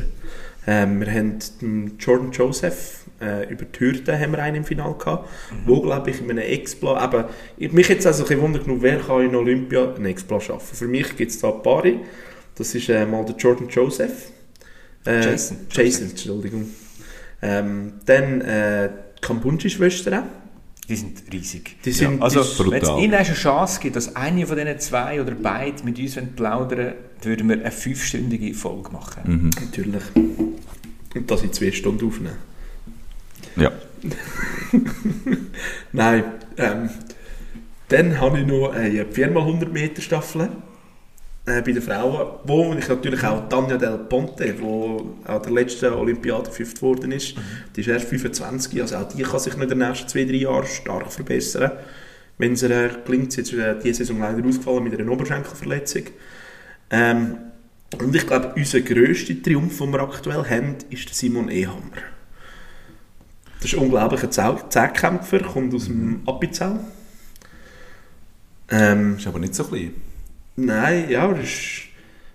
Ähm, 0.67 1.01
wir 1.01 1.11
haben 1.13 1.39
den 1.61 1.97
Jordan 1.99 2.31
Joseph 2.33 3.05
äh, 3.21 3.51
über 3.53 3.65
die 3.65 3.81
Hürde 3.81 4.19
haben 4.19 4.33
wir 4.33 4.39
einen 4.43 4.57
im 4.57 4.65
Finale 4.65 4.95
gehabt, 4.95 5.29
wo 5.67 5.81
glaube 5.81 6.11
ich 6.11 6.21
in 6.21 6.31
einem 6.31 6.39
Explo, 6.39 6.95
aber 6.97 7.31
ich- 7.57 7.73
mich 7.73 7.89
jetzt 7.89 8.07
also 8.07 8.23
ein 8.25 8.29
bisschen 8.29 8.43
Wunder 8.43 8.59
genug, 8.61 8.83
wer 8.83 8.99
kann 8.99 9.23
in 9.25 9.35
Olympia 9.35 9.95
einen 9.95 10.07
Explo 10.07 10.39
schaffen. 10.41 10.77
Für 10.77 10.87
mich 10.87 11.17
gibt 11.17 11.31
es 11.33 11.41
da 11.41 11.51
ein 11.53 11.63
paar. 11.63 11.83
Das 12.57 12.75
ist 12.75 12.89
äh, 12.89 13.07
mal 13.07 13.25
der 13.25 13.37
Jordan 13.37 13.69
Joseph. 13.69 14.31
Äh, 15.07 15.25
Jason. 15.25 15.59
Jason, 15.71 16.11
Entschuldigung. 16.11 16.69
Ähm, 17.43 17.95
dann 18.05 18.41
äh, 18.43 18.91
die 19.17 19.21
Kambunji-Schwestern. 19.27 20.25
Die 20.91 20.97
sind 20.97 21.23
riesig. 21.33 21.77
Die 21.85 21.93
sind- 21.93 22.21
also, 22.21 22.43
die 22.43 22.49
ist 22.49 22.59
wenn 22.71 22.83
es 22.83 22.89
ihnen 22.99 23.15
eine 23.15 23.33
Chance 23.35 23.81
gibt, 23.81 23.95
dass 23.97 24.17
eine 24.17 24.45
von 24.47 24.57
diesen 24.57 24.79
zwei 24.81 25.23
oder 25.23 25.33
beide 25.41 25.83
mit 25.85 25.99
uns 25.99 26.19
plaudern 26.37 26.95
würden 27.23 27.49
wir 27.49 27.57
eine 27.61 27.71
fünfstündige 27.71 28.53
Folge 28.55 28.91
machen. 28.91 29.23
Mhm. 29.25 29.51
Natürlich. 29.65 30.03
Und 31.15 31.31
das 31.31 31.43
in 31.43 31.53
zwei 31.53 31.71
Stunden 31.71 32.07
aufnehmen. 32.07 32.37
Ja. 33.57 33.71
Nein, 35.93 36.25
ähm, 36.57 36.91
dann 37.89 38.21
habe 38.21 38.41
ich 38.41 38.47
noch 38.47 38.73
eine 38.73 39.05
4x100 39.05 39.69
Meter 39.69 40.03
Staffel 40.03 40.49
äh, 41.59 41.63
bei 41.63 41.73
den 41.73 41.83
Frauen, 41.83 42.39
wo 42.45 42.75
ich 42.75 42.89
natürlich 42.89 43.23
auch 43.25 43.49
Tanja 43.49 43.77
Del 43.77 43.99
Ponte, 43.99 44.53
die 44.53 45.29
an 45.29 45.43
der 45.43 45.53
letzten 45.53 45.93
Olympiade 45.93 46.51
fünft 46.51 46.77
geworden 46.77 47.13
ist, 47.13 47.35
die 47.75 47.81
ist 47.81 47.89
erst 47.89 48.09
25, 48.09 48.81
also 48.81 48.97
auch 48.97 49.09
die 49.09 49.23
kann 49.23 49.41
sich 49.41 49.55
in 49.55 49.69
den 49.69 49.79
nächsten 49.79 50.09
zwei, 50.09 50.25
drei 50.25 50.35
Jahren 50.35 50.67
stark 50.67 51.13
verbessern. 51.13 51.73
Wenn 52.39 52.53
es 52.53 52.63
ihr 52.63 52.91
gelingt, 53.05 53.33
sie 53.33 53.43
ist 53.43 53.53
äh, 53.53 53.75
diese 53.83 54.05
Saison 54.05 54.21
leider 54.21 54.47
ausgefallen 54.47 54.85
mit 54.85 54.99
einer 54.99 55.11
Oberschenkelverletzung. 55.11 56.05
Ähm, 56.91 57.37
und 58.01 58.15
ich 58.15 58.27
glaube, 58.27 58.53
unser 58.57 58.81
grösster 58.81 59.43
Triumph, 59.43 59.79
den 59.79 59.93
wir 59.93 60.01
aktuell 60.01 60.45
haben, 60.49 60.77
ist 60.91 61.09
der 61.09 61.15
Simon 61.15 61.49
Ehammer. 61.49 62.03
Das 63.61 63.71
ist 63.71 63.75
ein 63.75 63.85
unglaublicher 63.85 64.31
Zehnkämpfer, 64.31 65.41
kommt 65.41 65.75
aus 65.75 65.85
dem 65.85 66.23
Appenzell. 66.27 66.81
Ähm, 68.71 69.17
Ist 69.19 69.27
aber 69.27 69.39
nicht 69.39 69.55
so 69.55 69.65
klein. 69.65 69.93
Nein, 70.57 71.11
ja, 71.11 71.31
er 71.31 71.41
ist, 71.41 71.83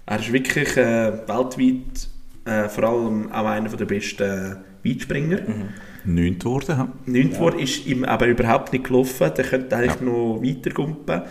er 0.06 0.20
ist 0.20 0.32
wirklich 0.32 0.78
äh, 0.78 1.14
weltweit 1.28 2.10
äh, 2.46 2.70
vor 2.70 2.84
allem 2.84 3.32
auch 3.32 3.46
einer 3.46 3.70
der 3.70 3.86
besten 3.86 4.58
Weitspringer. 4.84 5.40
Neunt 6.06 6.40
geworden. 6.40 6.78
hm? 6.78 6.92
Neunt 7.06 7.34
vor 7.36 7.60
ist 7.60 7.86
ihm 7.88 8.04
aber 8.04 8.28
überhaupt 8.28 8.72
nicht 8.72 8.86
gelaufen. 8.86 9.32
Der 9.36 9.46
könnte 9.46 9.76
eigentlich 9.76 10.02
noch 10.02 10.40
weiter 10.42 10.70
gumpen. 10.70 11.22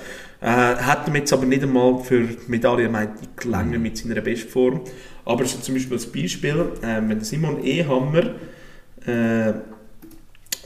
Äh, 0.40 0.46
hat 0.46 1.06
ihm 1.08 1.14
jetzt 1.14 1.32
aber 1.32 1.46
nicht 1.46 1.62
einmal 1.62 1.98
für 2.00 2.22
die 2.24 2.36
Medaille 2.48 2.88
meint 2.88 3.36
gelangen 3.36 3.80
mit 3.80 3.96
seiner 3.96 4.20
Bestform. 4.20 4.80
Aber 5.24 5.44
so 5.44 5.58
zum 5.58 5.74
Beispiel 5.74 5.94
als 5.94 6.10
Beispiel, 6.10 6.72
äh, 6.82 7.00
wenn 7.06 7.20
Simon 7.20 7.62
Ehammer 7.64 8.34
äh, 9.06 9.50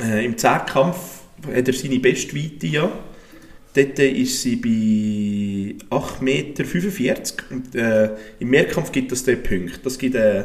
äh, 0.01 0.25
im 0.25 0.37
Zehnkampf 0.37 1.23
hat 1.47 1.69
er 1.69 1.75
seine 1.75 2.01
Bestweite 2.01 2.67
ja. 2.67 2.91
Dort 3.75 3.99
ist 3.99 4.43
sie 4.43 4.57
bei 4.57 5.97
8,45 5.97 6.21
Meter. 6.23 6.65
Und, 7.51 7.75
äh, 7.75 8.11
Im 8.41 8.51
Mehrkampf 8.51 8.93
gibt 8.93 9.13
es 9.13 9.25
dort 9.25 9.43
Punkte. 9.45 9.79
Das 9.83 9.99
gibt 9.99 10.15
äh, 10.15 10.45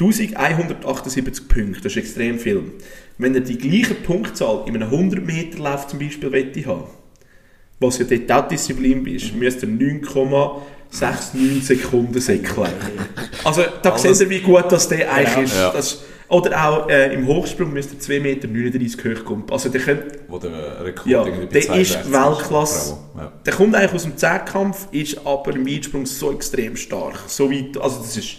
1178 0.00 1.48
Punkte, 1.48 1.80
das 1.82 1.92
ist 1.92 1.98
extrem 1.98 2.38
viel. 2.38 2.62
Wenn 3.18 3.34
er 3.34 3.40
die 3.40 3.58
gleiche 3.58 3.94
Punktzahl 3.94 4.64
in 4.68 4.76
einem 4.76 4.90
100 4.90 5.24
Meter 5.24 5.58
Lauf 5.58 5.88
zum 5.88 5.98
Beispiel 5.98 6.30
wette 6.30 6.64
haben, 6.66 6.84
was 7.80 7.98
ja 7.98 8.04
dort 8.04 8.30
auch 8.30 8.48
Disziplin 8.48 9.04
ist, 9.06 9.34
müsste 9.34 9.66
er 9.66 9.72
9,69 9.72 11.62
Sekunden 11.62 12.20
säckeln. 12.20 12.68
Also 13.44 13.62
da 13.82 13.96
seht 13.96 14.20
ihr, 14.20 14.30
wie 14.30 14.40
gut 14.40 14.64
das 14.70 14.88
der 14.88 15.12
eigentlich 15.12 15.44
ist. 15.44 15.56
Ja. 15.56 15.70
Das, 15.72 16.02
oder 16.28 16.64
auch 16.64 16.88
äh, 16.88 17.14
im 17.14 17.26
Hochsprung 17.26 17.72
müsste 17.72 17.96
er 17.96 18.20
2,39 18.20 18.48
Meter 18.48 19.18
hochkommen. 19.20 19.44
Also 19.50 19.68
der 19.70 19.80
könnte 19.80 20.18
Wo 20.28 20.38
der 20.38 20.84
Rekord 20.84 21.06
ja, 21.06 21.24
der 21.24 21.48
62 21.62 21.80
ist 21.80 22.12
Weltklasse. 22.12 22.96
Ja. 23.16 23.32
Der 23.46 23.52
kommt 23.54 23.74
eigentlich 23.74 23.94
aus 23.94 24.02
dem 24.02 24.16
Zehnkampf, 24.16 24.88
ist 24.92 25.26
aber 25.26 25.54
im 25.54 25.66
Weitsprung 25.66 26.04
so 26.04 26.32
extrem 26.32 26.76
stark. 26.76 27.18
So 27.28 27.50
weit, 27.50 27.78
also 27.78 28.00
das 28.00 28.16
ist, 28.16 28.36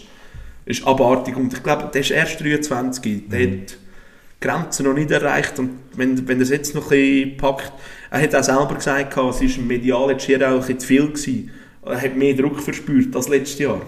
ist 0.66 0.86
abartig. 0.86 1.36
Und 1.36 1.52
ich 1.52 1.62
glaube, 1.62 1.90
der 1.92 2.00
ist 2.00 2.10
erst 2.10 2.40
23. 2.40 3.28
Der 3.28 3.38
Mhm. 3.40 3.52
hat 3.62 3.70
die 3.70 4.46
Grenzen 4.46 4.86
noch 4.86 4.94
nicht 4.94 5.10
erreicht. 5.10 5.58
Und 5.58 5.70
wenn, 5.96 6.28
wenn 6.28 6.38
er 6.38 6.42
es 6.42 6.50
jetzt 6.50 6.74
noch 6.76 6.84
ein 6.84 6.88
bisschen 6.90 7.36
packt, 7.38 7.72
er 8.12 8.22
hat 8.22 8.34
auch 8.36 8.44
selber 8.44 8.74
gesagt, 8.76 9.16
es 9.16 9.40
ist 9.42 9.58
im 9.58 9.66
medial 9.66 10.10
jetzt 10.10 10.24
schier 10.24 10.40
auch 10.48 10.54
ein 10.54 10.58
bisschen 10.60 10.78
zu 10.78 10.86
viel 10.86 11.06
gewesen. 11.08 11.50
Er 11.84 12.00
hat 12.00 12.14
mehr 12.14 12.34
Druck 12.34 12.60
verspürt 12.60 13.16
als 13.16 13.28
letztes 13.28 13.58
Jahr. 13.58 13.80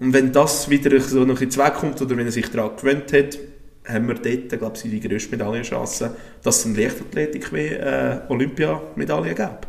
Und 0.00 0.14
wenn 0.14 0.32
das 0.32 0.68
wieder 0.70 0.98
so 1.00 1.24
noch 1.24 1.40
ein 1.40 1.46
bisschen 1.46 1.64
wegkommt 1.64 2.00
oder 2.00 2.16
wenn 2.16 2.26
er 2.26 2.32
sich 2.32 2.50
daran 2.50 2.74
gewöhnt 2.76 3.12
hat, 3.12 3.38
haben 3.86 4.08
wir 4.08 4.14
dort, 4.14 4.48
glaube 4.58 4.76
ich, 4.76 4.82
die 4.82 5.00
grösste 5.00 5.30
Medaillenchance, 5.30 6.16
dass 6.42 6.58
es 6.58 6.64
in 6.64 6.74
Leichtathletik 6.74 7.52
wie 7.52 7.66
äh, 7.66 8.20
Olympiamedaille 8.28 9.34
gibt. 9.34 9.68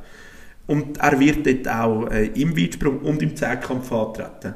Und 0.67 0.97
er 0.99 1.19
wird 1.19 1.45
dort 1.45 1.67
auch 1.67 2.09
äh, 2.09 2.27
im 2.27 2.57
Weitsprung 2.57 2.99
und 2.99 3.21
im 3.21 3.35
Zehnkampf 3.35 3.91
antreten. 3.91 4.53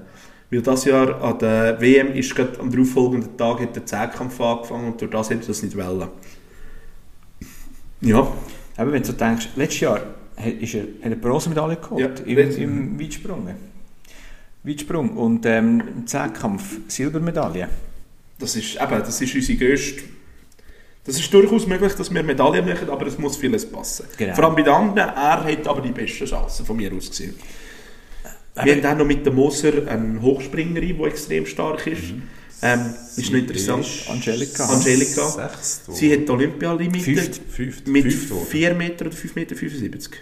Weil 0.49 0.61
das 0.61 0.85
Jahr 0.85 1.21
an 1.21 1.39
der 1.39 1.81
WM 1.81 2.13
ist 2.13 2.33
gerade 2.33 2.59
am 2.59 2.71
darauffolgenden 2.71 3.35
Tag 3.35 3.59
hat 3.59 3.75
der 3.75 3.85
Zehnkampf 3.85 4.39
angefangen 4.39 4.93
und 4.93 5.01
durch 5.01 5.11
das 5.11 5.29
hätte 5.29 5.41
er 5.41 5.47
das 5.47 5.63
nicht 5.63 5.75
wollen. 5.75 6.07
Ja, 8.01 8.31
Aber 8.77 8.91
wenn 8.91 9.03
du 9.03 9.11
denkst, 9.11 9.49
letztes 9.55 9.79
Jahr 9.81 10.01
hat, 10.37 10.53
ist 10.61 10.73
er, 10.73 10.81
hat 10.81 10.89
er 11.01 11.05
eine 11.07 11.15
Bronzemedaille 11.15 11.77
geholt 11.77 12.23
Ja, 12.25 12.25
im, 12.25 12.57
im 12.57 12.99
Weitsprung. 12.99 13.49
Weitsprung. 14.65 15.15
Und 15.17 15.45
ähm, 15.45 16.05
Zehnkampf 16.05 16.77
Silbermedaille. 16.87 17.69
das 18.39 18.55
ist, 18.55 18.75
eben, 18.75 18.99
das 18.99 19.21
ist 19.21 19.35
unsere 19.35 19.57
grösste... 19.57 20.03
Das 21.05 21.19
ist 21.19 21.31
durchaus 21.31 21.67
möglich, 21.67 21.93
dass 21.93 22.11
wir 22.11 22.23
Medaillen 22.23 22.65
machen, 22.65 22.89
aber 22.89 23.05
es 23.05 23.19
muss 23.19 23.37
vieles 23.37 23.69
passen. 23.69 24.07
Genau. 24.17 24.33
Vor 24.33 24.45
allem 24.45 24.55
bei 24.55 24.63
den 24.63 24.73
anderen, 24.73 25.09
er 25.09 25.43
hat 25.43 25.67
aber 25.67 25.81
die 25.81 25.91
besten 25.91 26.25
Chancen 26.25 26.65
von 26.65 26.75
mir 26.75 26.91
aus 26.91 27.09
gesehen. 27.09 27.35
Wir 28.63 28.75
haben 28.75 28.85
auch 28.85 28.97
noch 28.97 29.05
mit 29.05 29.23
dem 29.25 29.35
Moser 29.35 29.87
eine 29.87 30.19
Hochspringerin, 30.21 30.97
die 30.97 31.03
extrem 31.03 31.45
stark 31.45 31.85
ist. 31.85 32.13
Ähm, 32.61 32.93
ist 33.15 33.31
noch 33.31 33.37
interessant. 33.37 33.85
ist 33.85 34.09
Angelika. 34.09 34.65
Angelika. 34.65 35.29
Sechst 35.29 35.93
Sie 35.93 36.11
hat 36.11 36.21
die 36.21 36.31
Olympialimite 36.31 37.03
Fünft. 37.03 37.41
Fünft. 37.49 37.87
mit 37.87 38.03
Fünft 38.03 38.29
geworden. 38.29 38.47
4 38.49 38.73
Meter 38.73 39.05
oder 39.05 39.15
5 39.15 39.35
Meter 39.35 39.55
75. 39.55 40.13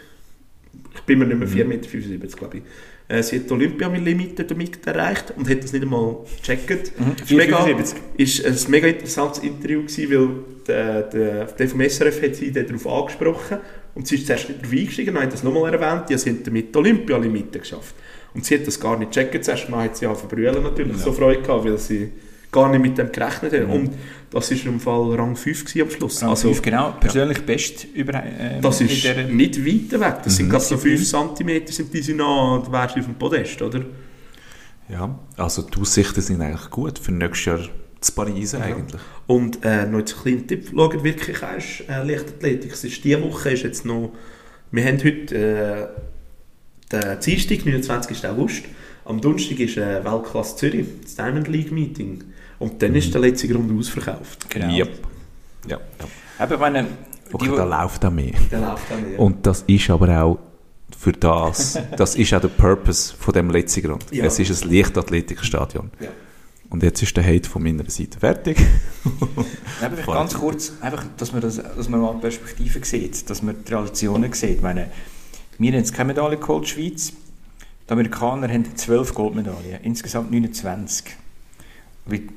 Ich 0.96 1.02
bin 1.02 1.20
mir 1.20 1.26
nicht 1.26 1.40
mehr 1.40 1.48
4 1.48 1.66
Meter 1.66 1.88
75, 1.88 2.38
glaube 2.38 2.58
ich. 2.58 2.64
Äh, 3.08 3.22
sie 3.22 3.39
hat 3.39 3.50
die 3.50 3.54
Olympialimite 3.54 4.46
damit 4.46 4.86
erreicht 4.88 5.34
und 5.36 5.50
hat 5.50 5.63
das 5.63 5.74
nicht 5.74 5.84
einmal 5.84 6.18
gecheckt. 6.42 7.00
Mhm. 7.00 7.16
Ist 7.22 7.32
mega, 7.32 7.66
4,75. 7.66 7.96
ist 8.18 8.46
ein 8.46 8.72
mega 8.72 8.88
interessantes 8.88 9.44
Interview 9.44 9.82
gewesen, 9.82 10.12
weil 10.12 10.30
der, 10.68 11.02
der, 11.04 11.46
der 11.46 11.68
vom 11.68 11.82
SRF 11.82 12.22
hat 12.22 12.36
sie 12.36 12.52
darauf 12.52 12.88
angesprochen 12.88 13.58
und 13.96 14.08
sie 14.08 14.16
ist 14.16 14.28
zuerst 14.28 14.50
nicht 14.50 14.62
darauf 14.62 14.74
eingestiegen, 14.74 15.13
dann 15.13 15.24
hat 15.24 15.34
das 15.34 15.44
nochmal 15.44 15.74
erwähnt, 15.74 16.10
ja, 16.10 16.18
sie 16.18 16.32
hat 16.32 16.48
damit 16.48 16.74
die 16.74 16.80
Olympialimite 16.80 17.60
geschafft. 17.60 17.96
Und 18.34 18.46
sie 18.46 18.56
hat 18.56 18.66
das 18.66 18.80
gar 18.80 18.98
nicht 18.98 19.12
gecheckt, 19.12 19.46
zuerst 19.46 19.70
mal 19.70 19.84
hat 19.84 19.98
sie 19.98 20.08
auch 20.08 20.18
verbrüllen 20.18 20.63
natürlich 20.63 20.98
so 20.98 21.12
Freude 21.12 21.42
gehabt, 21.42 21.66
weil 21.66 21.78
sie 21.78 22.12
gar 22.52 22.70
nicht 22.70 22.82
mit 22.82 22.98
dem 22.98 23.12
gerechnet 23.12 23.54
hat. 23.54 23.70
Und 23.70 23.92
das 24.34 24.50
ist 24.50 24.65
im 24.65 24.80
Fall 24.80 25.13
Rang 25.15 25.36
5 25.36 25.65
gewesen 25.65 25.82
am 25.84 25.91
Schluss. 25.91 26.22
Rang 26.22 26.30
also, 26.32 26.48
fünf, 26.50 26.62
genau. 26.63 26.91
Persönlich 27.00 27.46
best 27.46 27.86
über, 27.93 28.24
ähm, 28.24 28.62
das 28.62 28.82
ist 28.82 29.05
nicht 29.30 29.64
weit 29.64 29.99
weg. 29.99 30.16
Das 30.24 30.36
sind 30.36 30.49
gerade 30.49 30.64
so 30.64 30.76
Disziplin. 30.76 30.97
5 30.97 31.38
cm 31.38 31.68
sind 31.68 31.93
diese 31.93 32.14
noch, 32.14 32.64
da 32.66 32.72
wärst 32.72 32.95
du 32.95 32.99
auf 33.01 33.05
dem 33.05 33.16
Podest, 33.16 33.62
oder? 33.62 33.86
Ja, 34.89 35.20
also 35.38 35.62
die 35.62 35.80
Aussichten 35.80 36.22
sind 36.22 36.41
eigentlich 36.41 36.70
gut 36.72 36.97
für 36.97 37.12
nächstes 37.12 37.45
Jahr 37.45 37.60
zu 38.01 38.12
Paris 38.12 38.55
eigentlich. 38.55 39.01
Und 39.28 39.64
äh, 39.64 39.86
noch 39.86 39.99
ein 39.99 40.05
kleiner 40.05 40.47
Tipp, 40.47 40.72
schaut 40.74 41.03
wirklich 41.03 41.41
erst 41.41 41.88
äh, 41.88 42.03
Leichtathletik. 42.03 42.74
Es 42.74 42.84
ist 42.84 43.03
diese 43.03 43.22
Woche 43.22 43.51
ist 43.51 43.64
jetzt 43.64 43.86
noch, 43.86 44.14
wir 44.72 44.84
haben 44.84 44.97
heute 45.03 45.36
äh, 45.36 45.88
den 46.91 47.20
Dienstag, 47.20 47.66
29. 47.66 48.28
August. 48.28 48.64
Am 49.05 49.22
Donnerstag 49.22 49.60
ist 49.60 49.78
äh, 49.78 50.03
Weltklasse 50.03 50.55
Zürich, 50.55 50.88
das 51.03 51.16
Diamond 51.16 51.47
League 51.47 51.72
Meeting. 51.72 52.24
Und 52.64 52.82
dann 52.82 52.95
ist 52.95 53.14
der 53.14 53.22
letzte 53.22 53.53
Runde 53.53 53.74
ausverkauft. 53.78 54.49
Genau. 54.49 54.74
Yep. 54.74 55.07
Ja, 55.68 55.80
ja. 56.39 56.45
Ich 56.51 56.59
meine, 56.59 56.88
Okay, 57.34 57.49
die, 57.49 57.55
da 57.55 57.64
läuft 57.64 58.05
auch 58.05 58.11
mehr. 58.11 58.34
Der 58.51 58.59
läuft 58.59 58.91
dann 58.91 59.07
wieder. 59.07 59.20
Und 59.20 59.45
das 59.45 59.64
ist 59.66 59.89
aber 59.89 60.22
auch 60.22 60.39
für 60.97 61.11
das, 61.11 61.80
das 61.97 62.16
ist 62.16 62.34
auch 62.34 62.41
der 62.41 62.49
Purpose 62.49 63.16
von 63.18 63.34
dem 63.34 63.49
letzten 63.49 63.82
Grund. 63.82 64.05
Ja. 64.11 64.26
Es 64.26 64.38
ist 64.38 64.64
ein 64.64 64.70
Leichtathletikstadion. 64.70 65.89
Ja. 65.99 66.09
Und 66.70 66.84
jetzt 66.84 67.01
ist 67.01 67.16
der 67.18 67.26
Hate 67.26 67.49
von 67.49 67.64
meiner 67.64 67.89
Seite 67.89 68.20
fertig. 68.20 68.57
Vielleicht 69.80 70.07
ganz 70.07 70.34
kurz, 70.36 70.74
einfach, 70.82 71.05
dass 71.18 71.32
man, 71.32 71.41
das, 71.41 71.57
dass 71.57 71.89
man 71.89 72.01
mal 72.01 72.14
die 72.16 72.22
Perspektive 72.22 72.86
sieht, 72.86 73.30
dass 73.30 73.41
man 73.41 73.64
die 73.64 73.74
Relationen 73.74 74.32
sieht. 74.34 74.57
Ich 74.57 74.61
meine, 74.61 74.89
wir 75.57 75.72
haben 75.72 75.78
jetzt 75.78 75.93
keine 75.93 76.07
Medaille 76.07 76.38
geholt, 76.38 76.66
die 76.66 76.70
Schweiz. 76.70 77.14
Die 77.88 77.91
Amerikaner 77.91 78.47
haben 78.47 78.76
12 78.76 79.14
Goldmedaillen, 79.14 79.82
insgesamt 79.84 80.32
29. 80.32 81.05
Wie 82.05 82.28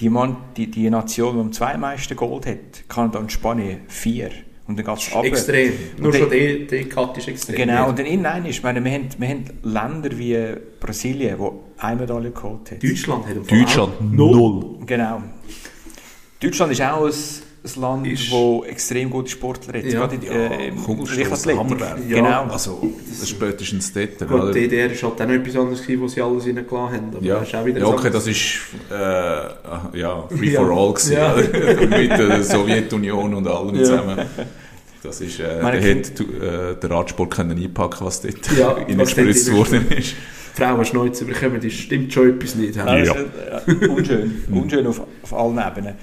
die, 0.00 0.08
Mann, 0.10 0.36
die, 0.56 0.70
die 0.70 0.90
Nation, 0.90 1.34
die 1.36 1.40
am 1.40 1.52
zweitmeisten 1.52 2.16
Gold 2.16 2.46
hat, 2.46 2.88
Kanada 2.88 3.18
und 3.18 3.30
Spanien, 3.32 3.80
vier. 3.88 4.30
Und 4.66 4.78
dann 4.78 4.86
geht 4.86 4.96
es 4.96 5.14
runter. 5.14 5.28
Extrem. 5.28 5.72
Nur 5.98 6.06
Und 6.06 6.12
schon 6.14 6.30
dann- 6.30 6.38
der, 6.38 6.54
der 6.60 6.88
Cut 6.88 7.18
ist 7.18 7.28
extrem. 7.28 7.56
Genau, 7.56 7.90
und 7.90 7.98
dann 7.98 8.06
innen 8.06 8.46
ist, 8.46 8.62
meine, 8.62 8.82
wir 8.82 8.92
haben, 8.92 9.08
wir 9.18 9.28
haben 9.28 9.44
Länder 9.62 10.18
wie 10.18 10.38
Brasilien, 10.80 11.36
die 11.38 11.82
eine 11.82 12.00
Medaille 12.00 12.30
geholt 12.30 12.70
haben. 12.70 12.80
Deutschland 12.80 13.26
hat 13.26 13.50
Deutschland 13.50 14.12
null. 14.14 14.78
Genau. 14.86 15.22
Deutschland 16.40 16.72
ist 16.72 16.80
auch 16.82 17.04
ein, 17.06 17.12
ein 17.64 17.80
Land, 17.80 18.06
Ist- 18.06 18.30
wo 18.30 18.62
extrem 18.64 19.08
gute 19.08 19.30
Sportler 19.30 19.78
hat. 19.78 19.84
Ja. 19.84 20.00
Gerade 20.06 20.16
in, 20.16 20.22
äh, 20.22 20.68
im. 20.68 20.86
Hammerwerk. 20.86 21.98
Ja. 22.08 22.16
Genau. 22.16 22.52
Also, 22.52 22.92
das 23.08 23.20
ist 23.20 23.28
spätestens 23.30 23.92
dort. 23.92 24.18
Gut, 24.18 24.30
oder? 24.30 24.52
die 24.52 24.60
DDR 24.68 24.90
ist 24.92 25.02
halt 25.02 25.14
auch 25.20 25.26
noch 25.26 25.32
etwas 25.34 25.56
anderes 25.56 25.82
gewesen, 25.82 26.00
wo 26.02 26.08
sie 26.08 26.20
alles 26.20 26.44
reingelassen 26.46 26.78
haben. 26.96 27.10
Aber 27.16 27.24
Ja, 27.24 27.38
das 27.38 27.48
ist 27.48 27.54
auch 27.54 27.64
wieder 27.64 27.80
ja 27.80 27.86
okay, 27.86 28.10
das 28.10 28.26
ist 28.26 28.58
äh, 28.90 29.98
ja, 29.98 30.24
Free 30.28 30.50
Ja. 30.50 30.60
for 30.64 30.70
All 30.76 30.92
gewesen, 30.92 31.12
Ja. 31.14 31.34
mit 31.98 32.10
der 32.10 32.42
Sowjetunion 32.42 33.34
und 33.34 33.46
allem 33.48 33.74
Ja. 33.76 33.84
zusammen. 33.84 34.18
Das 35.02 35.20
ist, 35.20 35.40
äh, 35.40 35.60
Meine 35.62 35.80
der 35.80 35.94
hätte 35.96 36.22
äh, 36.22 36.80
der 36.80 36.90
Radsport 36.90 37.30
können 37.30 37.56
einpacken 37.62 38.06
was 38.06 38.20
dort 38.22 38.36
Ja, 38.58 38.68
reingespritzt 38.72 39.52
worden 39.52 39.86
ist. 39.90 40.14
Frauen 40.54 40.84
Schnäuze 40.84 41.24
bekommen, 41.24 41.60
das 41.62 41.72
stimmt 41.72 42.12
schon 42.12 42.30
etwas 42.30 42.54
nicht. 42.54 42.76
Ja, 42.76 42.84
das 42.84 43.08
ist, 43.08 43.82
äh, 43.82 43.88
unschön. 43.88 44.44
unschön 44.52 44.86
auf, 44.86 45.00
auf 45.22 45.32
allen 45.34 45.58
Ebenen. 45.58 45.94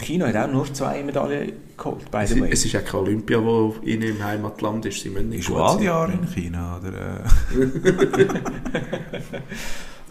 China 0.00 0.28
hat 0.28 0.36
auch 0.36 0.52
nur 0.52 0.72
zwei 0.72 1.02
Medaillen 1.02 1.52
geholt, 1.76 2.10
by 2.10 2.18
Es, 2.22 2.30
the 2.30 2.40
way. 2.40 2.50
es 2.52 2.64
ist 2.64 2.76
auch 2.76 2.84
keine 2.84 3.02
Olympia, 3.02 3.42
wo 3.42 3.74
in 3.82 4.00
ihrem 4.02 4.22
Heimatland 4.24 4.86
ist. 4.86 5.00
Sie 5.00 5.10
müssen 5.10 5.28
nicht 5.30 5.44
schon 5.44 5.56
alle. 5.60 5.82
Jahre 5.84 6.12
in 6.12 6.26
China, 6.28 6.78
oder? 6.80 6.92
Äh, 6.92 8.28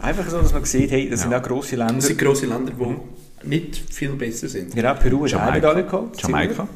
Einfach 0.00 0.28
so, 0.28 0.40
dass 0.40 0.52
man 0.52 0.64
sieht, 0.64 0.90
hey, 0.90 1.08
das 1.10 1.22
sind 1.22 1.32
Ja. 1.32 1.38
auch 1.38 1.42
grosse 1.42 1.76
Länder. 1.76 1.94
Das 1.94 2.06
sind 2.06 2.18
grosse 2.20 2.46
Länder, 2.46 2.72
die 2.78 3.48
nicht 3.48 3.76
viel 3.92 4.10
besser 4.10 4.48
sind. 4.48 4.74
Genau, 4.74 4.94
Peru 4.94 5.24
hat 5.24 5.34
eine 5.34 5.40
Jamaika. 5.44 5.54
Medaille 5.54 5.84
geholt. 5.84 6.22
Jamaika. 6.22 6.68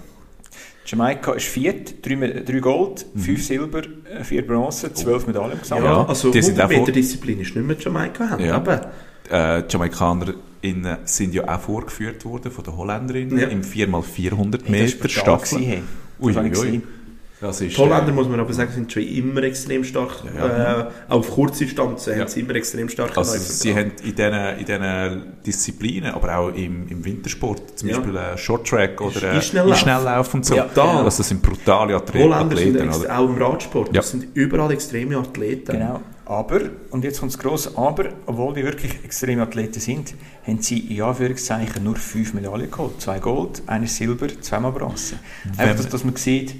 Jamaika 0.84 1.32
ist 1.34 1.46
viert, 1.46 2.04
drei, 2.04 2.16
drei 2.44 2.58
Gold, 2.58 3.06
fünf 3.16 3.44
Silber, 3.46 3.82
äh, 4.10 4.24
vier 4.24 4.44
Bronze, 4.44 4.92
zwölf 4.92 5.26
Medaillen 5.28 5.52
im 5.52 5.60
Gesamt. 5.60 5.84
Ja. 5.84 6.04
also 6.04 6.30
die 6.32 6.42
sind 6.42 6.58
auch 6.60 6.64
100 6.64 6.70
Meter 6.70 6.84
vor- 6.86 6.92
Disziplin 6.92 7.40
ist 7.40 7.54
nicht 7.54 7.64
mehr 7.66 7.76
Jamaika. 7.78 8.30
Haben, 8.30 8.44
Ja. 8.44 8.56
aber 8.56 8.90
äh, 9.33 9.62
die 9.62 9.72
JamaikanerInnen 9.72 10.99
sind 11.05 11.35
ja 11.35 11.49
auch 11.49 11.61
vorgeführt 11.61 12.24
worden 12.24 12.53
von 12.53 12.64
den 12.64 12.76
Holländerinnen 12.76 13.39
Ja. 13.39 13.49
im 13.49 13.62
4x400 13.62 14.61
Hey, 14.64 14.83
das 14.83 14.95
Meter 14.95 15.09
Staffel. 15.09 15.59
hey. 15.61 15.83
Ui, 16.20 16.33
Das 16.33 17.61
ui, 17.61 17.66
ist, 17.66 17.76
die 17.76 17.76
Holländer, 17.83 18.12
muss 18.12 18.28
man 18.28 18.39
aber 18.39 18.53
sagen, 18.53 18.70
sind 18.72 18.93
schon 18.93 19.03
immer 19.03 19.43
extrem 19.43 19.83
stark. 19.83 20.22
Ja, 20.39 20.47
ja. 20.47 20.80
Äh, 20.83 20.85
auf 21.09 21.28
kurze 21.28 21.64
Distanzen 21.64 22.12
Ja. 22.12 22.20
haben 22.20 22.28
sie 22.28 22.39
immer 22.41 22.55
extrem 22.55 22.89
starke 22.89 23.16
Also 23.16 23.37
sie 23.37 23.74
haben 23.74 23.91
in 24.05 24.14
diesen, 24.14 24.33
in 24.61 24.64
diesen 24.64 25.22
Disziplinen, 25.45 26.14
aber 26.14 26.39
auch 26.39 26.49
im, 26.51 26.87
im 26.89 27.05
Wintersport, 27.05 27.76
zum 27.80 27.89
Ja. 27.89 27.97
Beispiel 27.99 28.16
äh, 28.16 28.39
Shorttrack 28.39 29.01
oder 29.01 29.22
äh, 29.24 29.26
Einschnelllauf. 29.30 29.72
Einschnelllauf 29.72 30.35
und 30.35 30.47
so. 30.47 30.55
Brutal. 30.55 30.99
Also 31.05 31.18
das 31.18 31.28
sind 31.28 31.43
brutale 31.43 31.97
Athleten. 31.97 32.33
Holländer 32.33 32.57
sind 32.57 32.76
oder? 32.80 33.18
auch 33.18 33.28
im 33.28 33.43
Radsport. 33.43 33.89
Ja. 33.89 33.95
Das 33.95 34.11
sind 34.12 34.26
überall 34.35 34.70
extreme 34.70 35.16
Athleten. 35.16 35.72
Genau. 35.72 36.01
Aber, 36.25 36.61
und 36.91 37.05
jetzt 37.05 37.20
kommt 37.20 37.33
das 37.33 37.39
grosse 37.41 37.77
Aber, 37.77 38.11
obwohl 38.27 38.55
die 38.55 38.62
wirklich 38.64 39.03
extreme 39.05 39.43
Athleten 39.43 39.81
sind, 39.81 40.14
haben 40.47 40.62
sie 40.62 40.79
in 40.79 41.03
Anführungszeichen 41.03 41.83
nur 41.83 41.97
fünf 41.97 42.33
Medaillen 42.33 42.70
geholt. 42.70 43.01
Zwei 43.01 43.18
Gold, 43.18 43.62
eine 43.66 43.87
Silber, 43.87 44.29
zweimal 44.41 44.73
Bronze. 44.73 45.16
Einfach, 45.57 45.77
dass, 45.77 45.89
dass 45.89 46.05
man 46.05 46.16
sieht, 46.16 46.55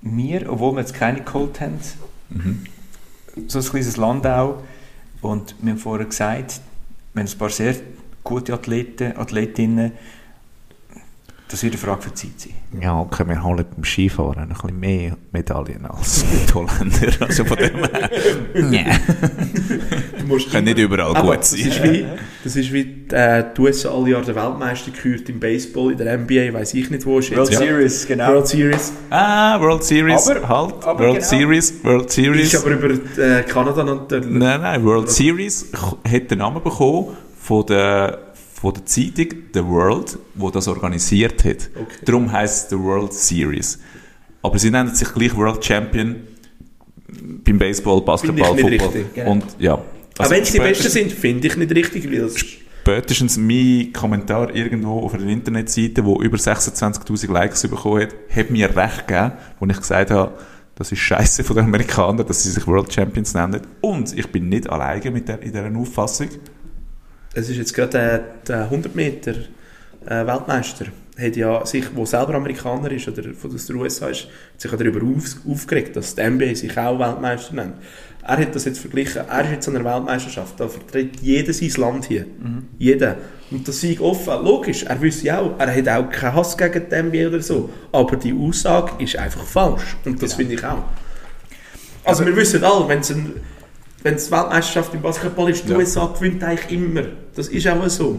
wir, 0.00 0.50
obwohl 0.50 0.72
wir 0.74 0.80
jetzt 0.80 0.94
keine 0.94 1.22
geholt 1.22 1.60
haben, 1.60 1.78
Mhm. 2.30 2.64
so 3.46 3.58
ein 3.58 3.64
kleines 3.64 3.96
Land 3.96 4.26
auch, 4.26 4.62
und 5.22 5.54
wir 5.62 5.72
haben 5.72 5.78
vorher 5.78 6.06
gesagt, 6.06 6.60
wir 7.14 7.22
haben 7.22 7.30
ein 7.30 7.38
paar 7.38 7.48
sehr 7.50 7.74
gute 8.22 8.52
Athleten, 8.52 9.16
Athletinnen, 9.16 9.92
das 11.50 11.62
wird 11.62 11.72
eine 11.74 11.80
Frage 11.82 12.02
für 12.02 12.10
die 12.10 12.14
Zeit 12.14 12.30
sein. 12.40 12.80
Ja, 12.82 12.98
okay, 13.00 13.24
wir 13.26 13.42
holen 13.42 13.64
beim 13.74 13.84
Skifahren 13.84 14.38
ein 14.38 14.48
bisschen 14.50 14.78
mehr 14.78 15.16
Medaillen 15.32 15.86
als 15.86 16.24
die 16.48 16.52
Holländer. 16.54 17.26
Also 17.26 17.44
von 17.44 17.56
dem 17.56 18.70
her. 18.70 19.00
musst 20.26 20.50
Können 20.50 20.64
nicht 20.66 20.78
überall 20.78 21.16
Aber 21.16 21.22
gut 21.30 21.38
das 21.40 21.50
sein. 21.52 21.60
ist 21.60 21.82
wie, 21.82 22.04
das 22.44 22.56
ist 22.56 22.72
wie 22.72 23.06
äh, 23.12 23.44
die 23.56 23.60
USA 23.60 23.90
alle 23.90 24.10
Jahre 24.10 24.24
der 24.24 24.34
Weltmeister 24.36 24.90
gehört 24.90 25.28
im 25.28 25.40
Baseball, 25.40 25.92
in 25.92 25.98
der 25.98 26.18
NBA, 26.18 26.52
weiß 26.52 26.74
ich 26.74 26.90
nicht 26.90 27.06
wo 27.06 27.18
ist 27.18 27.34
World 27.34 27.48
jetzt. 27.50 27.58
Series, 27.58 28.06
genau. 28.06 28.28
World 28.28 28.46
Series. 28.48 28.92
Ah, 29.10 29.60
World 29.60 29.84
Series, 29.84 30.28
Aber- 30.28 30.48
halt. 30.48 30.84
aber 30.84 30.98
World 31.00 31.14
genau. 31.16 31.26
Series, 31.28 31.74
World 31.84 32.10
Series. 32.10 32.52
Ist 32.52 32.64
aber 32.64 32.74
über 32.74 32.90
äh, 33.22 33.42
Kanada 33.44 33.84
natürlich. 33.84 34.28
Nein, 34.28 34.60
nein, 34.60 34.84
World 34.84 35.08
Series 35.10 35.66
hat 36.06 36.30
den 36.30 36.38
Namen 36.38 36.62
bekommen 36.62 37.16
von 37.40 37.64
der, 37.66 38.27
von 38.60 38.74
der 38.74 38.86
Zeitung 38.86 39.28
The 39.54 39.64
World, 39.64 40.18
wo 40.34 40.50
das 40.50 40.66
organisiert 40.66 41.44
hat. 41.44 41.70
Okay. 41.74 42.04
Darum 42.04 42.30
heisst 42.32 42.64
es 42.64 42.70
The 42.70 42.78
World 42.78 43.12
Series. 43.12 43.78
Aber 44.42 44.58
sie 44.58 44.70
nennen 44.70 44.94
sich 44.94 45.12
gleich 45.12 45.36
World 45.36 45.64
Champion 45.64 46.16
beim 47.44 47.58
Baseball, 47.58 48.00
Basketball, 48.00 48.56
Football. 48.58 48.70
richtig, 48.70 49.14
genau. 49.14 49.32
Und 49.32 49.44
ja. 49.58 49.74
Aber 49.74 49.84
Also 50.18 50.34
wenn 50.34 50.44
sie 50.44 50.52
die 50.52 50.58
Besten 50.58 50.88
sind, 50.88 51.12
finde 51.12 51.46
ich 51.46 51.56
nicht 51.56 51.74
richtig, 51.74 52.10
weil 52.10 52.24
es 52.24 52.36
Spätestens 52.88 53.36
mein 53.36 53.92
Kommentar 53.92 54.54
irgendwo 54.54 55.00
auf 55.00 55.12
einer 55.12 55.26
Internetseite, 55.26 56.04
wo 56.04 56.22
über 56.22 56.38
26.000 56.38 57.30
Likes 57.30 57.62
bekommen 57.68 58.02
hat, 58.02 58.14
hat 58.34 58.50
mir 58.50 58.74
recht 58.74 59.06
gegeben, 59.06 59.32
wo 59.60 59.66
ich 59.66 59.76
gesagt 59.76 60.10
habe, 60.10 60.32
das 60.74 60.90
ist 60.90 61.00
scheiße 61.00 61.44
von 61.44 61.56
den 61.56 61.66
Amerikanern, 61.66 62.26
dass 62.26 62.44
sie 62.44 62.50
sich 62.50 62.66
World 62.66 62.92
Champions 62.92 63.34
nennen. 63.34 63.60
Und 63.82 64.16
ich 64.16 64.28
bin 64.28 64.48
nicht 64.48 64.70
alleine 64.70 65.10
mit 65.10 65.28
der, 65.28 65.42
in 65.42 65.52
dieser 65.52 65.76
Auffassung. 65.76 66.28
Es 67.34 67.48
ist 67.48 67.56
jetzt 67.56 67.74
gerade 67.74 67.90
der, 67.90 68.18
der 68.46 68.64
100 68.64 68.94
Meter 68.94 69.32
äh, 70.06 70.26
Weltmeister, 70.26 70.86
hat 71.18 71.36
ja 71.36 71.66
sich, 71.66 71.84
wo 71.94 72.06
selber 72.06 72.34
Amerikaner 72.34 72.90
ist 72.92 73.08
oder 73.08 73.34
von 73.34 73.50
der 73.50 73.76
USA 73.76 74.08
ist, 74.08 74.28
hat 74.54 74.60
sich 74.60 74.70
darüber 74.70 75.00
auf, 75.04 75.36
aufgeregt, 75.48 75.96
dass 75.96 76.14
die 76.14 76.22
NBA 76.22 76.54
sich 76.54 76.76
auch 76.78 76.98
Weltmeister 76.98 77.54
nennt. 77.54 77.74
Er 78.22 78.36
hat 78.36 78.54
das 78.54 78.66
jetzt 78.66 78.78
verglichen, 78.78 79.22
er 79.28 79.44
ist 79.44 79.50
jetzt 79.50 79.68
an 79.68 79.76
einer 79.76 79.84
Weltmeisterschaft, 79.84 80.60
da 80.60 80.68
vertritt 80.68 81.20
jeder 81.20 81.52
sein 81.52 81.72
Land 81.76 82.04
hier. 82.04 82.26
Jeder. 82.78 83.16
Und 83.50 83.66
das 83.66 83.80
sei 83.80 83.98
offen, 83.98 84.44
logisch, 84.44 84.84
er 84.84 85.00
wüsste 85.00 85.26
ja 85.26 85.40
auch, 85.40 85.58
er 85.58 85.74
hat 85.74 85.88
auch 85.88 86.10
keinen 86.10 86.34
Hass 86.34 86.56
gegen 86.56 86.82
die 86.88 87.02
NBA 87.02 87.28
oder 87.28 87.40
so, 87.40 87.70
aber 87.90 88.16
die 88.16 88.34
Aussage 88.34 89.02
ist 89.02 89.16
einfach 89.16 89.44
falsch. 89.44 89.96
Und 90.04 90.22
das 90.22 90.34
finde 90.34 90.54
ich 90.54 90.64
auch. 90.64 90.84
Also 92.04 92.24
wir 92.24 92.36
wissen 92.36 92.62
alle, 92.62 92.86
wenn 92.88 93.00
es 93.00 93.10
ein 93.10 93.32
wenn 94.02 94.14
es 94.14 94.30
Weltmeisterschaft 94.30 94.94
im 94.94 95.02
Basketball 95.02 95.50
ist, 95.50 95.64
die 95.66 95.72
Ja. 95.72 95.78
USA 95.78 96.06
gewinnt 96.06 96.42
eigentlich 96.44 96.70
immer. 96.80 97.02
Das 97.34 97.48
ist 97.48 97.66
auch 97.68 97.86
so. 97.88 98.18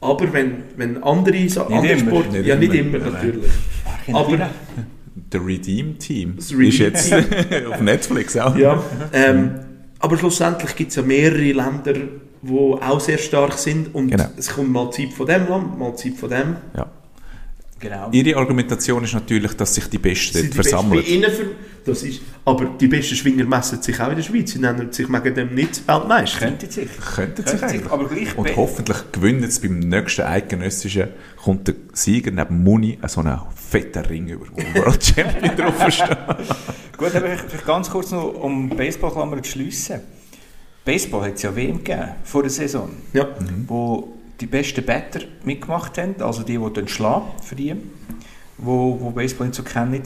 Aber 0.00 0.32
wenn, 0.32 0.62
wenn 0.76 1.02
andere, 1.02 1.48
so, 1.48 1.64
andere 1.64 1.92
immer, 1.92 2.10
Sport, 2.10 2.32
nicht 2.32 2.46
ja 2.46 2.56
nicht 2.56 2.72
immer. 2.74 2.96
immer 2.98 3.10
natürlich. 3.10 3.50
Aber 4.12 4.50
Der 5.32 5.44
Redeem 5.44 5.98
Team 5.98 6.34
Das 6.36 6.46
ist 6.46 6.52
Redeem 6.58 6.80
jetzt 6.92 7.12
auf 7.72 7.80
Netflix 7.80 8.36
auch. 8.36 8.56
ja, 8.56 8.82
ähm, 9.12 9.50
aber 9.98 10.16
schlussendlich 10.16 10.76
gibt 10.76 10.90
es 10.90 10.96
ja 10.96 11.02
mehrere 11.02 11.40
Länder, 11.52 11.94
die 12.40 12.52
auch 12.52 13.00
sehr 13.00 13.18
stark 13.18 13.54
sind 13.54 13.92
und 13.94 14.10
Genau. 14.12 14.26
es 14.36 14.48
kommt 14.54 14.70
mal 14.70 14.90
Zeit 14.92 15.12
von 15.12 15.26
dem 15.26 15.48
Land, 15.48 15.76
mal 15.78 15.94
Zeit 15.96 16.14
von 16.14 16.30
dem. 16.30 16.56
Ja. 16.76 16.86
Genau. 17.80 18.08
Ihre 18.10 18.36
Argumentation 18.38 19.04
ist 19.04 19.14
natürlich, 19.14 19.52
dass 19.54 19.74
sich 19.74 19.86
die 19.88 19.98
Besten 19.98 20.36
die 20.38 20.42
Besten 20.48 20.52
versammeln. 20.54 21.04
ver- 21.04 21.44
das 21.84 22.02
ist, 22.02 22.20
aber 22.44 22.66
die 22.78 22.86
besten 22.88 23.14
Schwinger 23.14 23.44
messen 23.44 23.80
sich 23.80 23.98
auch 24.00 24.10
in 24.10 24.16
der 24.16 24.22
Schweiz. 24.22 24.50
Sie 24.50 24.58
nennen 24.58 24.92
sich 24.92 25.08
wegen 25.10 25.34
dem 25.34 25.54
nicht 25.54 25.86
Weltmeister. 25.88 26.40
Könnte 26.40 26.70
sich. 26.70 26.88
Könnten 27.14 27.36
sich 27.46 27.46
Könnte 27.46 27.68
sich, 27.68 27.78
eigentlich. 27.80 27.92
aber 27.92 28.08
gleich 28.08 28.36
Und 28.36 28.56
hoffentlich 28.56 28.96
gewinnen 29.12 29.44
es 29.44 29.60
beim 29.60 29.78
nächsten 29.78 30.22
eidgenössischen, 30.22 31.08
kommt 31.42 31.68
der 31.68 31.76
Sieger 31.94 32.30
neben 32.32 32.62
Muni 32.62 32.98
so 33.06 33.20
einen 33.20 33.38
fetten 33.54 34.04
Ring 34.04 34.28
über, 34.28 34.46
wo 34.52 34.80
World 34.80 35.02
Champion 35.02 35.56
drauf 35.56 35.90
steht. 35.90 36.18
Gut, 36.98 37.14
aber 37.14 37.32
ich- 37.32 37.40
vielleicht 37.40 37.66
ganz 37.66 37.88
kurz 37.88 38.10
noch, 38.10 38.34
um 38.34 38.68
Baseballklammer 38.68 39.42
zu 39.42 39.52
schliessen. 39.52 40.00
Baseball 40.84 41.26
hat 41.28 41.34
es 41.36 41.42
ja 41.42 41.54
WM 41.54 41.78
gegeben, 41.78 42.08
vor 42.24 42.42
der 42.42 42.50
Saison, 42.50 42.90
Ja. 43.14 43.28
wo 43.66 44.14
die 44.40 44.46
besten 44.46 44.84
Batter 44.84 45.20
mitgemacht 45.44 45.98
haben, 45.98 46.14
also 46.20 46.42
die, 46.42 46.58
die 46.58 46.72
dann 46.72 46.88
schlagen 46.88 47.26
für 47.42 47.54
die, 47.56 47.74
wo, 48.58 48.98
wo 49.00 49.10
Baseball 49.10 49.48
nicht 49.48 49.56
so 49.56 49.62
kennen. 49.62 50.02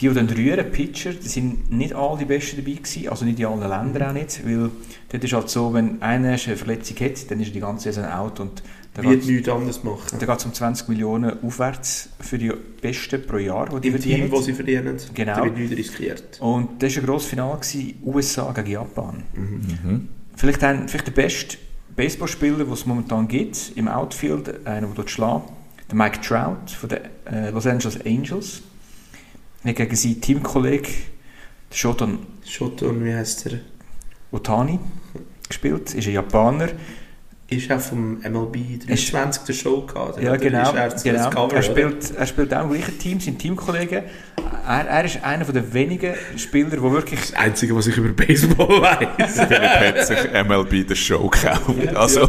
Die, 0.00 0.08
die 0.08 0.12
dann 0.14 0.28
rühren, 0.28 0.70
Pitcher, 0.72 1.12
die 1.12 1.28
sind 1.28 1.70
nicht 1.70 1.94
alle 1.94 2.18
die 2.18 2.24
Besten 2.24 2.56
dabei 2.56 2.72
gewesen, 2.78 3.08
also 3.08 3.24
nicht 3.24 3.38
in 3.38 3.46
allen 3.46 3.60
Ländern 3.60 4.08
auch 4.10 4.12
nicht, 4.12 4.44
weil 4.44 4.70
dort 5.08 5.22
ist 5.24 5.32
halt 5.32 5.48
so, 5.48 5.72
wenn 5.72 6.02
einer 6.02 6.30
eine 6.30 6.38
Verletzung 6.56 6.96
hat, 6.98 7.30
dann 7.30 7.38
ist 7.40 7.48
er 7.48 7.52
die 7.52 7.60
ganze 7.60 7.92
Saison 7.92 8.10
out 8.10 8.40
und 8.40 8.62
da 8.94 9.02
Wird 9.04 9.20
geht 9.22 9.30
nichts 9.30 9.48
anderes 9.48 9.82
machen. 9.84 10.18
da 10.18 10.34
es 10.34 10.44
um 10.44 10.52
20 10.52 10.88
Millionen 10.88 11.42
aufwärts 11.42 12.08
für 12.20 12.38
die 12.38 12.52
Besten 12.82 13.24
pro 13.24 13.36
Jahr, 13.38 13.68
die 13.68 13.80
die 13.80 13.88
Im 13.88 14.00
Team, 14.00 14.02
verdienen. 14.02 14.30
das 14.32 14.44
sie 14.44 14.52
verdienen, 14.52 14.96
Genau. 15.14 15.36
da 15.36 15.44
wird 15.44 15.56
nichts 15.58 15.76
riskiert. 15.76 16.40
Und 16.40 16.82
das 16.82 16.94
war 16.96 17.02
ein 17.02 17.06
grosses 17.06 17.28
Finale, 17.30 17.58
gewesen, 17.60 17.94
USA 18.04 18.52
gegen 18.52 18.70
Japan. 18.70 19.22
Mhm. 19.34 20.08
Vielleicht, 20.36 20.62
ein, 20.64 20.88
vielleicht 20.88 21.06
der 21.06 21.12
beste 21.12 21.56
Baseballspieler, 21.96 22.64
die 22.64 22.72
es 22.72 22.86
momentan 22.86 23.28
gibt, 23.28 23.72
im 23.76 23.88
Outfield, 23.88 24.66
einer, 24.66 24.86
der 24.86 24.94
dort 24.94 25.10
schlägt, 25.10 25.42
der 25.88 25.96
Mike 25.96 26.20
Trout 26.20 26.70
von 26.78 26.88
den 26.88 26.98
äh, 27.26 27.50
Los 27.50 27.66
Angeles 27.66 28.04
Angels. 28.04 28.62
Er 29.62 29.70
hat 29.70 29.76
gegen 29.76 29.96
seinen 29.96 30.20
Teamkollegen, 30.20 30.92
den 31.70 31.76
Shoton 31.76 32.18
Shoton, 32.44 33.04
wie 33.04 33.14
heißt 33.14 33.46
er? 33.46 33.60
Otani, 34.30 34.78
gespielt. 35.48 35.94
Ist 35.94 36.06
ein 36.06 36.14
Japaner. 36.14 36.70
Ist 37.56 37.70
auch 37.72 37.80
vom 37.80 38.18
MLB 38.20 38.86
23 38.86 39.44
der 39.44 39.52
Show 39.52 39.82
gehabt. 39.82 40.22
Ja, 40.22 40.36
genau. 40.36 40.72
Ist 40.72 41.06
er 41.06 41.12
genau. 41.12 41.30
Cover, 41.30 41.40
er, 41.40 41.46
oder? 41.52 41.62
spielt, 41.62 42.14
er 42.16 42.26
spielt 42.26 42.54
auch 42.54 42.64
im 42.64 42.70
gleichen 42.70 42.98
Team, 42.98 43.20
sein 43.20 43.38
Teamkollege. 43.38 44.04
Er, 44.66 44.86
er 44.86 45.04
ist 45.04 45.22
einer 45.22 45.44
der 45.44 45.72
wenigen 45.72 46.14
Spieler, 46.36 46.70
der 46.70 46.82
wirklich 46.82 47.20
Das 47.20 47.34
Einzige, 47.34 47.76
was 47.76 47.86
ich 47.86 47.96
über 47.96 48.08
Baseball 48.08 48.82
weiß. 48.82 49.46
Philipp 49.48 49.60
hat 49.60 50.06
sich 50.06 50.18
MLB 50.32 50.88
der 50.88 50.94
Show 50.94 51.28
gekauft. 51.28 51.94
Also, 51.94 52.20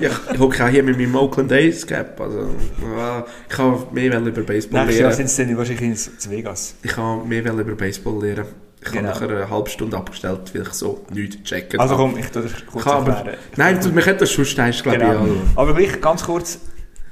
ja, 0.00 0.10
ich 0.32 0.38
hocke 0.38 0.64
auch 0.64 0.68
hier 0.68 0.82
mit 0.82 0.96
meinem 0.96 1.14
Oakland 1.14 1.52
Ace 1.52 1.86
Cap. 1.86 2.20
Also, 2.20 2.48
ja, 2.96 3.24
ich 3.48 3.56
kann 3.56 3.78
mehr 3.92 4.18
über 4.18 4.42
Baseball 4.42 4.86
Nächstes 4.86 5.00
Jahr 5.00 5.10
lernen. 5.10 5.12
sind 5.16 5.30
sie 5.30 5.46
dann 5.46 5.56
wahrscheinlich 5.56 6.08
in 6.24 6.30
Vegas. 6.30 6.74
Ich 6.82 6.92
kann 6.92 7.28
mehr 7.28 7.44
über 7.44 7.74
Baseball 7.74 8.22
lernen. 8.24 8.69
Ich 8.82 8.90
Genau. 8.92 9.10
habe 9.10 9.24
nachher 9.26 9.36
eine 9.42 9.50
halbe 9.50 9.68
Stunde 9.68 9.96
abgestellt, 9.96 10.54
weil 10.54 10.62
ich 10.62 10.68
so 10.72 11.04
nichts 11.12 11.42
checken 11.42 11.78
Also 11.80 11.96
komm, 11.96 12.16
ich 12.16 12.26
tue 12.28 12.42
das 12.42 12.52
kurz 12.66 12.84
Kann 12.84 12.94
aber, 13.08 13.32
nein, 13.56 13.78
du, 13.80 13.90
man 13.90 14.02
könnte 14.02 14.20
das 14.20 14.32
schon 14.32 14.46
steigen, 14.46 14.76
glaube 14.82 14.98
Genau. 14.98 15.26
ich. 15.26 15.40
Aber 15.58 15.74
gleich 15.74 16.00
ganz 16.00 16.24
kurz, 16.24 16.58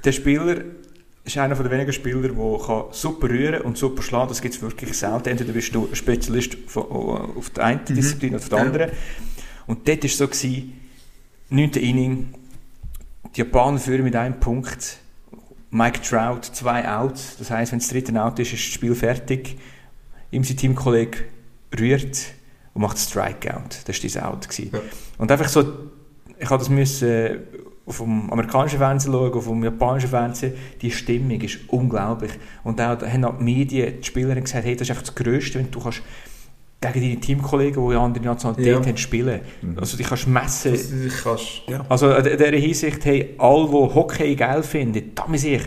der 0.04 0.12
Spieler 0.12 0.56
ist 1.24 1.36
einer 1.36 1.54
der 1.54 1.70
wenigen 1.70 1.92
Spieler, 1.92 2.22
der 2.22 2.30
kann 2.32 2.84
super 2.92 3.28
rühren 3.28 3.60
und 3.60 3.76
super 3.76 4.00
schlagen 4.02 4.28
Das 4.30 4.40
gibt 4.40 4.54
es 4.54 4.62
wirklich 4.62 4.96
selten. 4.96 5.28
Entweder 5.28 5.52
bist 5.52 5.74
du 5.74 5.86
ein 5.90 5.94
Spezialist 5.94 6.56
von, 6.68 6.84
auf 6.84 7.50
der 7.50 7.64
einen 7.64 7.84
Disziplin 7.84 8.30
oder 8.34 8.42
auf 8.42 8.48
der 8.48 8.58
Ja. 8.58 8.64
anderen. 8.64 8.90
Und 9.66 9.86
dort 9.86 9.98
war 9.98 10.04
es 10.06 10.16
so, 10.16 10.26
gewesen, 10.26 10.72
9. 11.50 11.70
Inning, 11.72 12.28
die 13.36 13.40
Japaner 13.40 13.78
führen 13.78 14.04
mit 14.04 14.16
einem 14.16 14.40
Punkt, 14.40 14.98
Mike 15.70 16.00
Trout, 16.00 16.40
zwei 16.54 16.88
Outs. 16.90 17.36
Das 17.38 17.50
heisst, 17.50 17.72
wenn 17.72 17.78
das 17.80 17.88
dritte 17.88 18.18
Out 18.22 18.38
ist, 18.38 18.54
ist 18.54 18.64
das 18.66 18.72
Spiel 18.72 18.94
fertig. 18.94 19.58
Ihm 20.30 20.44
sein 20.44 20.56
Teamkollege 20.56 21.18
rührt 21.78 22.18
und 22.74 22.82
macht 22.82 22.98
Strikeout. 22.98 23.70
Das 23.86 23.96
war 23.96 24.00
dieser 24.00 24.28
Out. 24.28 24.48
Gewesen. 24.48 24.70
Ja. 24.72 24.80
Und 25.18 25.30
einfach 25.32 25.48
so, 25.48 25.64
ich 26.38 26.48
habe 26.48 26.58
das 26.58 26.68
müssen 26.68 27.08
äh, 27.08 27.38
auf 27.86 27.98
dem 27.98 28.30
amerikanischen 28.30 28.78
Fernsehen 28.78 29.12
schauen, 29.12 29.32
auf 29.32 29.46
dem 29.46 29.64
japanischen 29.64 30.10
Fernsehen. 30.10 30.52
Die 30.82 30.90
Stimmung 30.90 31.40
ist 31.40 31.58
unglaublich. 31.68 32.32
Und 32.62 32.80
auch 32.80 32.96
da 32.98 33.10
haben 33.10 33.24
auch 33.24 33.38
die 33.38 33.44
Medien, 33.44 33.94
die 34.00 34.04
Spieler 34.04 34.34
haben 34.34 34.44
gesagt, 34.44 34.64
hey, 34.66 34.76
das 34.76 34.82
ist 34.88 34.90
einfach 34.90 35.04
das 35.06 35.14
Größte, 35.14 35.58
wenn 35.58 35.70
du 35.70 35.80
kannst 35.80 36.02
gegen 36.80 37.00
deine 37.00 37.18
Teamkollegen, 37.20 37.88
die 37.88 37.92
in 37.94 37.98
andere 37.98 38.24
Nationalität 38.24 38.86
Ja. 38.86 38.96
spielen. 38.96 39.40
Also 39.76 39.96
du 39.96 40.04
kannst 40.04 40.28
messen. 40.28 40.72
Das, 40.72 40.92
ich 40.92 41.22
kannst, 41.24 41.62
ja. 41.66 41.84
Also 41.88 42.12
in 42.14 42.22
dieser 42.22 42.50
Hinsicht, 42.56 43.04
hey, 43.04 43.34
alle, 43.38 43.66
die 43.66 43.72
Hockey 43.72 44.36
geil 44.36 44.62
finden, 44.62 45.12
da 45.14 45.26
muss 45.26 45.42
ich, 45.42 45.62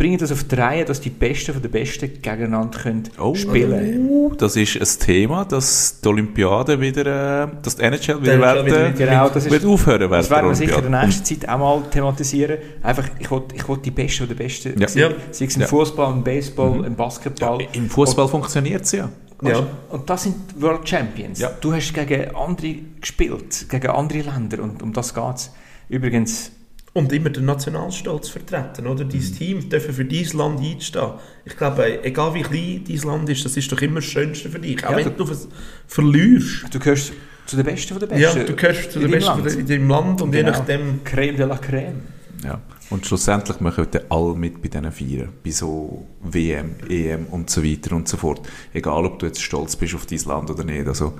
bringen 0.00 0.16
das 0.16 0.32
auf 0.32 0.44
die 0.44 0.54
Reihe, 0.54 0.86
dass 0.86 0.98
die 1.02 1.10
Besten 1.10 1.52
von 1.52 1.60
den 1.60 1.70
Besten 1.70 2.10
gegeneinander 2.22 2.78
können 2.78 3.02
oh, 3.18 3.34
spielen 3.34 4.08
uh, 4.08 4.32
das 4.34 4.56
ist 4.56 4.76
ein 4.80 5.06
Thema, 5.06 5.44
dass 5.44 6.00
die 6.00 6.08
Olympiade 6.08 6.80
wieder, 6.80 7.44
äh, 7.44 7.48
dass 7.62 7.76
die 7.76 7.82
NHL 7.82 8.22
wieder, 8.22 8.32
NHL 8.32 8.40
werden, 8.40 8.66
wieder- 8.66 8.90
Genau, 8.92 9.28
das 9.28 9.44
ist- 9.44 9.52
wird 9.52 9.66
aufhören 9.66 10.00
werden. 10.00 10.12
Das 10.12 10.30
werden 10.30 10.48
wir 10.48 10.54
sicher 10.54 10.82
in 10.82 10.90
der 10.90 11.04
nächsten 11.04 11.24
Zeit 11.26 11.46
auch 11.50 11.58
mal 11.58 11.82
thematisieren. 11.90 12.56
Einfach, 12.82 13.10
ich 13.18 13.30
will, 13.30 13.42
ich 13.54 13.68
will 13.68 13.76
die 13.84 13.90
Besten 13.90 14.24
oder 14.24 14.34
Besten 14.34 14.80
Ja. 14.80 14.88
sehen. 14.88 15.02
Ja. 15.02 15.16
Sei 15.32 15.44
es 15.44 15.54
im 15.56 15.60
Ja. 15.60 15.66
Fußball, 15.68 16.12
im 16.14 16.24
Baseball, 16.24 16.78
Mhm. 16.78 16.84
im 16.84 16.94
Basketball. 16.96 17.60
Ja, 17.60 17.68
Im 17.74 17.90
Fußball 17.90 18.26
funktioniert 18.26 18.84
es 18.84 18.92
ja. 18.92 19.10
Ja. 19.42 19.66
Und 19.90 20.08
das 20.08 20.22
sind 20.22 20.36
World 20.58 20.88
Champions. 20.88 21.40
Ja. 21.40 21.50
Du 21.60 21.74
hast 21.74 21.92
gegen 21.92 22.34
andere 22.34 22.74
gespielt, 23.00 23.66
gegen 23.68 23.88
andere 23.88 24.20
Länder 24.22 24.62
und 24.62 24.82
um 24.82 24.94
das 24.94 25.12
geht 25.14 25.34
es. 25.36 25.50
Übrigens, 25.90 26.52
Und 26.92 27.12
immer 27.12 27.30
den 27.30 27.44
Nationalstolz 27.44 28.30
vertreten, 28.30 28.86
oder? 28.88 29.04
Dein 29.04 29.20
Team 29.20 29.68
dürfen 29.68 29.94
für 29.94 30.04
dein 30.04 30.24
Land 30.32 30.60
einstehen. 30.60 31.10
Ich 31.44 31.56
glaube, 31.56 32.02
egal 32.02 32.34
wie 32.34 32.42
klein 32.42 32.84
dein 32.88 32.96
Land 33.08 33.28
ist, 33.28 33.44
das 33.44 33.56
ist 33.56 33.70
doch 33.70 33.80
immer 33.80 33.96
das 33.96 34.06
Schönste 34.06 34.50
für 34.50 34.58
dich. 34.58 34.84
Auch 34.84 34.90
Ja, 34.98 35.04
wenn 35.06 35.16
du 35.16 35.28
was 35.30 35.46
verlierst. 35.86 36.64
du 36.72 36.78
gehörst 36.80 37.12
zu 37.46 37.56
den 37.56 37.64
Besten 37.64 37.96
von 37.98 38.08
den 38.08 38.18
Ja, 38.18 38.32
Besten. 38.32 38.46
du 38.46 38.56
gehörst 38.56 38.92
zu 38.92 38.98
den 38.98 39.10
Besten 39.12 39.38
Land. 39.40 39.52
in 39.54 39.66
deinem 39.66 39.88
Land 39.88 40.22
und 40.22 40.34
je 40.34 40.40
Genau. 40.40 40.50
nachdem... 40.52 41.04
Creme 41.04 41.36
de 41.36 41.46
la 41.46 41.58
Creme. 41.58 42.00
Ja. 42.44 42.60
Und 42.90 43.06
schlussendlich 43.06 43.60
machen 43.60 43.86
dann 43.92 44.02
alle 44.08 44.34
mit 44.34 44.60
bei 44.60 44.66
diesen 44.68 44.90
Feiern. 44.90 45.28
Bei 45.44 45.50
so 45.52 46.06
WM, 46.22 46.74
EM 46.88 47.26
und 47.26 47.48
so 47.50 47.62
weiter 47.62 47.94
und 47.94 48.08
so 48.08 48.16
fort. 48.16 48.40
Egal, 48.72 49.04
ob 49.04 49.20
du 49.20 49.26
jetzt 49.26 49.40
stolz 49.40 49.76
bist 49.76 49.94
auf 49.94 50.06
dein 50.06 50.18
Land 50.24 50.50
oder 50.50 50.64
nicht. 50.64 50.88
Also, 50.88 51.12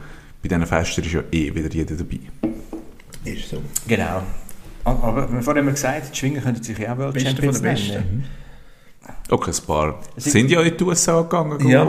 bei 0.43 0.49
diesen 0.49 0.67
Festen 0.67 1.03
ist 1.05 1.13
ja 1.13 1.23
eh 1.31 1.55
wieder 1.55 1.69
jeder 1.73 1.95
dabei. 1.95 2.19
Ist 3.25 3.51
so. 3.51 3.63
Genau. 3.87 4.23
Aber 4.85 5.29
vorher 5.43 5.61
haben 5.61 5.67
wir 5.67 5.73
gesagt, 5.73 6.13
die 6.13 6.19
Schwinger 6.19 6.41
könnten 6.41 6.63
sich 6.63 6.79
ja 6.79 6.93
auch 6.95 6.99
World 6.99 7.15
Beste 7.15 7.29
Champions 7.31 7.57
von 7.59 7.67
nennen. 7.67 8.25
Okay, 9.29 9.51
ein 9.51 9.67
paar 9.67 9.99
ist- 10.17 10.31
sind 10.31 10.51
ja 10.51 10.61
in 10.63 10.77
die 10.77 10.85
USA 10.85 11.21
gegangen, 11.23 11.59
go, 11.59 11.69
Ja. 11.69 11.87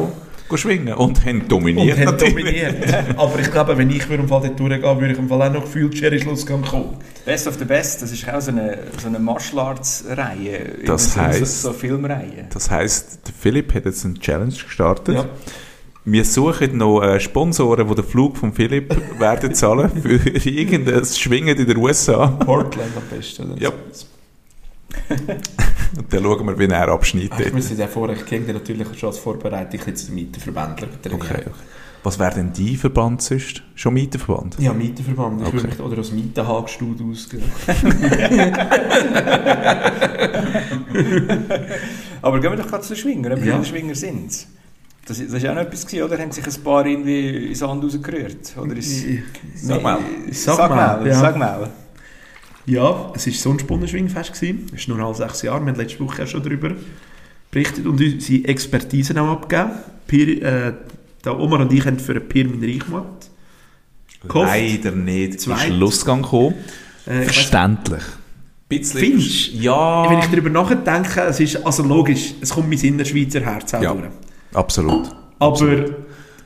go 0.47 0.57
schwingen 0.57 0.93
und 0.95 1.23
haben 1.25 1.47
dominiert 1.47 1.97
Und 1.99 2.07
haben 2.07 2.17
dominiert. 2.17 2.93
Aber 3.17 3.39
ich 3.39 3.51
glaube, 3.51 3.77
wenn 3.77 3.89
ich 3.89 4.07
würde 4.09 4.23
im 4.23 4.29
Fall 4.29 4.41
dort 4.41 4.59
durchgehen, 4.59 4.81
würde 4.99 5.13
ich 5.13 5.19
im 5.19 5.27
Fall 5.29 5.41
auch 5.41 5.53
noch 5.53 5.63
gefühlt 5.63 5.93
Cherry 5.95 6.19
Schlussgang 6.19 6.61
kommen. 6.63 6.97
Best 7.25 7.47
of 7.47 7.57
the 7.57 7.65
Best, 7.65 8.01
das 8.01 8.11
ist 8.11 8.27
auch 8.27 8.41
so 8.41 8.51
eine, 8.51 8.77
so 8.99 9.07
eine 9.07 9.19
Martial 9.19 9.59
Arts 9.59 10.03
Reihe. 10.09 10.79
Das 10.85 11.15
heisst- 11.15 11.61
So, 11.61 11.69
so 11.71 11.77
Filmreihe. 11.77 12.45
Das 12.51 12.69
heisst, 12.71 13.19
der 13.27 13.33
Philipp 13.39 13.73
hat 13.75 13.85
jetzt 13.85 14.03
eine 14.05 14.15
Challenge 14.15 14.51
gestartet. 14.53 15.15
Ja. 15.15 15.25
Wir 16.03 16.25
suchen 16.25 16.77
noch 16.77 17.01
äh, 17.01 17.19
Sponsoren, 17.19 17.87
die 17.87 17.95
den 17.95 18.03
Flug 18.03 18.35
von 18.37 18.51
Philipp 18.53 18.95
werden 19.19 19.53
zahlen 19.53 19.91
für 20.01 20.15
irgendein 20.49 21.05
Schwingen 21.05 21.55
in 21.57 21.67
den 21.67 21.77
USA. 21.77 22.27
Portland 22.27 22.89
am 22.97 23.03
besten. 23.17 23.51
Oder? 23.51 23.61
Ja. 23.61 23.69
Und 25.09 26.11
dann 26.11 26.23
schauen 26.23 26.47
wir, 26.47 26.57
wie 26.59 26.65
er 26.73 26.89
abschneidet. 26.89 27.31
Ach, 27.33 27.39
ich 27.39 27.53
müsste 27.53 27.75
ja 27.75 27.87
vorher, 27.87 28.17
ich 28.17 28.25
kenne 28.25 28.51
natürlich 28.53 28.87
schon 28.97 29.09
als 29.09 29.19
Vorbereitung 29.19 29.79
jetzt 29.85 30.07
den 30.07 30.15
Mieterverbändler 30.15 30.87
trainieren. 31.01 31.21
Okay. 31.21 31.43
Was 32.03 32.17
wäre 32.17 32.33
denn 32.33 32.51
dein 32.57 32.75
Verband 32.77 33.21
sonst? 33.21 33.61
Schon 33.75 33.93
Mieterverband? 33.93 34.55
Ja, 34.59 34.73
Mieterverband. 34.73 35.41
Ich 35.41 35.47
Okay. 35.47 35.57
würde 35.57 35.67
mich 35.67 35.79
oder 35.79 35.97
als 35.99 36.11
Mietenhagstud 36.11 36.97
ausgehen. 36.99 37.43
Aber 42.23 42.39
gehen 42.39 42.51
wir 42.51 42.57
doch 42.57 42.67
gerade 42.67 42.81
zu 42.83 42.93
den 42.95 43.01
Schwingern, 43.01 43.37
Ja. 43.45 43.57
ja. 43.57 43.63
Schwinger 43.63 43.93
sind. 43.95 44.47
Das, 45.05 45.17
das 45.17 45.33
ist 45.33 45.45
auch 45.47 45.55
noch 45.55 45.61
etwas 45.61 45.85
gewesen, 45.85 46.03
oder? 46.03 46.17
Haben 46.19 46.31
sich 46.31 46.45
ein 46.45 46.63
paar 46.63 46.85
irgendwie 46.85 47.47
ins 47.47 47.59
Sand 47.59 47.83
rausgerührt? 47.83 48.55
Oder 48.57 48.75
ist, 48.77 49.03
Sag 49.55 49.81
mal. 49.81 49.99
Sag 50.31 50.55
Sag 50.57 50.69
mal, 50.69 50.97
mal. 50.99 51.07
ja. 51.07 51.13
Sag 51.19 51.37
mal. 51.37 51.69
Ja, 52.67 53.11
es 53.15 53.25
war 53.25 53.33
so 53.33 53.51
ein 53.51 53.59
Spundenschwingfest. 53.59 54.33
gewesen. 54.33 54.67
Es 54.73 54.81
ist 54.81 54.87
nur 54.87 54.99
alle 54.99 55.15
sechs 55.15 55.41
Jahre. 55.41 55.65
Wir 55.65 55.71
haben 55.71 55.79
letzte 55.79 55.99
Woche 56.01 56.23
auch 56.23 56.27
schon 56.27 56.43
darüber 56.43 56.71
berichtet 57.49 57.85
und 57.85 57.99
unsere 57.99 58.45
Expertisen 58.47 59.17
auch 59.17 59.29
abgegeben. 59.31 59.71
Pir, 60.07 60.41
äh, 60.43 60.73
der 61.25 61.39
Omar 61.39 61.61
und 61.61 61.73
ich 61.73 61.85
haben 61.85 61.99
für 61.99 62.13
einen 62.13 62.27
Pirmin 62.29 62.63
Reichmuth 62.63 63.29
gehofft. 64.27 64.47
Leider 64.51 64.91
nicht 64.91 65.41
Zweit. 65.41 65.67
in 65.69 65.75
Schlussgang 65.75 66.21
gekommen. 66.21 66.53
Äh, 67.07 67.23
Verständlich. 67.23 68.03
Bisschen- 68.69 68.99
Findest 68.99 69.53
Ja. 69.53 70.09
Wenn 70.09 70.19
ich 70.19 70.25
darüber 70.27 70.49
nachdenke, 70.49 71.21
es 71.23 71.39
ist 71.39 71.65
also 71.65 71.83
logisch, 71.83 72.35
es 72.39 72.51
kommt 72.51 72.69
mein 72.69 72.79
Innerschweizer 72.79 73.41
Herz 73.41 73.73
auch 73.73 73.81
Ja. 73.81 73.93
durch. 73.93 74.05
Absolut. 74.53 75.15
Aber 75.39 75.57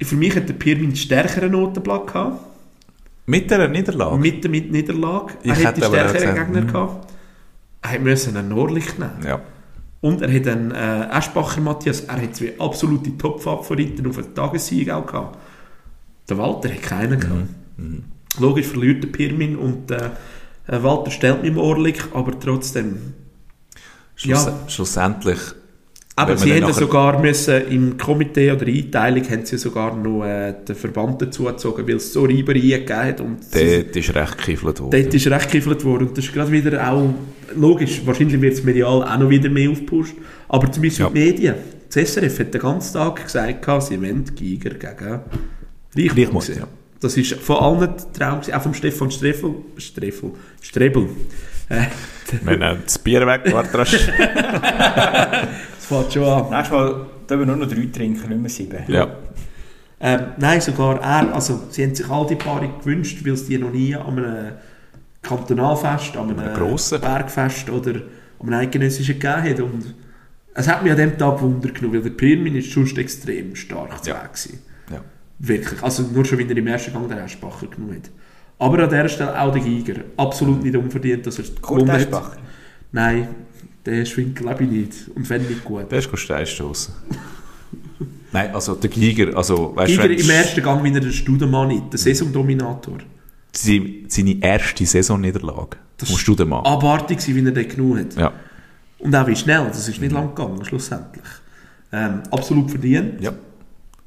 für 0.02 0.16
mich 0.16 0.36
hat 0.36 0.48
der 0.48 0.54
Pirmin 0.54 0.88
einen 0.88 0.96
stärkeren 0.96 1.52
Notenblatt 1.52 2.08
gehabt. 2.08 2.40
Mit 3.26 3.50
der 3.50 3.68
Niederlage? 3.68 4.18
Mit 4.18 4.44
der 4.44 4.52
mit 4.52 4.72
Niederlage. 4.72 5.34
Ich 5.42 5.50
er 5.50 5.56
hätte 5.56 5.68
hätte 5.68 5.86
aber 5.88 6.10
stärkeren 6.10 6.36
Gegner 6.36 6.62
hm. 6.62 6.68
gehabt. 6.68 7.14
Er 7.82 8.00
müssen 8.00 8.38
einen 8.38 8.50
Nordlicht 8.50 9.00
nehmen. 9.00 9.24
Ja. 9.26 9.42
Und 10.02 10.22
er 10.22 10.32
hat 10.32 10.48
einen 10.48 10.72
äh, 10.72 11.18
Eschbacher 11.18 11.62
Matthias, 11.62 12.02
er 12.02 12.22
hat 12.22 12.36
zwei 12.36 12.54
absolute 12.60 13.18
Top-Favoriten 13.18 14.06
auf 14.08 14.18
den 14.18 14.36
Tagessieg 14.36 14.92
auch 14.92 15.06
gehabt. 15.06 15.40
Der 16.30 16.38
Walter 16.38 16.70
hat 16.70 16.82
keinen 16.84 17.20
gehabt. 17.20 17.48
Mhm. 17.78 18.04
Logisch 18.40 18.68
verliert 18.68 19.04
der 19.04 19.10
Pirmin 19.10 19.56
und 19.56 19.90
äh, 19.90 20.10
äh, 20.68 20.84
Walter 20.84 21.10
stellt 21.12 21.38
mit 21.42 21.52
dem 21.52 21.58
Orlik, 21.58 22.04
aber 22.14 22.40
trotzdem. 22.40 23.14
Schluss, 24.16 24.46
Ja. 24.46 24.60
Schlussendlich. 24.68 25.40
Aber 26.18 26.38
sie 26.38 26.54
haben 26.54 26.72
sogar 26.72 27.20
müssen, 27.20 27.68
im 27.70 27.98
Komitee 27.98 28.52
oder 28.52 28.66
Einteilung 28.68 29.30
haben 29.30 29.46
sie 29.46 29.58
sogar 29.58 29.96
noch 29.98 30.24
äh, 30.24 30.54
den 30.66 30.76
Verband 30.76 31.22
dazugezogen, 31.22 31.86
weil 31.88 31.98
es 31.98 32.14
so 32.14 32.24
Reibereien 32.24 32.86
gegeben 32.86 33.00
hat. 33.00 33.20
Und 33.22 33.40
Dort 33.54 33.96
ist 33.96 34.16
recht 34.16 34.38
gekiffelt 34.38 34.80
worden. 34.80 35.02
Dort 35.04 35.14
ist 35.14 35.28
recht 35.28 35.52
gekiffelt 35.52 35.84
worden. 35.84 36.08
Und 36.08 36.18
das 36.18 36.24
ist 36.26 36.34
gerade 36.34 36.52
wieder 36.54 36.90
auch 36.90 37.10
logisch. 37.56 38.02
Wahrscheinlich 38.06 38.40
wird 38.40 38.54
es 38.54 38.64
medial 38.64 39.04
auch 39.04 39.18
noch 39.20 39.30
wieder 39.30 39.50
mehr 39.50 39.70
aufgepusht. 39.70 40.16
Aber 40.48 40.72
zum 40.72 40.84
Beispiel 40.84 41.06
Ja. 41.06 41.10
die 41.12 41.20
Medien. 41.20 41.56
Das 41.94 42.14
SRF 42.14 42.40
hat 42.40 42.54
den 42.54 42.62
ganzen 42.62 42.94
Tag 42.94 43.24
gesagt, 43.24 43.66
sie 43.84 44.02
wollen 44.02 44.24
Giger 44.36 44.70
gegen 44.72 45.20
sehen. 46.42 46.58
ja. 46.60 46.68
Das 47.02 47.18
ist 47.18 47.34
von 47.36 47.58
allen 47.58 47.94
Traum, 48.18 48.40
auch 48.40 48.62
vom 48.62 48.74
Stefan 48.74 49.12
Streffel, 49.12 49.54
Streffel, 49.78 50.32
Strebel. 50.62 51.10
Äh, 51.70 51.86
Wenn 52.44 52.62
er 52.62 52.76
das 52.76 52.98
Bier 53.00 53.26
weg 53.28 53.42
war, 53.52 53.66
das 55.90 56.00
fängt 56.00 56.14
schon 56.14 56.24
an. 56.24 56.50
Nächstes 56.50 56.72
Mal 56.72 57.06
dürfen 57.30 57.40
wir 57.40 57.46
nur 57.46 57.56
noch 57.58 57.68
drei 57.68 57.86
trinken, 57.92 58.30
nicht 58.30 58.42
mehr 58.42 58.50
sieben. 58.50 58.84
ja. 58.88 59.08
Ähm, 59.98 60.20
nein, 60.38 60.60
sogar 60.60 61.00
er, 61.02 61.34
also 61.34 61.64
sie 61.70 61.84
haben 61.84 61.96
sich 61.96 62.08
all 62.10 62.28
die 62.28 62.36
Paare 62.36 62.70
gewünscht, 62.80 63.26
weil 63.26 63.32
es 63.34 63.46
die 63.46 63.58
noch 63.58 63.72
nie 63.72 63.96
an 63.96 64.20
einem 64.20 64.52
Kantonalfest, 65.22 66.18
an 66.18 66.30
einem, 66.30 66.40
einem 66.40 66.54
grossen. 66.54 67.00
Bergfest 67.00 67.70
oder 67.70 67.92
an 68.40 68.48
einem 68.48 68.60
eidgenössischen 68.60 69.18
gegeben 69.18 69.44
hat. 69.44 69.60
Und 69.62 69.96
es 70.54 70.68
hat 70.68 70.84
mich 70.84 70.92
an 70.92 70.98
dem 70.98 71.18
Tag 71.18 71.42
Wunder 71.42 71.70
genommen, 71.70 71.96
weil 71.96 72.02
der 72.02 72.10
Pirmin 72.10 72.56
ist 72.58 72.72
sonst 72.72 72.98
extrem 72.98 73.56
stark 73.56 74.04
zu 74.04 74.10
Ja. 74.10 74.18
Weg 74.18 74.34
gewesen. 74.34 74.60
Ja. 74.92 75.02
Wirklich. 75.40 75.82
Also 75.82 76.04
nur 76.04 76.26
schon, 76.26 76.40
wie 76.40 76.44
er 76.44 76.58
im 76.58 76.68
ersten 76.68 76.92
Gang 76.92 77.08
den 77.08 77.18
Eschbacher 77.18 77.68
genommen 77.68 77.96
hat. 77.96 78.12
Aber 78.60 78.84
an 78.84 78.90
dieser 78.90 79.10
Stelle 79.10 79.40
auch 79.40 79.54
der 79.54 79.62
Giger. 79.62 80.02
Absolut 80.18 80.62
nicht 80.62 80.76
unverdient, 80.76 81.26
dass 81.26 81.40
er 81.40 81.46
es 81.46 81.56
gewonnen 81.56 81.90
hat. 81.90 82.38
Nein, 82.92 83.30
den 83.86 84.06
schwingt 84.06 84.36
glaube 84.36 84.64
ich 84.64 84.70
nicht. 84.70 84.94
Und 85.16 85.30
wenn 85.30 85.48
nicht 85.48 85.64
gut. 85.64 85.92
Der 85.92 86.00
ist 86.00 86.10
gut 86.10 86.20
Steinstossen. 86.20 86.94
Nein, 88.32 88.54
also 88.54 88.76
der 88.76 88.90
Giger, 88.90 89.36
also 89.38 89.76
weißt 89.76 89.92
Giger 89.94 90.10
im 90.10 90.30
ersten 90.30 90.62
Gang 90.62 90.84
wie 90.84 90.94
er 90.94 91.00
den 91.00 91.14
Studemann 91.14 91.70
nicht, 91.70 91.94
der 91.94 92.00
Saisondominator. 92.00 92.98
seine, 93.54 93.90
seine 94.08 94.42
erste 94.42 94.86
Saisonniederlage. 94.86 95.78
Das 95.98 96.10
musst 96.10 96.28
du 96.28 96.36
den 96.36 96.50
machen. 96.50 96.66
Abartig 96.66 97.20
gewesen, 97.20 97.36
wie 97.36 97.48
er 97.48 97.54
den 97.54 97.70
genommen 97.70 98.00
hat. 98.00 98.16
Ja. 98.18 98.34
Und 99.00 99.16
auch 99.16 99.28
wie 99.28 99.36
schnell, 99.36 99.66
das 99.68 99.88
ist 99.88 100.02
nicht 100.02 100.12
lang 100.12 100.36
gegangen, 100.36 100.66
schlussendlich. 100.66 101.24
Ähm, 101.92 102.24
absolut 102.32 102.70
verdient. 102.70 103.22
ja. 103.22 103.34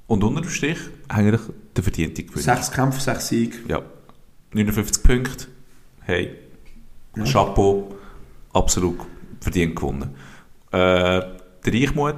Und 0.07 0.25
unter 0.25 0.41
dem 0.41 0.51
Strich 0.51 0.79
eigentlich 1.09 1.43
der 1.77 1.85
verdiente 1.85 2.23
Gewinn. 2.23 2.43
Sechs 2.43 2.71
Kämpfe, 2.71 2.99
sechs 3.01 3.29
Siege. 3.29 3.59
Ja. 3.69 3.83
59 4.53 5.03
Punkte. 5.03 5.47
Hey. 6.01 6.31
Ja. 7.15 7.25
Chapeau. 7.25 7.95
Absolut 8.55 8.99
verdient 9.41 9.77
gewonnen. 9.77 10.11
Äh, 10.71 11.21
der 11.65 11.73
Reichmut 11.73 12.17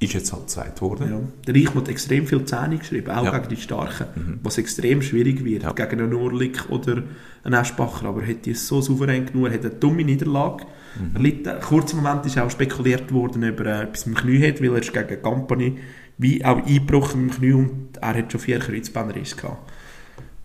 ist 0.00 0.14
jetzt 0.14 0.32
halt 0.32 0.50
zweit 0.50 0.74
geworden. 0.76 1.08
Ja. 1.10 1.20
Der 1.46 1.54
Reich 1.54 1.74
hat 1.74 1.88
extrem 1.88 2.26
viel 2.26 2.44
Zähne 2.44 2.76
geschrieben, 2.78 3.10
auch 3.12 3.24
Ja. 3.24 3.38
gegen 3.38 3.50
die 3.50 3.56
Starken, 3.62 4.40
was 4.42 4.58
extrem 4.58 5.00
schwierig 5.00 5.44
wird, 5.44 5.62
Ja. 5.62 5.72
gegen 5.72 6.00
einen 6.02 6.12
Urlik 6.14 6.68
oder 6.70 7.04
einen 7.44 7.54
Eschbacher, 7.54 8.06
aber 8.06 8.22
er 8.22 8.30
hat 8.30 8.44
die 8.46 8.54
so 8.54 8.80
souverän 8.80 9.26
genug, 9.26 9.50
hat 9.52 9.60
eine 9.60 9.70
dumme 9.70 10.02
Niederlage 10.04 10.64
Mhm. 10.98 11.16
erlitten. 11.16 11.60
Kurzen 11.60 11.96
Moment 12.02 12.26
ist 12.26 12.36
auch 12.38 12.50
spekuliert 12.50 13.12
worden, 13.12 13.48
ob 13.48 13.60
er 13.60 13.66
äh, 13.66 13.82
etwas 13.84 14.06
im 14.06 14.14
Knie 14.14 14.46
hat, 14.46 14.60
weil 14.60 14.70
er 14.72 14.80
ist 14.80 14.92
gegen 14.92 15.22
Company 15.22 15.78
wie 16.18 16.44
auch 16.44 16.64
eingebrochen 16.66 17.22
im 17.24 17.30
Knie 17.30 17.52
und 17.52 17.96
er 18.00 18.14
hat 18.14 18.32
schon 18.32 18.40
vier 18.40 18.58
Kreuzbänderrisse 18.58 19.36
gehabt. 19.36 19.70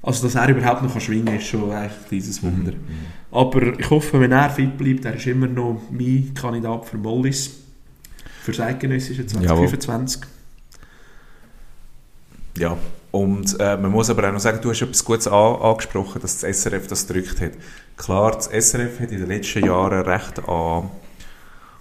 Also, 0.07 0.25
dass 0.25 0.35
er 0.35 0.47
überhaupt 0.47 0.83
noch 0.83 1.01
schwingen 1.01 1.25
kann, 1.25 1.35
ist 1.35 1.47
schon 1.47 1.69
eigentlich 1.69 1.91
dieses 2.09 2.41
Mhm. 2.41 2.47
Wunder. 2.47 2.73
Aber 3.29 3.77
ich 3.77 3.89
hoffe, 3.89 4.21
wenn 4.21 4.31
er 4.31 4.49
fit 4.49 4.77
bleibt, 4.77 5.03
er 5.03 5.15
ist 5.15 5.27
immer 5.27 5.47
noch 5.47 5.81
mein 5.91 6.31
Kandidat 6.33 6.85
für 6.85 6.97
Mollis. 6.97 7.51
Für 8.41 8.53
das 8.53 8.61
Eidgenössische 8.61 9.25
2025. 9.27 10.21
Ja, 12.57 12.77
und 13.11 13.59
äh, 13.59 13.75
man 13.75 13.91
muss 13.91 14.09
aber 14.09 14.29
auch 14.29 14.31
noch 14.31 14.39
sagen, 14.39 14.59
du 14.61 14.69
hast 14.69 14.81
etwas 14.81 15.03
Gutes 15.03 15.27
an, 15.27 15.55
angesprochen, 15.57 16.21
dass 16.21 16.39
das 16.39 16.61
SRF 16.61 16.87
das 16.87 17.05
gedrückt 17.05 17.41
hat. 17.41 17.51
Klar, 17.97 18.31
das 18.31 18.45
SRF 18.45 19.01
hat 19.01 19.11
in 19.11 19.19
den 19.19 19.27
letzten 19.27 19.65
Jahren 19.65 20.05
recht 20.05 20.39
an, 20.47 20.89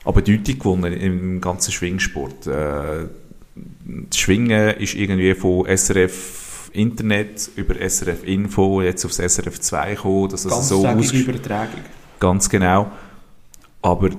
an 0.04 0.14
Bedeutung 0.14 0.58
gewonnen 0.58 0.92
im 0.92 1.40
ganzen 1.40 1.70
Schwingsport. 1.70 2.48
Äh, 2.48 3.06
das 3.54 4.18
Schwingen 4.18 4.70
ist 4.78 4.94
irgendwie 4.94 5.32
von 5.34 5.64
SRF 5.66 6.45
Internet 6.72 7.50
über 7.56 7.74
SRF 7.76 8.24
Info 8.24 8.82
jetzt 8.82 9.04
aufs 9.04 9.16
SRF 9.16 9.60
2 9.60 9.94
gekommen, 9.94 10.28
dass 10.30 10.46
Ganz 10.46 10.68
so 10.68 10.86
Übertragung. 10.86 11.80
Ganz 12.20 12.48
genau. 12.48 12.90
Aber 13.82 14.10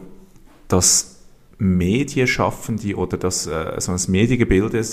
dass 0.67 1.17
Medienschaffende 1.57 2.95
oder 2.95 3.17
dass 3.17 3.47
äh, 3.47 3.73
so 3.79 3.91
ein 3.91 3.99
Mediengebilde 4.07 4.83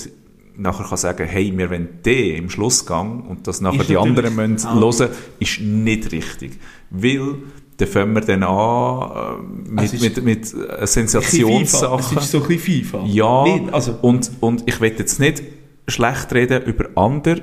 nachher 0.56 0.84
kann 0.84 0.96
sagen, 0.98 1.26
hey, 1.26 1.52
wir 1.56 1.68
wollen 1.70 1.88
den 2.04 2.36
im 2.44 2.50
Schlussgang 2.50 3.22
und 3.22 3.46
das 3.46 3.60
nachher 3.60 3.80
Ist 3.80 3.90
die 3.90 3.96
anderen 3.96 4.34
müssen 4.36 4.66
Ah. 4.66 4.80
hören, 4.80 5.08
ist 5.40 5.60
nicht 5.60 6.12
richtig. 6.12 6.58
Weil 6.90 7.34
dann 7.76 7.88
fangen 7.88 8.14
wir 8.14 8.20
dann 8.20 8.44
an 8.44 9.42
äh, 9.66 9.80
mit, 9.82 10.00
mit, 10.00 10.24
mit 10.24 10.44
äh, 10.44 10.46
FIFA. 10.46 10.86
Sensationssachen. 10.86 12.18
Es 12.18 12.24
ist 12.24 12.30
so 12.30 12.42
ein 12.42 12.48
bisschen 12.48 12.84
FIFA. 12.84 13.04
Ja, 13.06 13.42
Nicht, 13.44 13.74
also, 13.74 13.98
und, 14.00 14.30
und 14.40 14.62
ich 14.66 14.80
will 14.80 14.92
jetzt 14.96 15.18
nicht 15.18 15.42
schlecht 15.86 16.32
reden 16.32 16.62
über 16.62 16.88
andere 16.96 17.42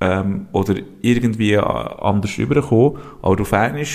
ähm, 0.00 0.48
oder 0.52 0.76
irgendwie 1.02 1.52
äh, 1.52 1.58
anders 1.58 2.38
rüberkommen, 2.38 2.98
aber 3.22 3.40
auf 3.40 3.52
einmal, 3.52 3.86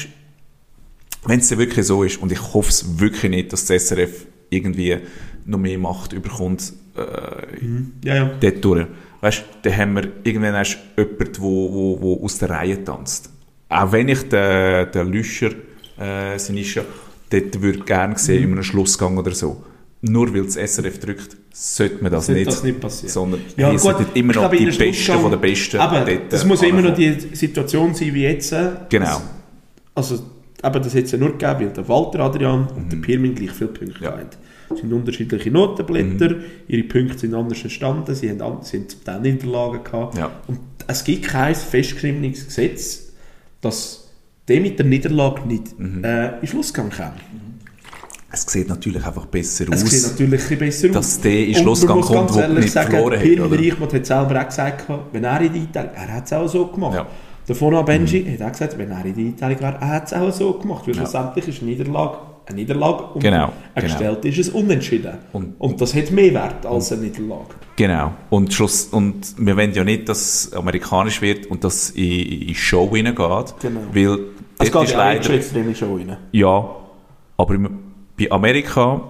wenn 1.26 1.40
es 1.40 1.58
wirklich 1.58 1.86
so 1.86 2.04
ist, 2.04 2.22
und 2.22 2.32
ich 2.32 2.54
hoffe 2.54 2.70
es 2.70 3.00
wirklich 3.00 3.32
nicht, 3.32 3.54
dass 3.54 3.66
das 3.66 3.88
SRF 3.88 4.26
irgendwie 4.50 4.98
noch 5.46 5.60
mehr 5.60 5.78
Macht 5.78 6.14
überkommt, 6.14 6.74
äh, 6.96 8.08
ja, 8.08 8.16
ja. 8.16 8.32
dort 8.40 8.64
durch. 8.64 8.88
Weißt, 9.22 9.44
dann 9.64 9.78
haben 9.78 9.96
wir 9.96 10.12
irgendwann 10.24 10.54
erst 10.54 10.78
jemanden, 10.98 11.38
wo, 11.40 11.74
wo, 11.74 12.02
wo 12.02 12.26
aus 12.26 12.38
der 12.38 12.52
Reihe 12.52 12.84
tanzt. 12.84 13.30
Auch 13.70 13.92
wenn 13.92 14.08
ich 14.08 14.30
den, 14.30 14.92
den 14.92 15.08
Lüscher, 15.08 15.52
äh, 15.98 16.38
Sinischa, 16.38 16.84
dort 17.30 17.62
würde 17.62 17.80
gerne 17.80 18.18
sehen, 18.18 18.44
in 18.44 18.52
einem 18.52 18.64
Schlussgang 18.64 19.18
oder 19.18 19.32
so. 19.32 19.64
Nur 20.02 20.34
weil 20.34 20.44
das 20.44 20.56
SRF 20.56 21.00
drückt, 21.00 21.38
sollte 21.58 22.04
man 22.04 22.12
das, 22.12 22.26
Sollte 22.26 22.40
nicht, 22.40 22.48
das 22.52 22.64
nicht 22.64 22.80
passieren. 22.82 23.14
sondern 23.14 23.40
Ja, 23.56 23.72
es 23.72 23.82
gut, 23.82 23.96
sollten 23.96 24.18
immer 24.20 24.34
noch 24.34 24.42
glaube, 24.52 24.58
die 24.58 24.66
Besten 24.66 25.20
von 25.20 25.32
den 25.32 25.40
Besten 25.40 25.78
Aber 25.80 26.06
das 26.30 26.44
muss 26.46 26.62
ja 26.62 26.68
immer 26.68 26.82
noch 26.82 26.94
die 26.96 27.16
Situation 27.34 27.94
sein 27.96 28.14
wie 28.14 28.24
jetzt. 28.24 28.52
äh, 28.52 28.72
Genau. 28.90 29.22
Also, 29.94 30.16
eben, 30.16 30.74
das 30.84 30.94
hätte 30.94 31.06
es 31.06 31.12
ja 31.14 31.18
nur 31.18 31.32
gegeben, 31.38 31.60
weil 31.62 31.70
der 31.70 31.88
Walter 31.88 32.20
Adrian 32.20 32.68
und 32.76 32.86
Mhm. 32.88 32.90
der 32.90 32.98
Pirmin 32.98 33.36
gleich 33.36 33.52
viele 33.52 33.70
Punkte 33.70 34.04
Ja. 34.04 34.12
hatten. 34.12 34.28
Es 34.70 34.80
sind 34.82 34.92
unterschiedliche 34.92 35.50
Notenblätter, 35.50 36.36
Mhm. 36.36 36.42
ihre 36.68 36.84
Punkte 36.84 37.20
sind 37.20 37.34
anders 37.34 37.62
entstanden, 37.64 38.14
sie 38.16 38.30
haben, 38.32 38.40
sie 38.64 38.78
haben 38.78 38.90
zum 38.90 39.04
Teil 39.06 39.22
Niederlagen 39.22 39.82
gehabt. 39.84 40.18
Ja. 40.18 40.32
Und 40.48 40.60
es 40.88 41.04
gibt 41.06 41.24
kein 41.26 41.56
festgeschriebenes 41.56 42.48
Gesetz, 42.48 43.14
dass 43.62 44.10
der 44.50 44.60
mit 44.60 44.78
der 44.78 44.86
Niederlage 44.88 45.48
nicht 45.48 45.80
Mhm. 45.80 46.04
äh, 46.04 46.40
in 46.42 46.48
Schlussgang 46.48 46.90
kann. 46.90 47.14
Es 48.36 48.52
sieht 48.52 48.68
natürlich 48.68 49.06
einfach 49.06 49.26
besser 49.28 49.66
Es 49.72 49.82
sieht 49.82 50.04
aus. 50.04 50.12
natürlich 50.12 50.52
ein 50.52 50.58
besser 50.60 50.90
dass 50.90 51.06
aus. 51.16 51.22
der 51.22 51.48
in 51.48 51.56
Schlussgang 51.56 52.02
kommt, 52.02 52.34
wo 52.34 52.48
nicht 52.60 52.72
sagen, 52.72 52.92
verloren 52.92 53.14
hat, 53.18 53.24
Pirmin? 53.24 53.54
Reichmuth 53.54 53.94
hat 53.94 54.06
selber 54.06 54.42
auch 54.42 54.46
gesagt, 54.48 54.86
wenn 55.14 55.24
er 55.24 55.42
in 55.42 55.54
die 55.54 55.60
Einteilung, 55.62 55.92
er 55.96 56.14
hat 56.14 56.26
es 56.26 56.34
auch 56.34 56.48
so 56.48 56.68
gemacht. 56.68 56.96
Ja. 56.96 57.08
Der 57.48 57.56
Fona 57.56 57.82
Benji 57.84 58.26
hat 58.38 58.46
auch 58.48 58.52
gesagt, 58.52 58.78
wenn 58.78 58.92
er 58.92 59.06
in 59.06 59.14
die 59.16 59.28
Einteilung 59.28 59.60
wäre, 59.62 59.78
er 59.80 59.88
hat 59.90 60.08
es 60.08 60.14
auch 60.14 60.32
so 60.32 60.54
gemacht. 60.54 60.86
Weil 60.88 60.96
Ja. 60.96 61.02
schlussendlich 61.02 61.48
ist 61.48 61.62
eine 61.62 61.72
Niederlage 61.72 62.18
eine 62.48 62.58
Niederlage 62.58 63.06
und 63.16 63.24
Genau, 63.24 63.52
gestellt 63.74 64.24
ist 64.26 64.38
es 64.38 64.50
unentschieden. 64.50 65.14
Und- 65.34 65.56
Und, 65.58 65.82
das 65.82 65.96
hat 65.96 66.12
mehr 66.12 66.32
Wert 66.32 66.64
als 66.68 66.92
eine 66.92 67.02
Niederlage. 67.02 67.56
Genau. 67.76 68.12
Und, 68.30 68.54
Schluss, 68.54 68.84
und 68.92 69.34
wir 69.40 69.58
wollen 69.58 69.74
ja 69.74 69.84
nicht, 69.84 70.08
dass 70.08 70.46
es 70.46 70.54
amerikanisch 70.54 71.24
wird 71.24 71.48
und 71.48 71.64
dass 71.64 71.86
es 71.86 71.90
in, 71.92 72.04
in 72.04 72.48
die 72.50 72.54
Show 72.56 72.88
hineingeht. 72.94 73.56
Genau. 73.60 73.80
Weil 73.92 74.20
Es 74.60 74.72
geht 74.72 74.90
ja 74.92 74.98
leider... 74.98 75.30
extrem 75.34 75.74
schon 75.74 75.96
rein. 75.98 76.18
Ja, 76.34 76.70
aber 77.38 77.58
bei 78.18 78.32
Amerika, 78.32 79.02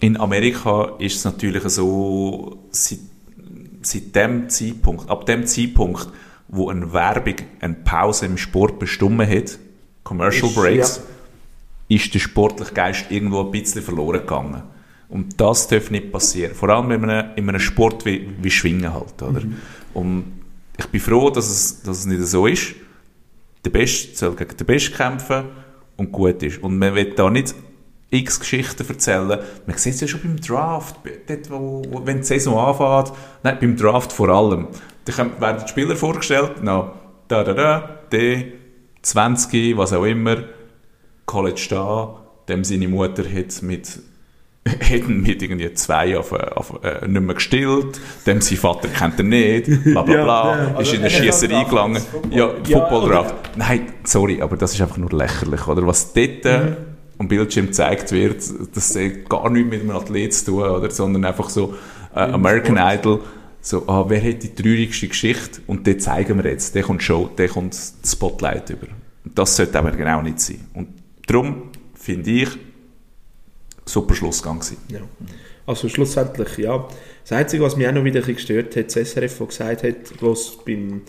in 0.00 0.16
Amerika 0.18 0.92
ist 0.98 1.16
es 1.16 1.24
natürlich 1.24 1.62
so, 1.64 2.58
seit, 2.70 2.98
seit 3.82 4.14
dem 4.14 4.48
Zeitpunkt, 4.48 5.08
ab 5.08 5.26
dem 5.26 5.46
Zeitpunkt, 5.46 6.08
wo 6.48 6.68
eine 6.70 6.92
Werbung 6.92 7.36
eine 7.60 7.74
Pause 7.74 8.26
im 8.26 8.36
Sport 8.38 8.78
bestimmt 8.78 9.26
hat, 9.28 9.58
Commercial 10.02 10.48
Ist- 10.48 10.54
Breaks, 10.56 10.96
ja. 11.88 11.96
ist 11.96 12.14
der 12.14 12.18
sportliche 12.20 12.72
Geist 12.74 13.06
irgendwo 13.10 13.40
ein 13.40 13.50
bisschen 13.50 13.82
verloren 13.82 14.20
gegangen. 14.20 14.62
Und 15.08 15.40
das 15.40 15.68
darf 15.68 15.90
nicht 15.90 16.10
passieren. 16.12 16.54
Vor 16.54 16.68
allem 16.70 16.90
in 16.90 17.08
einem, 17.08 17.30
in 17.36 17.48
einem 17.48 17.60
Sport 17.60 18.04
wie, 18.04 18.28
wie 18.40 18.50
Schwingen 18.50 18.92
halt, 18.92 19.20
oder? 19.22 19.40
Mhm. 19.40 19.56
Und 19.92 20.24
ich 20.78 20.86
bin 20.86 21.00
froh, 21.00 21.30
dass 21.30 21.48
es, 21.48 21.82
dass 21.82 21.98
es 22.00 22.06
nicht 22.06 22.22
so 22.26 22.46
ist. 22.46 22.74
Der 23.64 23.70
Beste 23.70 24.16
soll 24.16 24.34
gegen 24.34 24.56
den 24.56 24.66
Besten 24.66 24.94
kämpfen 24.94 25.44
und 25.96 26.10
gut 26.10 26.42
ist. 26.42 26.62
Und 26.62 26.78
man 26.78 26.94
will 26.94 27.12
da 27.14 27.30
nicht 27.30 27.54
x 28.10 28.38
Geschichten 28.40 28.86
erzählen. 28.88 29.38
Man 29.66 29.76
sieht 29.76 29.94
es 29.94 30.00
ja 30.02 30.08
schon 30.08 30.20
beim 30.22 30.40
Draft, 30.40 30.96
dort, 31.26 31.50
wo, 31.50 31.82
wenn 32.04 32.18
die 32.18 32.22
Saison 32.24 32.58
anfängt. 32.58 33.16
Nein, 33.42 33.58
beim 33.60 33.76
Draft 33.76 34.12
vor 34.12 34.28
allem. 34.28 34.68
Da 35.04 35.16
werden 35.40 35.62
die 35.64 35.68
Spieler 35.68 35.96
vorgestellt, 35.96 36.52
na, 36.62 36.92
da, 37.28 37.44
da, 37.44 37.52
da, 37.52 37.98
der, 38.12 38.44
20, 39.02 39.76
was 39.76 39.92
auch 39.92 40.04
immer, 40.04 40.36
College 41.26 41.66
da, 41.70 42.20
dem 42.48 42.64
seine 42.64 42.88
Mutter 42.88 43.22
hat 43.24 43.62
mit 43.62 43.98
hat 44.66 44.90
ihn 44.90 45.20
mit 45.22 45.42
irgendwie 45.42 45.74
zwei 45.74 46.16
auf, 46.18 46.32
auf, 46.32 46.82
äh, 46.82 47.06
nicht 47.06 47.20
mehr 47.20 47.34
gestillt, 47.34 48.00
dem 48.26 48.40
sein 48.40 48.56
Vater 48.56 48.88
kennt 48.88 49.18
er 49.18 49.24
nicht, 49.24 49.66
bla 49.84 50.00
bla 50.02 50.14
Ja, 50.14 50.24
bla, 50.24 50.56
ja. 50.56 50.64
ist 50.70 50.76
Also 50.76 50.92
in 50.94 51.00
eine 51.00 51.10
Schiesserei 51.10 51.64
gelangen. 51.64 52.02
Ja, 52.30 52.50
Ja, 52.66 52.78
Football 52.80 53.02
oder- 53.04 53.12
Draft. 53.14 53.34
Nein, 53.56 53.92
sorry, 54.04 54.40
aber 54.40 54.56
das 54.56 54.72
ist 54.72 54.80
einfach 54.80 54.96
nur 54.96 55.10
lächerlich, 55.10 55.66
oder? 55.68 55.86
Was 55.86 56.14
dort 56.14 56.44
Mhm. 56.44 56.76
Am 57.18 57.28
Bildschirm 57.28 57.66
gezeigt 57.66 58.12
wird, 58.12 58.42
das 58.74 58.96
hat 58.96 59.28
gar 59.28 59.50
nichts 59.50 59.70
mit 59.70 59.80
einem 59.80 59.90
Athlet 59.90 60.34
zu 60.34 60.46
tun, 60.46 60.62
oder? 60.62 60.90
Sondern 60.90 61.24
einfach 61.24 61.48
so 61.48 61.74
äh, 62.14 62.20
American 62.20 62.76
Idol, 62.76 63.20
so, 63.60 63.88
ah, 63.88 64.04
wer 64.08 64.22
hat 64.22 64.42
die 64.42 64.54
traurigste 64.54 65.08
Geschichte? 65.08 65.62
Und 65.66 65.86
den 65.86 65.98
zeigen 65.98 66.42
wir 66.42 66.50
jetzt. 66.50 66.74
Der 66.74 66.82
kommt 66.82 67.02
Show, 67.02 67.30
der 67.38 67.48
kommt 67.48 67.72
das 67.72 67.94
Spotlight 68.04 68.68
über. 68.68 68.88
Und 69.24 69.38
das 69.38 69.56
sollte 69.56 69.78
aber 69.78 69.92
genau 69.92 70.20
nicht 70.20 70.38
sein. 70.38 70.68
Und 70.74 70.88
darum 71.26 71.70
finde 71.94 72.30
ich, 72.30 72.48
super 73.86 74.14
Schlussgang 74.14 74.58
gewesen. 74.58 74.76
Ja. 74.88 75.00
Also 75.66 75.88
schlussendlich, 75.88 76.58
ja. 76.58 76.86
Das 77.22 77.32
Einzige, 77.32 77.62
was 77.62 77.76
mich 77.76 77.88
auch 77.88 77.92
noch 77.92 78.04
wieder 78.04 78.20
ein 78.20 78.26
bisschen 78.26 78.34
gestört 78.64 78.76
hat, 78.76 78.94
das 78.94 79.10
SRF, 79.10 79.38
das 79.38 79.48
gesagt 79.48 79.82
hat, 79.82 80.22
was 80.22 80.58
beim 80.64 81.00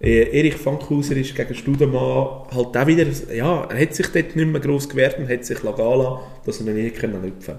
Erich 0.00 0.56
Fankhauser 0.56 1.16
ist 1.16 1.34
gegen 1.34 1.54
Studemann 1.54 2.46
halt 2.50 2.76
auch 2.76 2.86
wieder, 2.86 3.06
ja, 3.32 3.64
er 3.64 3.80
hat 3.80 3.94
sich 3.94 4.08
dort 4.08 4.36
nicht 4.36 4.48
mehr 4.48 4.60
gross 4.60 4.88
gewehrt 4.88 5.18
und 5.18 5.28
hat 5.28 5.44
sich 5.44 5.62
lassen, 5.62 6.18
dass 6.44 6.60
er 6.60 6.66
ihn 6.66 6.74
nie 6.74 6.90
können 6.90 7.22
lüpfen 7.22 7.58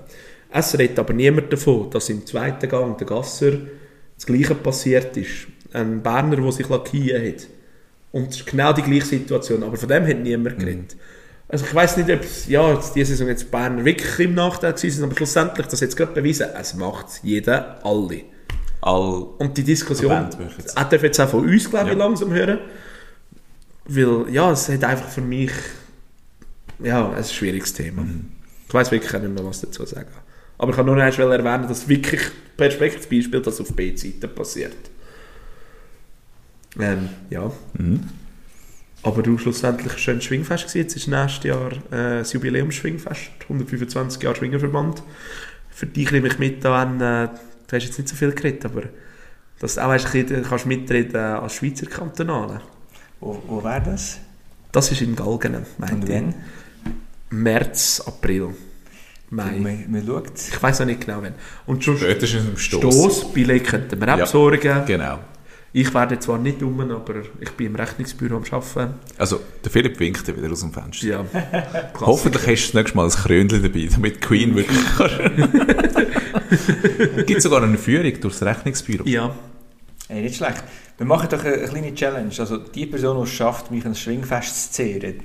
Es 0.51 0.77
redet 0.77 0.99
aber 0.99 1.13
niemand 1.13 1.51
davon, 1.51 1.89
dass 1.89 2.09
im 2.09 2.25
zweiten 2.25 2.69
Gang 2.69 2.97
der 2.97 3.07
Gasser 3.07 3.53
das 4.15 4.25
Gleiche 4.25 4.55
passiert 4.55 5.15
ist. 5.17 5.47
Ein 5.73 6.03
Berner, 6.03 6.37
der 6.37 6.51
sich 6.51 6.69
lackieren 6.69 7.27
hat. 7.27 7.47
Und 8.11 8.29
es 8.29 8.37
ist 8.37 8.45
genau 8.45 8.73
die 8.73 8.81
gleiche 8.81 9.05
Situation, 9.05 9.63
aber 9.63 9.77
von 9.77 9.89
dem 9.89 10.07
hat 10.07 10.19
niemand 10.19 10.59
geredet. 10.59 10.95
Also 11.47 11.65
ich 11.65 11.75
weiß 11.75 11.97
nicht, 11.97 12.09
ob 12.09 12.21
es, 12.21 12.47
ja, 12.47 12.73
jetzt 12.73 12.95
diese 12.95 13.11
Saison 13.11 13.27
jetzt 13.27 13.51
Berner 13.51 13.85
wirklich 13.85 14.19
im 14.19 14.33
Nachteil 14.33 14.77
sind, 14.77 15.03
aber 15.03 15.15
schlussendlich, 15.15 15.67
das 15.67 15.79
jetzt 15.79 15.95
gerade 15.95 16.13
bewiesen, 16.13 16.47
es 16.59 16.73
macht 16.75 17.07
jeder, 17.23 17.83
alle. 17.83 18.21
All 18.81 19.25
Und 19.39 19.57
die 19.57 19.63
Diskussion, 19.63 20.11
er 20.11 20.85
darf 20.85 21.03
jetzt 21.03 21.19
auch 21.19 21.29
von 21.29 21.43
uns, 21.49 21.69
glaube 21.69 21.85
ich, 21.85 21.91
Ja. 21.93 21.97
langsam 21.97 22.31
hören. 22.31 22.59
Weil, 23.85 24.25
ja, 24.33 24.51
es 24.51 24.69
hat 24.69 24.83
einfach 24.83 25.09
für 25.09 25.21
mich, 25.21 25.51
ja, 26.79 27.09
ein 27.11 27.23
schwieriges 27.23 27.73
Thema. 27.73 28.01
Mhm. 28.03 28.31
Ich 28.67 28.73
weiß 28.73 28.91
wirklich 28.91 29.11
nicht 29.13 29.33
mehr, 29.33 29.45
was 29.45 29.61
dazu 29.61 29.85
sagen. 29.85 30.09
Aber 30.57 30.71
ich 30.71 30.75
kann 30.75 30.85
nur 30.85 30.95
noch 30.95 31.03
erwähnen, 31.03 31.67
dass 31.67 31.87
wirklich 31.87 32.21
perfektes 32.57 33.07
Beispiel, 33.07 33.41
das 33.41 33.59
auf 33.59 33.73
B-Seite 33.73 34.27
passiert. 34.27 34.75
Ähm, 36.79 37.09
ja. 37.29 37.51
Mhm. 37.77 38.01
Aber 39.03 39.21
du 39.21 39.37
schlussendlich 39.37 39.93
ein 39.93 39.99
schönes 39.99 40.23
Schwingfest 40.23 40.63
gewesen. 40.63 40.77
Jetzt 40.79 40.95
ist 40.95 41.07
nächstes 41.07 41.43
Jahr 41.43 41.71
äh, 41.91 42.19
das 42.19 42.33
Jubiläumsschwingfest, 42.33 43.29
125 43.43 44.23
Jahre 44.23 44.35
Schwingerverband. 44.35 45.03
Für 45.69 45.85
dich 45.85 46.11
nehme 46.11 46.27
ich 46.27 46.39
mit 46.39 46.65
an, 46.65 46.99
äh, 47.01 47.29
du 47.67 47.75
hast 47.75 47.83
jetzt 47.85 47.97
nicht 47.97 48.09
so 48.09 48.15
viel 48.15 48.31
geredet, 48.31 48.65
aber 48.65 48.83
dass 49.59 49.75
du 49.75 49.83
auch 49.83 49.89
weißt, 49.89 50.11
bisschen 50.11 50.43
kannst 50.43 50.65
mitreden 50.65 51.15
als 51.15 51.55
Schweizer 51.55 51.85
Kantonale. 51.85 52.61
Wo, 53.19 53.41
wo 53.47 53.63
wäre 53.63 53.81
das? 53.81 54.19
Das 54.71 54.91
ist 54.91 55.01
in 55.01 55.15
Galgenen, 55.15 55.65
Und 55.77 55.79
meinte 55.79 56.11
ich. 56.11 56.23
März, 57.29 58.03
April, 58.05 58.49
Mai. 59.29 59.57
Man, 59.59 59.85
man 59.91 60.05
schaut. 60.05 60.31
Ich 60.35 60.61
weiß 60.61 60.81
auch 60.81 60.85
nicht 60.85 61.01
genau 61.05 61.21
wann. 61.21 61.33
Und 61.65 61.83
schon 61.83 61.97
Spätestens 61.97 62.45
im 62.45 62.57
Stoss. 62.57 62.81
Stossbillett 62.93 63.63
könnten 63.65 63.99
wir 63.99 64.13
auch 64.13 64.17
Ja. 64.17 64.25
besorgen. 64.25 64.83
Genau. 64.85 65.19
Ich 65.77 65.93
werde 65.93 66.17
zwar 66.19 66.37
nicht 66.37 66.63
um, 66.63 66.79
aber 66.79 67.15
ich 67.37 67.51
bin 67.51 67.67
im 67.67 67.75
Rechnungsbüro 67.75 68.37
am 68.37 68.43
Arbeiten. 68.49 68.93
Also, 69.17 69.41
der 69.61 69.69
Philipp 69.69 69.99
winkt 69.99 70.25
ja 70.25 70.37
wieder 70.37 70.49
aus 70.49 70.61
dem 70.61 70.71
Fenster. 70.71 71.05
Ja. 71.05 71.25
Hoffentlich 71.99 72.47
hast 72.47 72.47
du 72.47 72.67
das 72.67 72.73
nächste 72.75 72.95
Mal 72.95 73.07
ein 73.07 73.11
Krönchen 73.11 73.61
dabei, 73.61 73.89
damit 73.91 74.15
die 74.15 74.19
Queen 74.21 74.55
wirklich 74.55 74.79
Es 77.17 77.25
gibt 77.25 77.41
sogar 77.41 77.61
eine 77.61 77.77
Führung 77.77 78.21
durchs 78.21 78.41
Rechnungsbüro. 78.41 79.03
Ja. 79.05 79.35
Ey, 80.07 80.21
nicht 80.21 80.37
schlecht. 80.37 80.63
Wir 80.95 81.05
machen 81.05 81.27
doch 81.29 81.43
eine, 81.43 81.55
eine 81.55 81.67
kleine 81.67 81.93
Challenge. 81.93 82.31
Also 82.39 82.55
die 82.55 82.85
Person, 82.85 83.17
die 83.17 83.23
es 83.23 83.31
schafft, 83.31 83.69
mich 83.69 83.83
ans 83.83 83.99
Schwingfest 83.99 84.67
zu 84.67 84.71
zehren, 84.71 85.15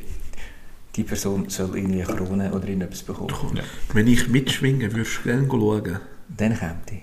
die 0.97 1.05
Person 1.05 1.49
soll 1.49 1.77
irgendwie 1.77 2.03
eine 2.03 2.13
Krone 2.13 2.51
oder 2.51 2.65
irgendetwas 2.65 3.05
bekommen. 3.05 3.31
Ja. 3.55 3.63
Wenn 3.93 4.09
ich 4.09 4.27
mitschwinge, 4.27 4.93
würdest 4.93 5.19
du 5.19 5.29
gerne 5.29 5.47
schauen. 5.49 6.01
Dann 6.37 6.59
kommt 6.59 6.91
die. 6.91 7.03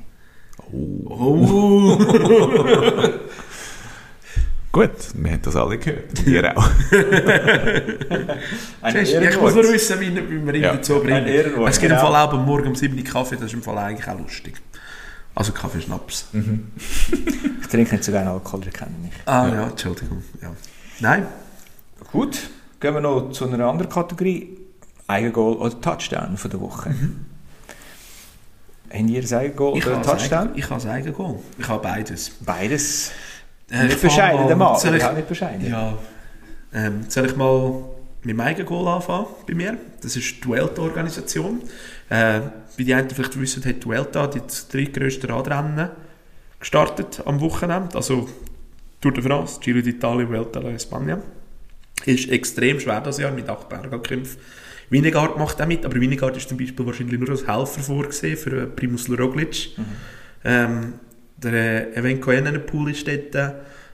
Oh. 0.69 1.97
Gut, 4.77 4.91
wir 5.15 5.31
haben 5.31 5.41
das 5.41 5.55
alle 5.55 5.79
gehört. 5.79 6.19
Und 6.19 6.27
ihr 6.27 6.55
auch. 6.55 6.69
Siehst 8.91 9.13
ich 9.13 9.41
muss 9.41 9.55
nur 9.55 9.63
wissen, 9.63 9.99
wie, 9.99 10.15
wie 10.15 10.45
wir 10.45 10.53
ihn 10.53 10.61
Ja. 10.61 10.75
dazu 10.75 10.99
bringen. 10.99 11.25
Es 11.25 11.79
gibt 11.79 11.91
im 11.91 11.97
genau. 11.97 12.11
Fall 12.11 12.27
auch 12.27 12.33
am 12.33 12.45
Morgen 12.45 12.67
um 12.67 12.75
7 12.75 12.95
Uhr 12.95 13.03
Kaffee, 13.03 13.37
das 13.37 13.45
ist 13.45 13.53
im 13.53 13.63
Fall 13.63 13.75
eigentlich 13.79 14.07
auch 14.07 14.19
lustig. 14.19 14.53
Also 15.33 15.51
Kaffeeschnaps. 15.51 16.27
Ich 17.59 17.67
trinke 17.71 17.95
nicht 17.95 18.03
so 18.05 18.11
gerne 18.13 18.29
Alkohol, 18.29 18.61
das 18.63 18.73
kenne 18.73 18.91
ich 18.97 19.03
nicht. 19.05 19.27
Ah 19.27 19.47
ja, 19.47 19.67
Entschuldigung. 19.67 20.23
Ja. 20.41 20.51
Nein, 21.01 21.25
Gut, 22.11 22.39
gehen 22.79 22.93
wir 22.93 23.01
noch 23.01 23.31
zu 23.31 23.45
einer 23.45 23.67
anderen 23.67 23.91
Kategorie. 23.91 24.57
Eigengoal 25.07 25.55
oder 25.55 25.81
Touchdown 25.81 26.37
von 26.37 26.51
der 26.51 26.61
Woche. 26.61 26.93
Haben 28.89 29.07
ihr 29.09 29.21
ein 29.21 29.33
Eigengoal 29.33 29.77
ich 29.77 29.85
oder 29.87 29.97
ein 29.97 30.03
Touchdown? 30.03 30.49
Ich 30.55 30.69
habe 30.69 30.89
ein 30.89 31.13
Goal. 31.13 31.39
Ich 31.57 31.67
habe 31.67 31.83
beides. 31.83 32.29
Beides. 32.45 33.11
Äh, 33.69 33.85
nicht 33.85 34.01
bescheiden, 34.01 34.41
mal- 34.41 34.47
der 34.47 34.55
Mann. 34.55 34.77
soll 34.79 34.95
ich- 34.95 35.03
auch 35.03 35.13
nicht 35.13 35.27
bescheiden. 35.27 35.65
Ja. 35.69 35.97
Ähm, 36.73 37.05
soll 37.07 37.25
ich 37.25 37.35
mal 37.35 37.83
mit 38.23 38.35
meinem 38.35 38.47
eigenen 38.47 38.67
Goal 38.67 38.87
anfangen 38.87 39.27
bei 39.47 39.53
mir? 39.55 39.77
Das 40.01 40.15
ist 40.15 40.43
die 40.43 40.47
Vuelta-Organisation. 40.47 41.61
Äh, 42.09 42.41
wie 42.77 42.83
die 42.85 42.93
einen 42.93 43.09
vielleicht 43.09 43.39
wissen, 43.39 43.63
hat 43.65 43.83
die 43.83 43.85
Vuelta 43.85 44.27
die 44.27 44.41
drei 44.71 44.83
grössten 44.85 45.29
Radrennen 45.31 45.89
gestartet 46.59 47.21
am 47.25 47.39
Wochenende. 47.41 47.95
Also 47.95 48.27
Tour 49.01 49.13
de 49.13 49.23
France, 49.23 49.59
Giro 49.59 49.79
d'Italia, 49.79 50.27
Vuelta 50.27 50.59
a 50.59 50.63
España. 50.69 51.19
Ist 52.05 52.29
extrem 52.29 52.79
schwer 52.79 53.01
das 53.01 53.17
Jahr 53.17 53.31
mit 53.31 53.49
acht 53.49 53.67
Bergankämpfen. 53.69 54.37
Wienegard 54.89 55.37
macht 55.37 55.61
auch 55.61 55.65
mit, 55.65 55.85
aber 55.85 55.95
Wienegard 55.99 56.37
ist 56.37 56.47
zum 56.47 56.57
Beispiel 56.57 56.85
wahrscheinlich 56.85 57.19
nur 57.19 57.29
als 57.29 57.45
Helfer 57.47 57.81
vorgesehen 57.81 58.37
für 58.37 58.61
äh, 58.63 58.65
Primus 58.67 59.09
Roglic. 59.09 59.71
Ähm, 60.45 60.93
der 61.37 61.53
äh, 61.53 61.99
Evenko 61.99 62.31
Evenepoel 62.31 62.91
ist 62.91 63.07
dort, 63.07 63.35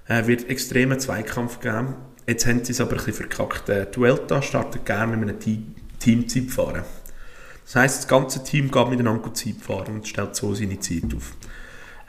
äh, 0.07 0.27
wird 0.27 0.49
extremen 0.49 0.99
Zweikampf 0.99 1.59
geben. 1.59 1.95
Jetzt 2.27 2.45
haben 2.45 2.63
sie 2.63 2.71
es 2.71 2.81
aber 2.81 2.91
ein 2.91 2.97
bisschen 2.97 3.13
verkackt. 3.13 3.69
Äh, 3.69 3.87
die 3.91 3.99
Vuelta 3.99 4.41
startet 4.41 4.85
gerne 4.85 5.17
mit 5.17 5.29
einem 5.29 5.39
Team 5.39 5.75
Teamzeit 5.99 6.49
fahren. 6.49 6.83
Das 7.63 7.75
heisst, 7.75 7.99
das 7.99 8.07
ganze 8.09 8.43
Team 8.43 8.69
geht 8.69 8.89
miteinander 8.89 9.33
Zeit 9.33 9.55
fahren 9.61 9.95
und 9.95 10.07
stellt 10.07 10.35
so 10.35 10.53
seine 10.53 10.79
Zeit 10.79 11.13
auf. 11.15 11.33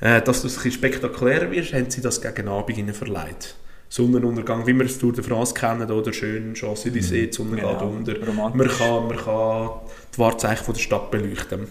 Äh, 0.01 0.20
dass 0.20 0.43
das 0.43 0.53
ein 0.53 0.57
bisschen 0.57 0.72
spektakulärer 0.72 1.51
wird, 1.51 1.72
haben 1.72 1.91
sie 1.91 2.01
das 2.01 2.20
gegen 2.20 2.49
Abend 2.49 2.76
ihnen 2.76 2.93
verleiht. 2.93 3.55
Sonnenuntergang, 3.89 4.66
wie 4.66 4.74
wir 4.74 4.87
es 4.87 4.99
Tour 4.99 5.12
de 5.12 5.22
France 5.22 5.55
kennen, 5.55 5.89
oder 5.89 6.12
schön 6.12 6.55
Champs-Élysées, 6.55 7.26
die 7.26 7.32
Sonne 7.32 7.57
Genau, 7.57 7.78
geht 7.78 8.14
unter. 8.14 8.32
Man 8.35 8.68
kann, 8.68 9.07
man 9.07 9.16
kann 9.16 9.70
die 10.12 10.18
Wahrzeichen 10.18 10.64
von 10.64 10.74
der 10.74 10.80
Stadt 10.80 11.11
beleuchten. 11.12 11.68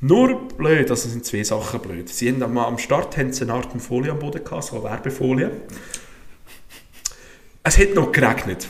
Nur 0.00 0.48
blöd, 0.48 0.90
also 0.90 1.08
sind 1.08 1.24
zwei 1.24 1.42
Sachen 1.42 1.80
blöd. 1.80 2.08
Sie 2.08 2.28
haben 2.30 2.42
am, 2.42 2.58
am 2.58 2.78
Start 2.78 3.16
haben 3.16 3.32
sie 3.32 3.42
eine 3.44 3.54
Art 3.54 3.68
Folie 3.80 4.10
am 4.12 4.18
Boden 4.18 4.44
gehabt, 4.44 4.64
so 4.64 4.76
eine 4.76 4.84
Werbefolie. 4.84 5.50
Es 7.62 7.78
hat 7.78 7.94
noch 7.94 8.12
geregnet. 8.12 8.68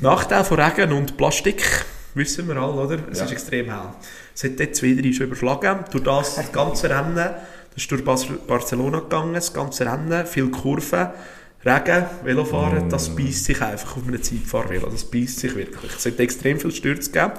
Nachteil 0.00 0.44
von 0.44 0.58
Regen 0.60 0.92
und 0.92 1.16
Plastik, 1.16 1.62
wissen 2.14 2.48
wir 2.48 2.56
alle, 2.56 2.72
oder? 2.72 2.98
Es 3.10 3.18
Ja. 3.18 3.24
ist 3.26 3.32
extrem 3.32 3.66
hell. 3.66 3.90
Es 4.34 4.44
hat 4.44 4.58
dort 4.58 4.74
zwei, 4.76 4.94
drei 4.94 5.12
schon 5.12 5.26
überschlagen. 5.26 5.80
Durch 5.90 6.04
das, 6.04 6.36
das 6.36 6.52
ganze 6.52 6.88
Rennen, 6.88 7.14
das 7.16 7.36
ist 7.76 7.90
durch 7.90 8.04
Barcelona 8.04 9.00
gegangen, 9.00 9.34
das 9.34 9.52
ganze 9.52 9.84
Rennen, 9.84 10.24
viele 10.26 10.48
Kurven, 10.48 11.08
Regen, 11.66 12.04
Velofahren, 12.22 12.88
das 12.90 13.14
beißt 13.14 13.44
sich 13.46 13.60
einfach 13.60 13.96
auf 13.96 14.06
einem 14.06 14.22
Zeitfahrvelo. 14.22 14.86
Das 14.88 15.04
beißt 15.04 15.40
sich 15.40 15.54
wirklich. 15.54 15.92
Es 15.96 16.06
hat 16.06 16.20
extrem 16.20 16.60
viel 16.60 16.70
Stürze 16.70 17.10
gegeben. 17.10 17.32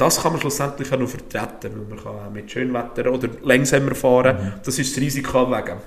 Das 0.00 0.22
kann 0.22 0.32
man 0.32 0.40
schlussendlich 0.40 0.90
auch 0.92 0.98
noch 0.98 1.08
vertreten, 1.08 1.72
weil 1.76 1.86
man 1.94 2.02
kann 2.02 2.26
auch 2.26 2.30
mit 2.30 2.50
Schönwetter 2.50 3.12
oder 3.12 3.28
langsamer 3.42 3.94
fahren. 3.94 4.54
Das 4.64 4.78
ist 4.78 4.96
das 4.96 5.02
Risiko 5.02 5.40
abwägen. 5.42 5.78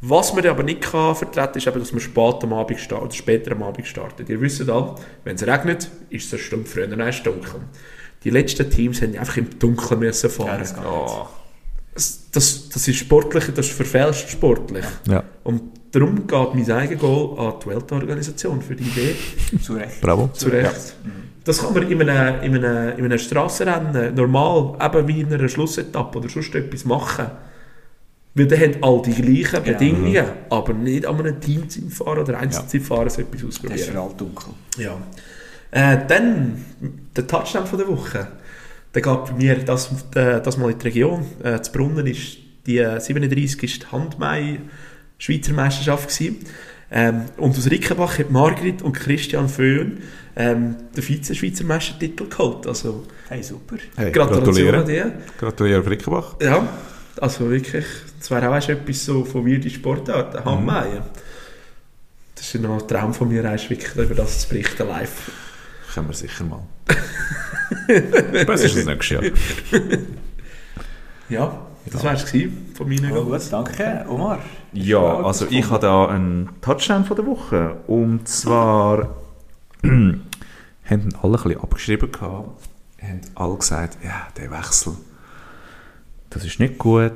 Was 0.00 0.32
man 0.32 0.46
aber 0.46 0.62
nicht 0.62 0.80
kann 0.82 1.16
vertreten 1.16 1.58
ist, 1.58 1.66
eben, 1.66 1.80
dass 1.80 1.90
man 1.90 2.00
spät 2.00 2.36
am 2.44 2.52
Abend 2.52 2.78
startet, 2.78 3.14
später 3.16 3.52
am 3.52 3.64
Abend 3.64 3.84
startet. 3.84 4.28
Ihr 4.28 4.40
wisst 4.40 4.68
all, 4.70 4.94
wenn 5.24 5.34
es 5.34 5.44
regnet, 5.44 5.90
ist 6.08 6.26
es 6.26 6.32
eine 6.34 6.42
Stunde 6.42 6.66
früher, 6.68 6.86
dann 6.86 7.00
ist 7.00 7.16
es 7.16 7.22
dunkel. 7.24 7.60
Die 8.22 8.30
letzten 8.30 8.70
Teams 8.70 9.02
haben 9.02 9.18
einfach 9.18 9.36
im 9.36 9.58
Dunkeln 9.58 9.98
müssen 10.00 10.30
fahren. 10.30 10.58
das 10.60 10.74
geht 10.74 10.84
Oh. 10.84 11.26
das, 11.94 12.30
das, 12.30 12.68
das 12.68 12.86
ist 12.86 12.96
sportlich, 12.96 13.46
das 13.52 13.66
ist 13.66 13.72
verfälscht 13.74 14.28
sportlich. 14.30 14.84
Ja, 15.08 15.24
Und 15.42 15.62
darum 15.90 16.26
geht 16.28 16.54
mein 16.54 16.70
eigenes 16.70 17.00
Goal 17.00 17.36
an 17.40 17.54
die 17.60 17.66
Weltorganisation 17.68 18.62
für 18.62 18.76
die 18.76 18.84
Idee. 18.84 19.16
Zu 19.60 19.72
Recht. 19.74 20.00
bravo. 20.00 20.30
Zu 20.32 20.48
Recht. 20.48 20.94
Das 21.44 21.62
kann 21.62 21.72
man 21.74 21.90
in 21.90 22.02
einem, 22.08 22.42
in 22.42 22.64
einem, 22.64 22.98
in 22.98 23.04
einem 23.04 23.18
Strassenrennen 23.18 24.14
normal, 24.14 24.76
eben 24.84 25.08
wie 25.08 25.20
in 25.20 25.32
einer 25.32 25.48
Schlussetappe 25.48 26.18
oder 26.18 26.28
sonst 26.28 26.54
etwas 26.54 26.84
machen. 26.84 27.26
Weil 28.34 28.46
dann 28.46 28.60
haben 28.60 28.74
alle 28.82 29.02
die 29.02 29.14
gleichen 29.22 29.64
Genau. 29.64 29.78
Bedingungen, 29.78 30.24
aber 30.50 30.72
nicht 30.74 31.06
an 31.06 31.18
einem 31.18 31.40
Teamzeitfahren 31.40 32.18
oder 32.22 32.38
Einzelzeitfahren 32.38 33.08
so 33.10 33.22
etwas 33.22 33.40
Das 33.40 33.48
ist 33.50 33.64
ausprobieren. 33.64 33.96
alle 33.96 34.14
dunkel. 34.14 34.48
Ja. 34.78 34.96
Äh, 35.70 35.98
dann 36.06 36.64
der 37.16 37.26
Touchdown 37.26 37.66
von 37.66 37.78
der 37.78 37.88
Woche. 37.88 38.28
Der 38.94 39.02
geht 39.02 39.24
bei 39.26 39.32
mir 39.32 39.56
das, 39.64 39.90
äh, 40.14 40.40
das 40.40 40.56
mal 40.56 40.70
in 40.70 40.78
die 40.78 40.86
Region. 40.86 41.26
Äh, 41.42 41.60
zu 41.62 41.72
Brunnen 41.72 42.06
ist 42.06 42.38
die 42.66 42.78
äh, 42.78 43.00
37. 43.00 43.62
ist 43.62 43.82
die 43.82 43.86
Handmei 43.92 44.60
Schweizer 45.18 45.52
Meisterschaft 45.52 46.08
gewesen. 46.08 46.36
Ähm, 46.90 47.26
und 47.36 47.56
aus 47.56 47.70
Rickenbach 47.70 48.18
hat 48.18 48.30
Margrit 48.30 48.82
und 48.82 48.92
Christian 48.92 49.48
Föhn 49.48 49.98
ähm, 50.36 50.76
den 50.96 51.02
Vize-Schweizer 51.02 51.64
Meistertitel 51.64 52.28
geholt. 52.28 52.66
Also 52.66 53.04
Hey, 53.28 53.42
super. 53.42 53.76
Hey, 53.96 54.10
Gratulation 54.10 54.68
an 54.68 54.72
gratuliere. 54.84 55.12
die. 55.12 55.38
Gratuliere, 55.38 55.82
Frickenbach. 55.82 56.36
Ja, 56.40 56.66
also 57.20 57.50
wirklich, 57.50 57.84
das 58.18 58.30
wäre 58.30 58.48
auch 58.48 58.68
etwas 58.68 59.04
so 59.04 59.24
von 59.24 59.46
weirden 59.46 59.70
Sportarten, 59.70 60.42
Handmeier. 60.44 61.06
Das 62.34 62.54
ist 62.54 62.62
noch 62.62 62.80
ein 62.80 62.88
Traum 62.88 63.12
von 63.12 63.28
mir, 63.28 63.44
eigentlich 63.44 63.68
wirklich 63.68 63.94
über 63.96 64.14
das 64.14 64.40
zu 64.40 64.48
berichten 64.48 64.86
live. 64.88 65.30
Können 65.92 66.08
wir 66.08 66.14
sicher 66.14 66.44
mal. 66.44 66.62
Besser 68.46 68.64
ist 68.64 68.76
das 68.78 68.84
nächstes 68.86 69.08
Jahr. 69.10 69.22
Ja, 71.30 71.66
Das 71.86 72.02
wär's 72.02 72.26
gewesen 72.26 72.72
von 72.74 72.88
meinen 72.88 73.12
Oh, 73.12 73.24
gut, 73.24 73.40
danke, 73.50 74.04
Omar. 74.08 74.38
Ja, 74.72 75.22
also 75.22 75.46
auch 75.46 75.50
ich 75.50 75.70
habe 75.70 75.80
da 75.80 76.06
einen 76.06 76.50
Touchdown 76.60 77.04
von 77.04 77.16
der 77.16 77.26
Woche. 77.26 77.76
Und 77.86 78.28
zwar 78.28 79.14
haben 79.82 80.22
alle 80.84 81.38
ein 81.38 81.42
bisschen 81.42 81.60
abgeschrieben 81.60 82.12
gehabt, 82.12 82.68
haben 83.00 83.20
alle 83.34 83.56
gesagt, 83.56 83.98
ja, 84.04 84.28
der 84.36 84.50
Wechsel, 84.50 84.94
das 86.30 86.44
ist 86.44 86.60
nicht 86.60 86.78
gut. 86.78 87.12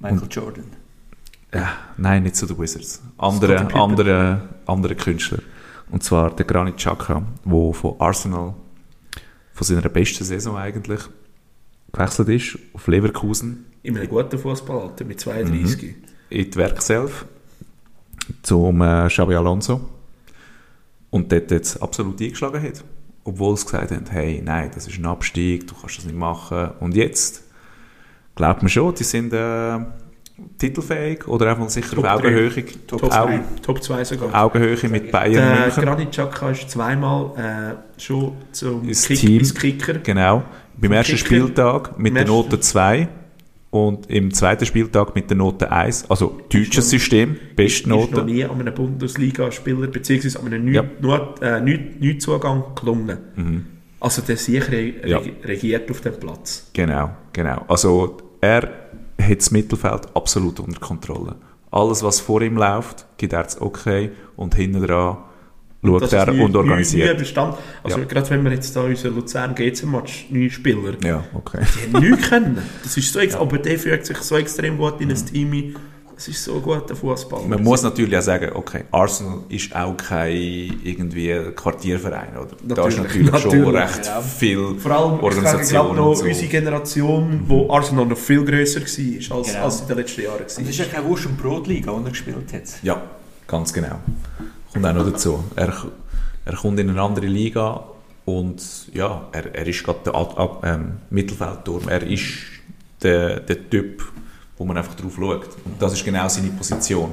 Michael 0.00 0.28
Jordan. 0.30 0.64
Ja, 1.52 1.72
nein, 1.96 2.24
nicht 2.24 2.36
zu 2.36 2.46
den 2.46 2.58
Wizards. 2.58 3.02
Andere, 3.16 3.72
andere, 3.74 4.48
andere 4.66 4.94
Künstler. 4.94 5.38
Und 5.90 6.04
zwar 6.04 6.34
der 6.36 6.44
Granit 6.44 6.76
Xhaka, 6.76 7.22
der 7.44 7.72
von 7.72 7.94
Arsenal, 7.98 8.54
von 9.54 9.66
seiner 9.66 9.88
besten 9.88 10.24
Saison 10.24 10.56
eigentlich, 10.56 11.00
gewechselt 11.92 12.28
ist 12.28 12.58
auf 12.74 12.86
Leverkusen 12.86 13.66
In 13.82 13.96
einem 13.96 14.08
guten 14.08 14.38
Fußballalter 14.38 15.04
mit 15.04 15.20
32. 15.20 15.94
in 16.30 16.50
die 16.50 16.56
Werkself 16.56 17.24
zum 18.42 18.80
äh, 18.82 19.08
Xabi 19.08 19.34
Alonso 19.34 19.80
und 21.10 21.32
dort 21.32 21.50
jetzt 21.50 21.80
absolut 21.82 22.20
eingeschlagen 22.20 22.62
hat. 22.62 22.84
Obwohl 23.24 23.56
sie 23.56 23.64
gesagt 23.66 23.90
haben, 23.90 24.04
hey, 24.10 24.42
nein, 24.44 24.70
das 24.74 24.86
ist 24.86 24.98
ein 24.98 25.06
Abstieg, 25.06 25.66
du 25.66 25.74
kannst 25.74 25.98
das 25.98 26.04
nicht 26.04 26.16
machen. 26.16 26.70
Und 26.80 26.94
jetzt 26.94 27.42
glaubt 28.34 28.62
man 28.62 28.68
schon, 28.68 28.94
die 28.94 29.04
sind 29.04 29.32
äh, 29.32 29.78
titelfähig 30.58 31.26
oder 31.28 31.50
einfach 31.50 31.68
sicher 31.68 31.96
Top 31.96 32.04
auf. 32.04 32.10
Augenhöhe. 32.18 32.64
Top 32.86 33.02
Au- 33.02 33.08
2. 33.08 33.40
Top 33.62 33.82
2 33.82 34.04
sogar. 34.04 34.44
Augenhöhe 34.44 34.88
mit 34.88 35.10
Bayern 35.10 35.32
Der 35.34 35.60
München. 35.66 35.82
Granit 35.84 36.10
Xhaka 36.10 36.50
ist 36.50 36.70
zweimal 36.70 37.76
äh, 37.96 38.00
schon 38.00 38.32
zum 38.52 38.82
Kick, 38.86 39.18
Team. 39.18 39.42
Kicker. 39.42 39.94
Genau. 39.94 40.42
Beim 40.80 40.92
ersten 40.92 41.16
Kicker. 41.16 41.26
Spieltag 41.26 41.98
mit 41.98 42.08
Im 42.10 42.14
der 42.14 42.26
Note 42.26 42.60
2 42.60 43.08
und 43.70 44.08
im 44.10 44.32
zweiten 44.32 44.64
Spieltag 44.64 45.14
mit 45.14 45.28
der 45.30 45.36
Note 45.36 45.70
1. 45.70 46.10
Also 46.10 46.38
deutsches 46.52 46.88
System, 46.90 47.32
Ist 47.56 47.86
noch 47.86 48.06
Bestnote. 48.06 48.24
nie 48.24 48.44
an 48.44 48.60
einem 48.60 48.74
Bundesligaspieler 48.74 49.88
beziehungsweise 49.88 50.38
an 50.40 50.46
einem 50.46 50.72
Ja. 50.72 50.82
Neu- 51.00 51.18
Neu- 51.18 51.46
äh, 51.46 51.60
Neu- 51.60 51.78
Neuzugang 52.00 52.64
gelungen. 52.78 53.18
Mhm. 53.36 53.66
Also 54.00 54.22
der 54.22 54.36
sicher 54.36 54.70
re 54.72 54.94
Ja. 55.04 55.18
reg- 55.18 55.44
regiert 55.44 55.90
auf 55.90 56.00
dem 56.00 56.14
Platz. 56.18 56.70
Genau, 56.72 57.10
genau. 57.32 57.64
Also 57.68 58.16
er 58.40 58.62
hat 59.20 59.38
das 59.38 59.50
Mittelfeld 59.50 60.02
absolut 60.14 60.60
unter 60.60 60.78
Kontrolle. 60.80 61.34
Alles, 61.70 62.02
was 62.02 62.20
vor 62.20 62.40
ihm 62.40 62.56
läuft, 62.56 63.04
gibt 63.18 63.32
er 63.34 63.42
das 63.42 63.60
okay 63.60 64.10
und 64.36 64.54
hinten 64.54 64.86
dran 64.86 65.18
schaut 65.84 66.02
Das 66.02 66.12
er 66.12 66.28
ist 66.28 66.34
neu- 66.34 66.44
und 66.44 66.52
neu- 66.52 66.58
organisiert. 66.60 67.06
neuer 67.06 67.14
Bestand. 67.16 67.56
Also 67.82 67.98
Ja. 67.98 68.04
gerade 68.04 68.30
wenn 68.30 68.44
wir 68.44 68.52
jetzt 68.52 68.74
da 68.74 68.80
unseren 68.82 69.14
Luzern 69.14 69.54
GC-Match 69.54 70.26
neue 70.30 70.50
Spieler, 70.50 70.94
Ja, 71.04 71.24
okay. 71.34 71.60
die 71.90 71.96
haben 71.96 72.10
nichts 72.10 72.28
können. 72.28 72.58
Das 72.82 72.96
ist 72.96 73.12
so, 73.12 73.18
ex- 73.20 73.34
aber 73.34 73.58
der 73.58 73.78
fügt 73.78 74.06
sich 74.06 74.18
so 74.18 74.36
extrem 74.36 74.76
gut 74.76 75.00
in 75.00 75.10
ein 75.10 75.26
Team 75.26 75.52
ein. 75.52 75.76
Das 76.14 76.26
ist 76.26 76.42
so 76.42 76.58
guter 76.60 76.96
Fußball. 76.96 77.46
Man 77.46 77.62
muss 77.62 77.84
natürlich 77.84 78.16
auch 78.18 78.22
sagen, 78.22 78.50
okay, 78.52 78.82
Arsenal 78.90 79.38
ist 79.50 79.72
auch 79.76 79.96
kein 79.96 80.34
irgendwie 80.82 81.32
Quartierverein, 81.54 82.30
oder? 82.36 82.56
da 82.74 82.88
ist 82.88 82.98
Natürlich, 82.98 83.30
natürlich, 83.30 83.64
schon 83.64 83.76
recht 83.76 84.04
Ja. 84.06 84.20
viel 84.20 84.74
Vor 84.78 84.90
allem, 84.90 85.16
ich 85.18 85.22
Organisation 85.22 85.68
glaube 85.84 85.94
noch 85.96 86.14
so. 86.16 86.24
unsere 86.24 86.48
Generation, 86.48 87.40
wo 87.46 87.70
Arsenal 87.72 88.06
noch 88.06 88.18
viel 88.18 88.44
grösser 88.44 88.80
war 88.80 89.36
als, 89.38 89.46
Genau. 89.52 89.64
als 89.64 89.80
in 89.82 89.86
den 89.86 89.96
letzten 89.96 90.22
Jahren. 90.22 90.38
Und 90.40 90.46
es 90.48 90.58
War. 90.58 90.64
ist 90.68 90.78
ja 90.78 90.84
keine 90.86 91.06
Wurst- 91.06 91.26
und 91.26 91.38
Brotliga, 91.40 91.92
die 91.92 92.04
er 92.04 92.10
gespielt 92.10 92.52
hat. 92.52 92.62
Ja, 92.82 93.00
ganz 93.46 93.72
genau. 93.72 94.00
Kommt 94.72 94.86
auch 94.86 94.94
noch 94.94 95.10
dazu. 95.10 95.44
Er, 95.56 95.72
er 96.44 96.56
kommt 96.56 96.78
in 96.80 96.90
eine 96.90 97.00
andere 97.00 97.26
Liga 97.26 97.84
und 98.24 98.62
ja, 98.92 99.26
er, 99.32 99.54
er 99.54 99.66
ist 99.66 99.82
gerade 99.84 100.00
der 100.04 100.14
Ad- 100.14 100.36
ähm, 100.62 100.92
Mittelfeldturm. 101.10 101.88
Er 101.88 102.02
ist 102.02 102.24
der, 103.02 103.40
der 103.40 103.68
Typ, 103.70 104.02
wo 104.56 104.64
man 104.64 104.76
einfach 104.76 104.94
drauf 104.94 105.14
schaut. 105.16 105.48
Und 105.64 105.80
das 105.80 105.94
ist 105.94 106.04
genau 106.04 106.28
seine 106.28 106.48
Position. 106.50 107.12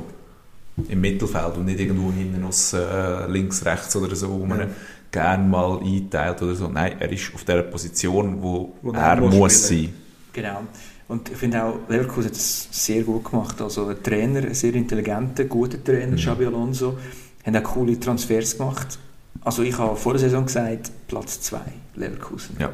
Im 0.89 0.99
Mittelfeld 0.99 1.55
und 1.55 1.65
nicht 1.65 1.79
irgendwo 1.79 2.11
hinten 2.11 2.43
aus 2.43 2.73
äh, 2.73 3.27
links, 3.27 3.63
rechts 3.65 3.95
oder 3.95 4.13
so, 4.13 4.29
wo 4.29 4.45
man 4.45 4.59
Ja. 4.59 4.67
gerne 5.09 5.47
mal 5.47 5.79
einteilt 5.81 6.41
oder 6.41 6.53
so. 6.53 6.67
Nein, 6.67 6.97
er 6.99 7.09
ist 7.09 7.33
auf 7.33 7.45
der 7.45 7.61
Position, 7.61 8.41
wo, 8.43 8.75
Wo 8.81 8.91
er 8.91 9.15
muss 9.21 9.35
muss 9.35 9.67
sein. 9.69 9.93
Genau. 10.33 10.63
Und 11.07 11.29
ich 11.29 11.37
finde 11.37 11.63
auch, 11.63 11.75
Leverkusen 11.87 12.25
hat 12.25 12.35
es 12.35 12.67
sehr 12.71 13.03
gut 13.03 13.23
gemacht. 13.23 13.61
Also 13.61 13.87
ein 13.87 14.03
Trainer, 14.03 14.39
ein 14.39 14.53
sehr 14.53 14.73
intelligenter, 14.73 15.45
guter 15.45 15.81
Trainer, 15.81 16.17
Xabi 16.17 16.45
Alonso, 16.47 16.97
haben 17.45 17.55
auch 17.57 17.63
coole 17.63 17.99
Transfers 17.99 18.57
gemacht. 18.57 18.97
Also 19.41 19.61
ich 19.63 19.77
habe 19.77 19.95
vor 19.95 20.13
der 20.13 20.21
Saison 20.21 20.45
gesagt, 20.45 20.91
Platz 21.07 21.39
2, 21.41 21.59
Leverkusen. 21.95 22.57
Ja. 22.59 22.71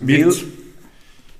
Wird 0.00 0.44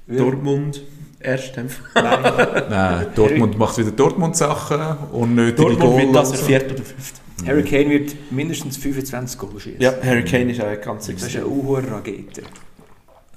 Weil- 0.07 0.17
Dortmund 0.17 0.83
erst. 1.21 1.57
Nein, 1.95 2.23
Nein, 2.71 3.07
Dortmund 3.15 3.59
macht 3.59 3.79
wieder 3.79 3.91
Dortmund-Sachen, 3.91 5.09
unnötige 5.13 5.77
Dortmund 5.77 5.97
wird 5.99 6.15
das 6.15 6.29
und 6.31 6.33
der 6.37 6.41
so. 6.41 6.47
vierte 6.47 6.75
oder 6.75 6.85
fünfte. 6.85 7.21
Harry 7.47 7.65
Kane 7.65 7.91
wird 7.91 8.15
mindestens 8.31 8.77
25 8.77 9.39
Goal 9.39 9.59
schießen. 9.59 9.81
Ja, 9.81 9.95
Harry 10.05 10.25
Kane 10.25 10.53
ist 10.53 10.61
auch 10.61 10.81
ganz 10.81 11.07
Das 11.07 11.17
ist 11.17 11.23
extrem. 11.25 11.45
eine 11.45 11.51
hohe 11.51 11.91
Rakete. 11.91 12.43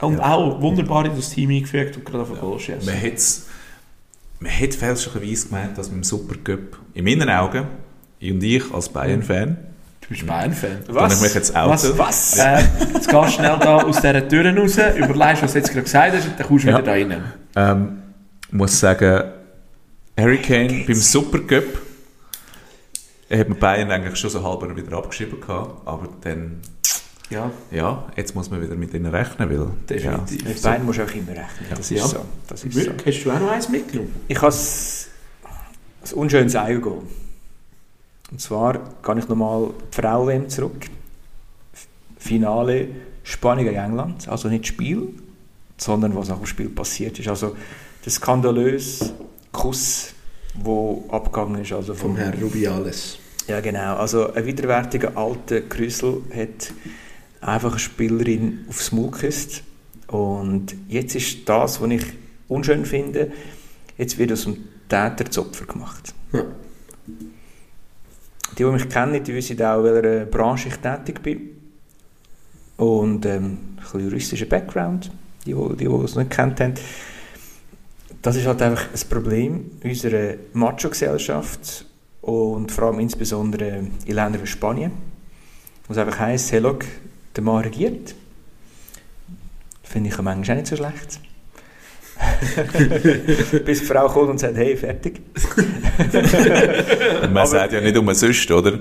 Und 0.01 0.19
auch 0.19 0.61
wunderbar 0.61 1.05
in 1.05 1.15
das 1.15 1.29
Team 1.31 1.49
eingefügt 1.49 1.97
und 1.97 2.05
gerade 2.05 2.21
auf 2.23 2.29
den 2.31 2.39
Goal 2.39 2.59
schießt. 2.59 2.85
Man 2.85 2.95
hat 3.01 3.41
man 4.41 4.51
hat 4.51 4.73
fälschlicherweise 4.75 5.47
gemeint, 5.47 5.77
dass 5.77 5.87
mit 5.87 5.95
dem 5.97 6.03
Supercup, 6.03 6.77
in 6.93 7.05
meinen 7.05 7.29
Augen, 7.29 7.65
und 8.21 8.43
ich 8.43 8.73
als 8.73 8.89
Bayern-Fan, 8.89 9.57
Du 10.01 10.09
bist 10.09 10.27
Bayern-Fan. 10.27 10.85
kann 10.93 11.11
ich 11.11 11.21
mich 11.21 11.33
jetzt 11.33 11.55
outen. 11.55 11.97
Was? 11.97 12.37
Äh, 12.37 12.59
jetzt 12.93 13.09
gehst 13.09 13.11
du 13.11 13.27
schnell 13.27 13.57
da 13.59 13.77
aus 13.77 13.95
dieser 14.01 14.27
Tür 14.27 14.55
raus, 14.55 14.77
überlegst, 14.97 15.43
was 15.43 15.53
du 15.53 15.57
jetzt 15.59 15.69
gerade 15.71 15.81
gesagt 15.83 16.13
hast, 16.15 16.25
und 16.27 16.39
dann 16.39 16.47
kommst 16.47 16.63
du 16.65 16.69
Ja. 16.69 16.77
wieder 16.77 16.85
da 16.85 16.91
rein. 16.91 17.23
Ähm, 17.55 17.97
muss 18.51 18.79
sagen, 18.79 19.23
Harry 20.17 20.37
Kane 20.37 20.83
beim 20.87 20.95
Supercup 20.95 21.81
er 23.27 23.39
hat 23.39 23.49
mir 23.49 23.55
Bayern 23.55 23.89
eigentlich 23.89 24.15
schon 24.17 24.29
so 24.29 24.43
halb 24.43 24.75
wieder 24.77 24.95
abgeschrieben 24.97 25.41
gehabt, 25.41 25.87
aber 25.87 26.07
dann, 26.21 26.59
Ja, 27.31 27.49
ja, 27.71 28.05
jetzt 28.15 28.35
muss 28.35 28.51
man 28.51 28.61
wieder 28.61 28.75
mit 28.75 28.93
ihnen 28.93 29.07
rechnen, 29.07 29.49
weil, 29.49 29.57
ja, 29.57 29.65
definitiv. 29.89 30.45
Mit 30.47 30.61
beiden 30.61 30.85
musst 30.85 30.99
du 30.99 31.03
auch 31.03 31.11
immer 31.11 31.29
rechnen. 31.31 31.65
Das 31.71 31.79
ist 31.79 31.89
Ja. 31.99 32.05
so. 32.05 32.23
Das 32.47 32.63
ist 32.63 32.71
so. 32.73 32.79
Wirklich? 32.85 33.17
Hast 33.17 33.25
du 33.25 33.31
auch 33.31 33.39
noch 33.39 33.51
eins 33.51 33.67
mitgenommen? 33.67 34.13
Ich 34.27 34.39
habe 34.39 34.53
ein 34.53 36.13
unschönes 36.13 36.55
Eigengoal. 36.55 37.01
Und 38.31 38.41
zwar 38.41 38.79
gehe 39.03 39.19
ich 39.19 39.27
nochmal 39.27 39.69
die 39.91 40.01
Frau 40.01 40.41
zurück. 40.47 40.85
Finale 42.17 42.87
Spanien 43.23 43.65
gegen 43.65 43.77
England. 43.77 44.27
Also 44.27 44.49
nicht 44.49 44.67
Spiel, 44.67 45.09
sondern 45.77 46.15
was 46.15 46.29
nach 46.29 46.37
dem 46.37 46.45
Spiel 46.45 46.69
passiert 46.69 47.19
ist. 47.19 47.27
Also 47.27 47.55
der 48.03 48.11
skandalöse 48.11 49.13
Kuss, 49.51 50.13
der 50.55 50.97
abgegangen 51.09 51.61
ist. 51.61 51.71
Also 51.71 51.93
Vom 51.93 52.15
Herrn 52.15 52.39
Rubiales. 52.41 53.17
Ja, 53.47 53.61
genau. 53.61 53.95
Also 53.97 54.33
ein 54.33 54.45
widerwärtiger 54.45 55.15
alter 55.15 55.61
Grüssel 55.61 56.23
hat 56.35 56.73
einfach 57.41 57.71
eine 57.71 57.79
Spielerin 57.79 58.65
aufs 58.69 58.91
Maul 58.91 59.11
geküsst. 59.11 59.63
Und 60.07 60.75
jetzt 60.87 61.15
ist 61.15 61.47
das, 61.47 61.81
was 61.81 61.89
ich 61.89 62.05
unschön 62.47 62.85
finde, 62.85 63.31
jetzt 63.97 64.17
wird 64.17 64.31
aus 64.31 64.43
dem 64.43 64.55
Täter 64.87 65.23
das 65.25 65.37
Opfer 65.37 65.65
gemacht. 65.65 66.13
Ja. 66.33 66.43
Die, 68.57 68.63
die 68.63 68.69
mich 68.69 68.89
kennen, 68.89 69.23
die 69.23 69.33
wissen 69.33 69.61
auch, 69.61 69.83
in 69.83 69.93
welcher 69.93 70.25
Branche 70.25 70.69
ich 70.69 70.77
tätig 70.77 71.21
bin. 71.21 71.49
Und 72.77 73.25
ähm, 73.25 73.43
ein 73.43 73.75
bisschen 73.81 74.01
juristischer 74.01 74.45
Background, 74.45 75.11
die, 75.45 75.53
die, 75.53 75.85
die 75.85 75.85
es 75.85 76.15
nicht 76.15 76.31
kennt 76.31 76.59
haben. 76.59 76.73
Das 78.21 78.35
ist 78.35 78.47
halt 78.47 78.61
einfach 78.61 78.87
ein 78.91 79.09
Problem 79.09 79.71
unserer 79.83 80.35
Macho-Gesellschaft 80.53 81.85
und 82.21 82.71
vor 82.71 82.85
allem 82.85 82.99
insbesondere 82.99 83.87
in 84.05 84.15
Ländern 84.15 84.41
wie 84.41 84.47
Spanien. 84.47 84.91
Was 85.87 85.97
einfach 85.97 86.19
heisst, 86.19 86.51
hey, 86.51 86.59
look, 86.59 86.85
der 87.35 87.43
Mann 87.43 87.63
regiert. 87.63 88.15
Finde 89.83 90.09
ich 90.09 90.17
manchmal 90.17 90.57
auch 90.57 90.61
nicht 90.61 90.67
so 90.67 90.75
schlecht. 90.75 91.19
Bis 93.65 93.79
die 93.79 93.85
Frau 93.85 94.07
kommt 94.07 94.29
und 94.29 94.39
sagt, 94.39 94.57
hey, 94.57 94.75
fertig. 94.77 95.21
Man 97.33 97.47
sagt 97.47 97.73
ja 97.73 97.81
nicht 97.81 97.97
umsonst, 97.97 98.49
oder? 98.51 98.79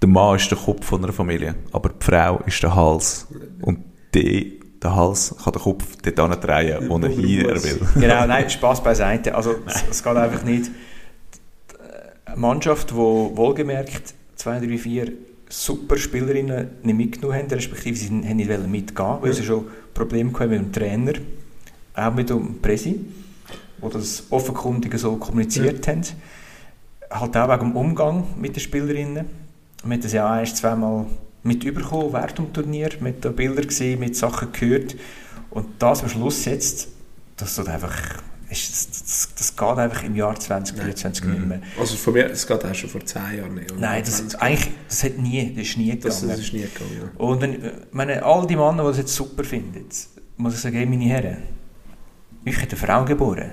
Der 0.00 0.08
Mann 0.08 0.36
ist 0.36 0.50
der 0.50 0.58
Kopf 0.58 0.86
von 0.86 1.02
einer 1.02 1.12
Familie, 1.12 1.54
aber 1.72 1.90
die 1.90 2.04
Frau 2.04 2.40
ist 2.46 2.62
der 2.62 2.74
Hals. 2.74 3.26
Und 3.62 3.80
die, 4.14 4.60
der 4.82 4.94
Hals 4.94 5.34
kann 5.42 5.52
den 5.52 5.62
Kopf 5.62 5.84
dort 6.02 6.44
drehen, 6.44 6.88
wo 6.88 6.98
er 6.98 7.08
hin 7.08 7.44
will. 7.44 7.80
Genau, 7.94 8.26
nein, 8.26 8.48
Spaß 8.48 8.82
beiseite. 8.82 9.34
Also, 9.34 9.56
es, 9.66 9.84
es 9.90 10.02
geht 10.02 10.16
einfach 10.16 10.44
nicht. 10.44 10.70
Eine 12.26 12.36
Mannschaft, 12.36 12.90
die 12.90 12.94
wohlgemerkt 12.94 14.14
2, 14.36 14.60
3, 14.60 14.78
4 14.78 15.12
super 15.48 15.96
Spielerinnen 15.96 16.70
nicht 16.82 16.96
mitgenommen 16.96 17.38
haben, 17.38 17.50
respektive 17.50 17.96
sie 17.96 18.08
haben 18.08 18.36
nicht 18.36 18.66
mitgehen, 18.66 19.16
weil 19.20 19.32
sie 19.32 19.44
schon 19.44 19.66
Probleme 19.92 20.32
hatten 20.32 20.50
mit 20.50 20.60
dem 20.60 20.72
Trainer, 20.72 21.12
auch 21.94 22.14
mit 22.14 22.30
dem 22.30 22.60
Presi, 22.60 23.00
die 23.82 23.88
das 23.90 24.24
offenkundig 24.30 24.98
so 24.98 25.16
kommuniziert 25.16 25.86
haben. 25.88 26.02
Halt 27.10 27.36
auch 27.36 27.48
wegen 27.48 27.70
dem 27.70 27.76
Umgang 27.76 28.24
mit 28.38 28.56
den 28.56 28.60
Spielerinnen. 28.60 29.26
Wir 29.84 29.92
haben 29.92 30.00
das 30.02 30.12
ja 30.12 30.32
auch 30.32 30.38
erst 30.38 30.56
zweimal 30.56 31.06
mit 31.42 31.62
überkommen, 31.62 32.12
während 32.12 32.38
dem 32.38 32.52
Turnier, 32.52 32.90
mit 33.00 33.24
den 33.24 33.36
Bildern 33.36 33.66
gesehen, 33.66 34.00
mit 34.00 34.16
Sachen 34.16 34.52
gehört. 34.52 34.96
Und 35.50 35.66
das 35.78 36.02
am 36.02 36.08
Schluss 36.08 36.46
jetzt 36.46 36.88
das 37.36 37.56
tut 37.56 37.68
einfach, 37.68 38.20
das, 38.48 38.88
das, 38.88 39.28
das 39.36 39.56
geht 39.56 39.78
einfach 39.78 40.02
im 40.04 40.14
Jahr 40.14 40.38
2024 40.38 41.24
nicht 41.24 41.46
mehr. 41.46 41.60
Also 41.78 41.96
von 41.96 42.12
mir, 42.12 42.30
es 42.30 42.46
geht 42.46 42.64
auch 42.64 42.74
schon 42.74 42.90
vor 42.90 43.04
10 43.04 43.38
Jahren 43.38 43.54
nicht. 43.54 43.78
Nein, 43.78 44.02
das, 44.04 44.18
20 44.18 44.40
eigentlich, 44.40 44.74
das 44.88 45.04
hat 45.04 45.18
nie, 45.18 45.54
das 45.54 45.66
ist 45.66 45.76
nie 45.76 45.98
das, 45.98 46.20
gegangen. 46.20 46.30
das 46.30 46.46
ist 46.46 46.52
nie 46.52 46.60
gegangen. 46.60 47.10
Ja. 47.18 47.24
Und 47.24 47.40
wenn, 47.40 47.72
meine, 47.90 48.22
all 48.22 48.46
die 48.46 48.56
Männer, 48.56 48.82
die 48.82 48.88
das 48.88 48.98
jetzt 48.98 49.14
super 49.14 49.42
finden, 49.42 49.88
muss 50.36 50.54
ich 50.54 50.60
sagen, 50.60 50.76
hey, 50.76 50.86
meine 50.86 51.04
Herren, 51.04 51.38
ich 52.44 52.60
hätte 52.60 52.76
eine 52.76 52.86
Frau 52.86 53.04
geboren. 53.04 53.50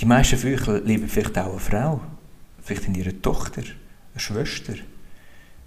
Die 0.00 0.04
meisten 0.04 0.36
von 0.36 0.52
euch 0.52 0.84
lieben 0.84 1.08
vielleicht 1.08 1.38
auch 1.38 1.50
eine 1.50 1.60
Frau. 1.60 2.00
Vielleicht 2.62 2.86
in 2.86 2.94
ihre 2.94 3.20
Tochter, 3.20 3.62
eine 3.62 4.20
Schwester. 4.20 4.74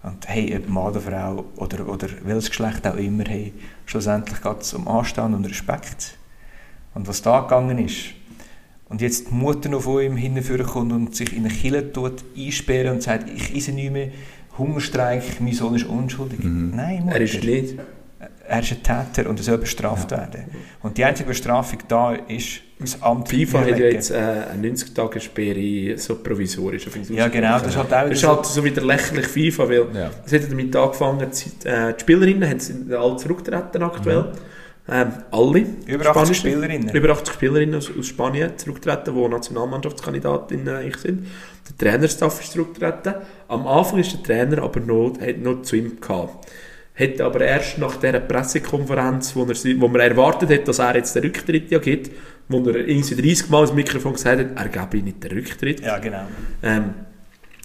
Und 0.03 0.27
hey, 0.27 0.55
ob 0.55 0.69
Mann 0.69 0.87
oder 0.87 1.01
Frau 1.01 1.45
oder, 1.57 1.87
oder 1.87 2.07
welches 2.23 2.49
Geschlecht 2.49 2.87
auch 2.87 2.95
immer, 2.95 3.25
hey, 3.25 3.53
schlussendlich 3.85 4.41
geht 4.41 4.61
es 4.61 4.73
um 4.73 4.87
Anstand 4.87 5.35
und 5.35 5.45
Respekt. 5.45 6.17
Und 6.93 7.07
was 7.07 7.21
da 7.21 7.41
gegangen 7.41 7.79
ist, 7.79 8.13
und 8.87 9.01
jetzt 9.01 9.29
die 9.29 9.35
Mutter 9.35 9.69
noch 9.69 9.83
von 9.83 10.01
ihm 10.01 10.17
hinführen 10.17 10.65
kommt 10.65 10.91
und 10.91 11.15
sich 11.15 11.33
in 11.33 11.45
eine 11.45 11.53
Kille 11.53 11.93
tut, 11.93 12.23
einsperren 12.35 12.95
und 12.95 13.03
sagt, 13.03 13.29
ich 13.29 13.55
esse 13.55 13.71
nicht 13.71 13.91
mehr, 13.91 14.09
Hungerstreik, 14.57 15.39
mein 15.39 15.53
Sohn 15.53 15.75
ist 15.75 15.85
unschuldig. 15.85 16.39
Nein, 16.41 17.05
Mutter. 17.05 17.15
Er 17.15 17.21
ist 17.21 17.43
nicht. 17.43 17.75
Er 18.49 18.61
ist 18.61 18.71
ein 18.71 18.81
Täter 19.13 19.29
und 19.29 19.39
er 19.39 19.43
soll 19.43 19.57
bestraft 19.59 20.09
werden. 20.09 20.45
Und 20.81 20.97
die 20.97 21.03
einzige 21.03 21.29
Bestrafung 21.29 21.77
da 21.87 22.13
ist, 22.13 22.61
das 22.79 22.99
Amt 23.01 23.29
FIFA 23.29 23.59
hat 23.59 23.67
ja 23.67 23.75
jetzt 23.87 24.09
äh, 24.09 24.15
eine 24.15 24.69
90-Tage-Sperre 24.69 25.97
so 25.97 26.15
provisorisch 26.15 26.87
Ja, 27.09 27.27
genau, 27.27 27.59
das 27.59 27.67
ist 27.67 27.77
halt 27.77 27.93
auch 27.93 28.09
Das 28.09 28.11
ist 28.11 28.27
halt 28.27 28.45
so 28.45 28.63
wieder 28.63 28.81
lächerlich 28.81 29.27
FIFA, 29.27 29.69
weil 29.69 29.85
Ja. 29.93 30.09
es 30.25 30.33
hat 30.33 30.41
ja 30.41 30.47
damit 30.47 30.75
angefangen, 30.75 31.29
die, 31.29 31.67
äh, 31.67 31.93
die 31.93 31.99
Spielerinnen 31.99 32.49
haben 32.49 32.59
sind 32.59 32.91
alle 32.91 33.17
zurückgetreten 33.17 33.83
aktuell. 33.83 34.31
Ähm, 34.91 35.11
alle. 35.29 35.59
Über 35.85 36.05
80 36.05 36.05
Spanische. 36.05 36.33
Spielerinnen. 36.35 36.95
Über 36.95 37.09
80 37.11 37.33
Spielerinnen 37.35 37.75
aus, 37.75 37.91
aus 37.95 38.07
Spanien 38.07 38.57
zurückgetreten, 38.57 39.13
die 39.13 39.27
Nationalmannschaftskandidatinnen 39.27 40.75
eigentlich 40.75 40.97
sind. 40.97 41.27
Der 41.69 41.91
Trainerstaff 41.91 42.41
ist 42.41 42.53
zurückgetreten. 42.53 43.13
Am 43.47 43.67
Anfang 43.67 43.99
ist 43.99 44.13
der 44.13 44.23
Trainer 44.23 44.63
aber 44.63 44.79
noch, 44.79 45.13
hat 45.21 45.37
noch 45.37 45.61
zu 45.61 45.75
ihm 45.75 45.99
gehabt. 46.01 46.47
Hat 46.99 47.21
aber 47.21 47.41
erst 47.41 47.77
nach 47.77 47.95
dieser 47.95 48.19
Pressekonferenz, 48.19 49.33
wo, 49.35 49.43
er, 49.43 49.55
wo 49.79 49.87
man 49.87 50.01
erwartet 50.01 50.49
hat, 50.49 50.67
dass 50.67 50.79
er 50.79 50.97
jetzt 50.97 51.15
den 51.15 51.23
Rücktritt 51.23 51.71
ja 51.71 51.79
gibt, 51.79 52.11
wo 52.49 52.59
er 52.69 52.87
irgendwie 52.87 53.15
30 53.15 53.49
Mal 53.49 53.61
ins 53.61 53.73
Mikrofon 53.73 54.13
gesagt 54.13 54.39
hat, 54.39 54.47
er 54.55 54.67
gebe 54.67 54.97
ihm 54.97 55.05
nicht 55.05 55.23
den 55.23 55.31
Rücktritt. 55.31 55.79
Ja, 55.79 55.97
genau. 55.99 56.23
Ähm, 56.61 56.93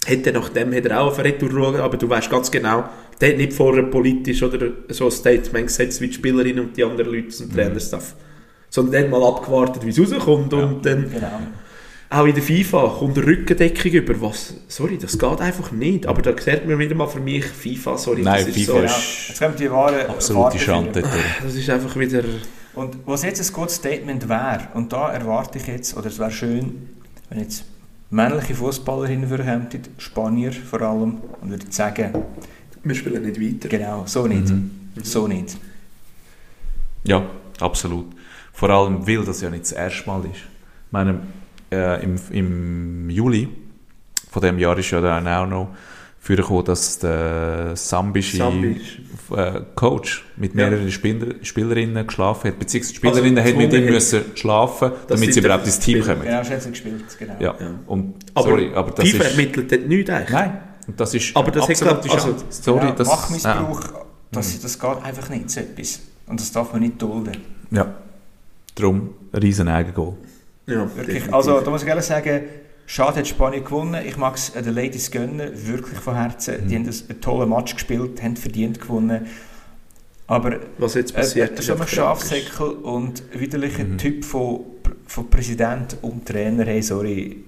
hat 0.07 0.27
er 0.27 0.33
nachdem 0.33 0.73
hat 0.73 0.85
er 0.85 1.01
auch 1.01 1.07
auf 1.07 1.19
Retour 1.19 1.79
aber 1.79 1.97
du 1.97 2.07
weißt 2.07 2.29
ganz 2.29 2.49
genau, 2.49 2.85
der 3.19 3.29
hat 3.29 3.37
nicht 3.37 3.53
vorher 3.53 3.83
politisch 3.83 4.41
oder 4.43 4.69
so 4.89 5.05
ein 5.05 5.11
Statement 5.11 5.67
gesetzt 5.67 5.99
wie 6.01 6.07
die 6.07 6.13
Spielerin 6.13 6.59
und 6.59 6.77
die 6.77 6.83
anderen 6.83 7.11
Leute 7.11 7.27
aus 7.27 7.37
dem 7.39 7.53
Trainerstaff. 7.53 8.15
Sondern 8.69 8.91
der 8.91 9.01
hat 9.03 9.09
mal 9.09 9.23
abgewartet, 9.23 9.85
wie 9.85 9.89
es 9.89 9.99
rauskommt 9.99 10.53
und 10.53 10.85
dann 10.85 11.09
genau. 11.11 11.39
Auch 12.09 12.25
in 12.25 12.35
der 12.35 12.43
FIFA 12.43 12.95
kommt 12.99 13.17
eine 13.17 13.25
Rückendeckung 13.27 13.91
über, 13.91 14.21
was, 14.21 14.53
sorry, 14.67 14.97
das 14.97 15.17
geht 15.17 15.41
einfach 15.41 15.71
nicht. 15.71 16.05
Aber 16.05 16.21
da 16.21 16.39
sieht 16.39 16.67
man 16.67 16.77
wieder 16.79 16.95
mal 16.95 17.07
für 17.07 17.19
mich, 17.19 17.45
FIFA, 17.45 17.97
sorry, 17.97 18.21
Nein, 18.21 18.45
das 18.45 18.55
ist 18.55 18.65
FIFA 18.65 18.71
so, 18.73 18.79
ist- 18.83 19.27
Jetzt 19.29 19.39
kommen 19.39 19.55
die 19.57 19.71
wahren 19.71 20.07
Absolute 20.07 20.59
Schande. 20.59 21.03
das 21.43 21.55
ist 21.55 21.69
einfach 21.69 21.95
wieder, 21.97 22.23
Und 22.75 22.97
was 23.05 23.23
jetzt 23.23 23.41
ein 23.47 23.53
gutes 23.53 23.75
Statement 23.75 24.29
wäre, 24.29 24.67
und 24.75 24.91
da 24.93 25.11
erwarte 25.11 25.57
ich 25.57 25.67
jetzt, 25.67 25.95
oder 25.97 26.07
es 26.07 26.19
wäre 26.19 26.31
schön, 26.31 26.89
wenn 27.29 27.39
jetzt 27.39 27.65
männliche 28.11 28.53
Fußballer 28.55 29.07
hinführen 29.07 29.67
Spanier 29.97 30.51
vor 30.51 30.81
allem, 30.81 31.17
und 31.41 31.49
würde 31.49 31.65
sagen, 31.69 32.13
wir 32.83 32.95
spielen 32.95 33.23
nicht 33.23 33.41
weiter. 33.41 33.67
genau, 33.67 34.03
so 34.05 34.27
nicht. 34.27 34.53
So 35.03 35.27
nicht. 35.27 35.57
Ja, 37.03 37.23
absolut. 37.59 38.05
Vor 38.53 38.69
allem, 38.69 39.05
weil 39.07 39.23
das 39.25 39.41
ja 39.41 39.49
nicht 39.49 39.63
das 39.63 39.71
erste 39.73 40.07
Mal 40.07 40.21
ist. 40.25 40.35
Ich 40.35 40.91
meine, 40.91 41.19
äh, 41.75 42.03
im, 42.03 42.15
im 42.31 43.09
Juli 43.09 43.49
von 44.31 44.41
dem 44.41 44.57
Jahr 44.59 44.77
ist 44.77 44.91
ja 44.91 45.01
dann 45.01 45.27
auch 45.27 45.45
noch 45.47 45.69
vorgekommen, 46.19 46.65
dass 46.65 46.97
der 46.99 47.75
sambische 47.75 48.37
Sambisch. 48.37 48.99
äh, 49.35 49.61
Coach 49.75 50.25
mit 50.37 50.55
Ja. 50.55 50.69
mehreren 50.69 50.91
Spieler, 50.91 51.35
Spielerinnen 51.43 52.05
geschlafen 52.07 52.47
hat, 52.49 52.59
beziehungsweise 52.59 52.93
die 52.93 52.97
Spielerinnen 52.97 53.37
Also 53.43 53.55
mit 53.57 53.73
ihm 53.73 53.85
müssen 53.85 54.21
schlafen, 54.35 54.91
damit 55.07 55.33
sie 55.33 55.39
überhaupt 55.39 55.65
ins 55.67 55.79
Team 55.79 56.01
kommen. 56.03 56.23
Genau, 56.23 56.43
schon 56.43 56.53
hat 56.53 56.61
sie 56.63 56.69
gespielt, 56.71 57.03
genau. 57.19 57.33
Ja. 57.39 57.55
Ja. 57.59 57.69
Und, 57.85 58.15
Aber, 58.33 58.49
sorry, 58.49 58.71
aber 58.73 58.91
das 58.91 59.07
FIFA 59.09 59.23
ist... 59.23 59.31
ermittelt 59.37 59.71
dort 59.71 59.87
nichts 59.87 60.09
eigentlich. 60.09 60.29
Nein, 60.31 60.57
und 60.87 60.99
das 60.99 61.13
ist 61.13 61.35
Aber 61.37 61.51
das 61.51 61.63
hat, 61.63 61.69
absolute 61.71 62.01
glaub- 62.07 62.25
also-. 62.25 62.45
Sorry, 62.49 62.79
Genau, 62.79 62.91
das... 62.93 63.07
Machtmissbrauch, 63.07 63.81
das, 64.31 64.59
das 64.59 64.79
geht 64.79 65.03
einfach 65.03 65.29
nicht, 65.29 65.49
so 65.51 65.59
etwas. 65.59 65.99
Und 66.27 66.39
das 66.39 66.51
darf 66.51 66.73
man 66.73 66.81
nicht 66.81 66.99
dulden. 67.01 67.37
Ja. 67.71 67.77
ja. 67.83 67.95
Darum, 68.73 69.11
ein 69.31 69.39
riesen 69.41 69.67
Eigengoal. 69.67 70.13
Ja, 70.67 70.89
Wirklich. 70.95 71.33
Also, 71.33 71.61
da 71.61 71.69
muss 71.69 71.83
ich 71.83 71.87
ehrlich 71.87 72.05
sagen, 72.05 72.41
schade 72.85 73.19
hat 73.19 73.27
Spanien 73.27 73.63
gewonnen. 73.63 74.03
Ich 74.05 74.17
mag 74.17 74.35
es 74.35 74.51
den 74.51 74.73
Ladies 74.73 75.11
gönnen, 75.11 75.51
wirklich 75.53 75.99
von 75.99 76.15
Herzen. 76.15 76.67
Die 76.67 76.75
haben 76.75 76.87
einen 76.87 77.21
tollen 77.21 77.49
Match 77.49 77.73
gespielt, 77.73 78.21
haben 78.21 78.35
verdient 78.35 78.81
gewonnen. 78.81 79.27
Aber 80.27 80.59
was 80.77 80.95
jetzt 80.95 81.11
äh, 81.11 81.19
passiert 81.19 81.59
äh, 81.59 81.61
schon 81.61 81.79
ein 81.79 81.87
Schafsäckel 81.87 82.67
und 82.67 83.23
widerlich 83.33 83.77
ein 83.79 83.97
Typ 83.97 84.25
von, 84.25 84.61
von 85.05 85.29
Präsident 85.29 85.97
und 86.01 86.25
Trainer, 86.25 86.65
hey, 86.65 86.81
sorry. 86.81 87.43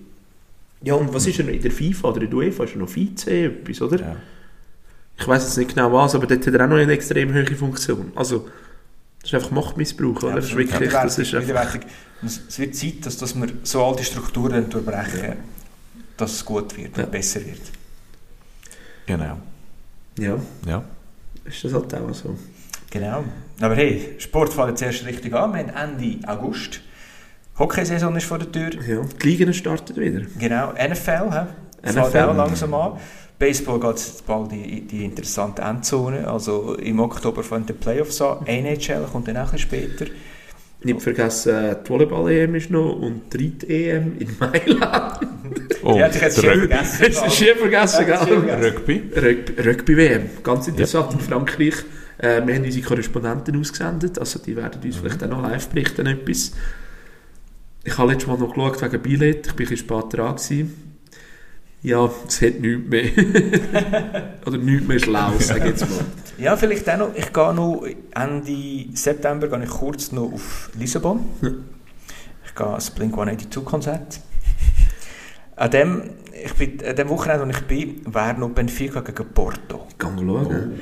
Ja, 0.83 0.93
und 0.93 1.11
was 1.11 1.25
ist 1.25 1.39
er 1.39 1.49
in 1.49 1.61
der 1.61 1.71
FIFA 1.71 2.09
oder 2.09 2.21
in 2.21 2.29
der 2.29 2.37
UEFA? 2.37 2.65
Ist 2.65 2.75
er 2.75 2.79
noch 2.79 2.95
Vize 2.95 3.31
etwas, 3.31 3.81
oder? 3.81 3.99
Ja. 3.99 4.15
Ich 5.19 5.27
weiß 5.27 5.43
jetzt 5.43 5.57
nicht 5.57 5.73
genau 5.73 5.91
was, 5.91 6.13
aber 6.13 6.27
dort 6.27 6.45
hat 6.45 6.53
er 6.53 6.65
auch 6.65 6.69
noch 6.69 6.77
eine 6.77 6.93
extrem 6.93 7.33
hohe 7.33 7.55
Funktion. 7.55 8.11
Also, 8.13 8.47
das 9.29 9.33
ist 9.33 9.45
einfach 9.45 9.51
Machtmissbrauch, 9.51 10.23
oder? 10.23 10.35
Das 10.35 10.45
ist 10.45 10.55
wirklich, 10.55 10.89
das 10.89 11.17
ist 11.17 11.33
einfach, 11.35 11.77
Es 12.25 12.57
wird 12.59 12.75
Zeit, 12.75 13.05
dass, 13.05 13.17
dass 13.17 13.35
wir 13.35 13.47
so 13.63 13.83
alte 13.83 14.03
Strukturen 14.05 14.69
durchbrechen, 14.69 15.33
dass 16.15 16.31
es 16.31 16.45
gut 16.45 16.77
wird 16.77 16.97
Ja. 16.97 17.03
und 17.03 17.11
besser 17.11 17.45
wird. 17.45 17.59
Genau. 19.05 19.37
ja, 20.17 20.37
Ja. 20.65 20.83
ist 21.45 21.63
das 21.63 21.73
halt 21.73 21.93
auch 21.93 22.13
so. 22.13 22.37
Genau. 22.89 23.23
Aber 23.59 23.75
hey, 23.75 24.15
Sport 24.17 24.53
fällt 24.53 24.69
jetzt 24.69 24.81
erst 24.81 25.05
richtig 25.05 25.33
an. 25.33 25.53
Wir 25.53 25.73
haben 25.75 25.97
Ende 25.99 26.25
August. 26.27 26.79
Hockeysaison 27.59 28.15
ist 28.15 28.25
vor 28.25 28.39
der 28.39 28.49
Tür. 28.51 28.81
Ja, 28.81 29.01
die 29.01 29.27
Ligen 29.27 29.53
starten 29.53 29.95
wieder. 29.95 30.21
Genau. 30.39 30.71
NFL, 30.71 31.31
he? 31.31 31.89
NFL. 31.89 32.11
fällt 32.11 32.29
auch 32.29 32.35
langsam 32.35 32.73
an. 32.73 32.93
Baseball 33.39 33.79
geht 33.79 33.91
jetzt 33.91 34.25
bald 34.25 34.51
in 34.51 34.87
die 34.87 35.05
interessante 35.05 35.61
Endzone. 35.61 36.27
Also 36.27 36.73
im 36.75 36.99
Oktober 36.99 37.43
fangen 37.43 37.65
die 37.67 37.73
Playoffs 37.73 38.21
an. 38.21 38.45
NHL 38.47 39.05
kommt 39.11 39.27
dann 39.27 39.37
auch 39.37 39.53
ein 39.53 39.59
später. 39.59 40.05
Nicht 40.83 41.01
vergessen, 41.01 41.75
die 41.83 41.89
Volleyball-EM 41.89 42.53
ist 42.55 42.69
noch 42.69 42.93
und 42.95 43.33
die 43.33 43.45
Reit-EM 43.47 44.17
in 44.19 44.35
Mailand. 44.39 45.19
Oh, 45.83 45.93
Die 45.93 46.03
hätte 46.03 46.27
ich 46.27 46.33
schon 46.35 46.45
Rugby. 46.49 46.67
vergessen. 46.67 47.05
Hast 47.25 47.35
schier 47.35 47.55
vergessen, 47.55 48.05
Ja, 48.07 48.25
schier 48.25 48.41
gell? 48.41 48.63
Rugby. 48.69 49.03
Rugby- 49.15 49.61
Rugby-WM, 49.67 50.29
ganz 50.43 50.67
interessant 50.67 51.13
in 51.13 51.19
Frankreich. 51.19 51.73
Äh, 52.19 52.45
wir 52.45 52.55
haben 52.55 52.63
unsere 52.63 52.85
Korrespondenten 52.85 53.59
ausgesendet, 53.59 54.17
also 54.19 54.39
die 54.39 54.55
werden 54.55 54.81
uns 54.83 54.97
vielleicht 54.97 55.23
auch 55.23 55.27
noch 55.29 55.41
live 55.43 55.67
berichten 55.69 56.05
etwas. 56.07 56.51
Ich 57.83 57.97
habe 57.97 58.11
letztes 58.11 58.27
Mal 58.27 58.37
noch 58.37 58.53
geschaut 58.53 58.81
wegen 58.81 59.01
Billett, 59.01 59.39
ich 59.39 59.45
war 59.47 59.53
ein 59.53 59.55
bisschen 59.57 59.77
spät 59.77 60.05
dran. 60.13 60.35
Gewesen. 60.35 60.86
Ja, 61.83 62.09
es 62.27 62.41
hat 62.41 62.59
nichts 62.59 62.89
mehr. 62.89 63.03
Oder 64.45 64.57
nichts 64.57 64.87
mehr 64.87 64.99
schlau, 64.99 65.33
sage 65.39 65.69
jetzt 65.69 65.89
mal. 65.89 65.99
Ja, 66.37 66.57
vielleicht 66.57 66.89
auch 66.89 66.97
noch. 66.97 67.15
Ich 67.15 67.31
gehe 67.31 67.53
noch 67.53 67.85
Ende 68.13 68.97
September 68.97 69.47
gehe 69.47 69.63
ich 69.63 69.69
kurz 69.69 70.11
noch 70.11 70.33
auf 70.33 70.69
Lissabon. 70.77 71.25
Ich 72.45 72.55
gehe 72.55 72.67
ans 72.67 72.89
Blink-182-Konzert. 72.91 74.19
An 75.55 75.71
dem, 75.71 76.09
ich 76.43 76.53
bin, 76.53 76.85
an 76.85 76.95
dem 76.95 77.09
Wochenende, 77.09 77.45
wo 77.45 77.49
ich 77.49 77.61
bin, 77.61 78.13
wäre 78.13 78.39
noch 78.39 78.49
Benfica 78.49 79.01
gegen 79.01 79.27
Porto. 79.29 79.87
Ich 79.89 79.97
kann 79.97 80.17
schauen. 80.17 80.79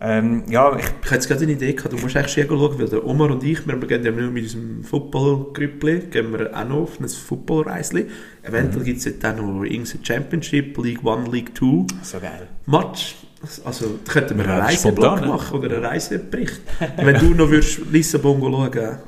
Ähm, 0.00 0.44
ja, 0.48 0.76
ich, 0.76 0.84
Ich 0.84 1.06
habe 1.06 1.14
jetzt 1.14 1.28
gerade 1.28 1.42
eine 1.42 1.52
Idee 1.52 1.72
gehabt, 1.72 1.92
du 1.92 1.98
musst 1.98 2.16
eigentlich 2.16 2.32
schon 2.32 2.48
schauen, 2.48 2.78
weil 2.78 2.88
der 2.88 3.06
Omar 3.06 3.30
und 3.30 3.42
ich, 3.42 3.66
wir 3.66 3.76
gehen 3.76 4.04
ja 4.04 4.10
nur 4.10 4.30
mit 4.30 4.44
unserem 4.44 4.84
Football-Grüppli, 4.84 6.00
gehen 6.10 6.32
wir 6.32 6.54
auch 6.54 6.68
noch 6.68 6.76
auf 6.82 7.00
ein 7.00 7.08
Football-Reisli. 7.08 8.06
Eventuell 8.42 8.84
gibt 8.84 8.98
es 8.98 9.06
jetzt 9.06 9.24
auch 9.24 9.36
noch 9.36 9.62
irgendein 9.62 10.04
Championship, 10.04 10.76
League 10.78 11.06
1, 11.06 11.32
League 11.32 11.56
2 11.56 11.86
so 12.02 12.20
geil. 12.20 12.48
Match. 12.66 13.16
Also, 13.64 13.98
da 14.04 14.12
könnten 14.12 14.38
wir 14.38 14.48
einen 14.48 14.60
Reiseblock 14.60 15.20
ne? 15.20 15.26
machen 15.28 15.58
oder 15.58 15.76
einen 15.76 15.84
Reisebericht. 15.84 16.60
Wenn 16.96 17.18
du 17.18 17.34
noch 17.34 17.50
würdest 17.50 17.80
Lissabon 17.90 18.40
schauen 18.40 18.98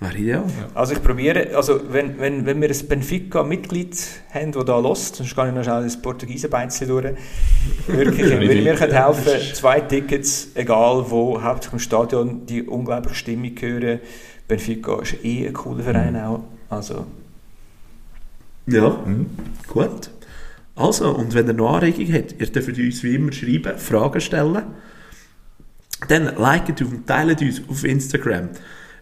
wäre 0.00 0.16
ideal. 0.18 0.44
Also 0.74 0.92
ich 0.94 1.02
probiere, 1.02 1.56
also 1.56 1.80
wenn, 1.90 2.18
wenn, 2.18 2.44
wenn 2.46 2.60
wir 2.60 2.68
ein 2.70 2.88
Benfica-Mitglied 2.88 3.96
haben, 4.32 4.52
das 4.52 4.64
da 4.64 4.78
lost, 4.78 5.16
sonst 5.16 5.34
kann 5.34 5.48
ich 5.48 5.54
noch 5.54 5.64
schnell 5.64 5.84
das 5.84 6.00
Portugiesenbeinchen 6.00 6.88
durch. 6.88 7.06
Wirklich, 7.86 8.30
wenn 8.30 8.42
ihr 8.42 8.62
mir 8.62 8.74
könnt 8.74 8.92
helfen 8.92 9.32
zwei 9.54 9.80
Tickets, 9.80 10.48
egal 10.54 11.04
wo, 11.08 11.40
hauptsächlich 11.42 11.72
im 11.74 11.78
Stadion, 11.78 12.46
die 12.46 12.62
unglaubliche 12.62 13.14
Stimmung 13.16 13.52
hören. 13.58 14.00
Benfica 14.48 15.00
ist 15.00 15.24
eh 15.24 15.46
ein 15.48 15.54
cooler 15.54 15.82
Verein 15.82 16.16
auch. 16.16 16.44
Also, 16.68 17.06
Ja, 18.66 18.90
Mhm. 19.06 19.26
gut. 19.68 20.10
Also, 20.74 21.14
und 21.16 21.32
wenn 21.34 21.46
ihr 21.46 21.54
noch 21.54 21.74
Anregungen 21.74 22.12
habt, 22.12 22.34
ihr 22.38 22.46
dürft 22.48 22.68
uns 22.78 23.02
wie 23.02 23.14
immer 23.14 23.32
schreiben, 23.32 23.78
Fragen 23.78 24.20
stellen. 24.20 24.62
Dann 26.08 26.26
liket 26.36 26.82
uns 26.82 26.92
und 26.92 27.06
teilt 27.06 27.40
uns 27.40 27.62
auf 27.68 27.82
Instagram. 27.84 28.50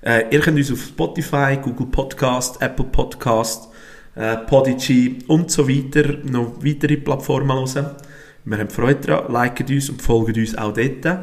Äh, 0.04 0.26
ihr 0.30 0.40
könnt 0.40 0.58
uns 0.58 0.70
auf 0.70 0.82
Spotify, 0.82 1.58
Google 1.62 1.86
Podcast, 1.86 2.60
Apple 2.60 2.84
Podcast, 2.84 3.68
äh, 4.14 4.36
Podigy 4.36 5.20
und 5.28 5.50
so 5.50 5.66
weiter 5.66 6.18
noch 6.24 6.62
weitere 6.62 6.98
Plattformen 6.98 7.56
hören. 7.56 7.96
Wir 8.44 8.58
haben 8.58 8.68
Freude 8.68 9.00
daran. 9.00 9.32
Liket 9.32 9.70
uns 9.70 9.88
und 9.88 10.02
folgt 10.02 10.36
uns 10.36 10.54
auch 10.56 10.74
dort. 10.74 11.20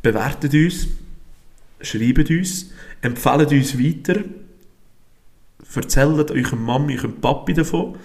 Bewertet 0.00 0.54
uns. 0.54 0.86
Schreibt 1.80 2.30
uns. 2.30 2.70
Empfehlt 3.02 3.50
uns 3.50 3.76
weiter. 3.76 4.20
Erzählt 5.74 6.30
eurem 6.30 6.64
Mami, 6.64 6.98
eurem 6.98 7.20
Papi 7.20 7.54
davon. 7.54 7.96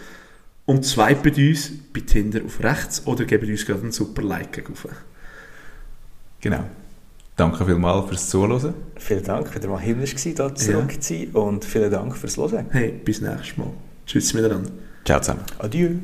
Und 0.65 0.83
swipet 0.85 1.37
uns 1.37 1.71
bei 1.93 1.99
Tinder 1.99 2.43
auf 2.43 2.63
rechts 2.63 3.05
oder 3.05 3.25
gebt 3.25 3.47
uns 3.47 3.63
gerade 3.63 3.81
einen 3.81 3.91
super 3.91 4.23
Like 4.23 4.67
auf. 4.71 4.87
Genau. 6.41 6.65
Danke 7.35 7.65
vielmals 7.65 8.07
fürs 8.07 8.29
Zuhören. 8.29 8.73
Vielen 8.97 9.23
Dank, 9.23 9.53
wieder 9.53 9.67
mal 9.67 9.79
himmlisch 9.79 10.11
gewesen, 10.11 10.35
hier 10.37 10.55
zurück 10.55 11.03
zu 11.03 11.13
sein 11.13 11.27
und 11.33 11.65
vielen 11.65 11.91
Dank 11.91 12.15
fürs 12.15 12.37
Hören. 12.37 12.67
Hey, 12.69 12.93
bis 13.03 13.19
nächstes 13.19 13.57
Mal. 13.57 13.71
Tschüss 14.05 14.33
miteinander. 14.33 14.71
Ciao 15.03 15.19
zusammen. 15.19 15.43
Adieu. 15.59 15.95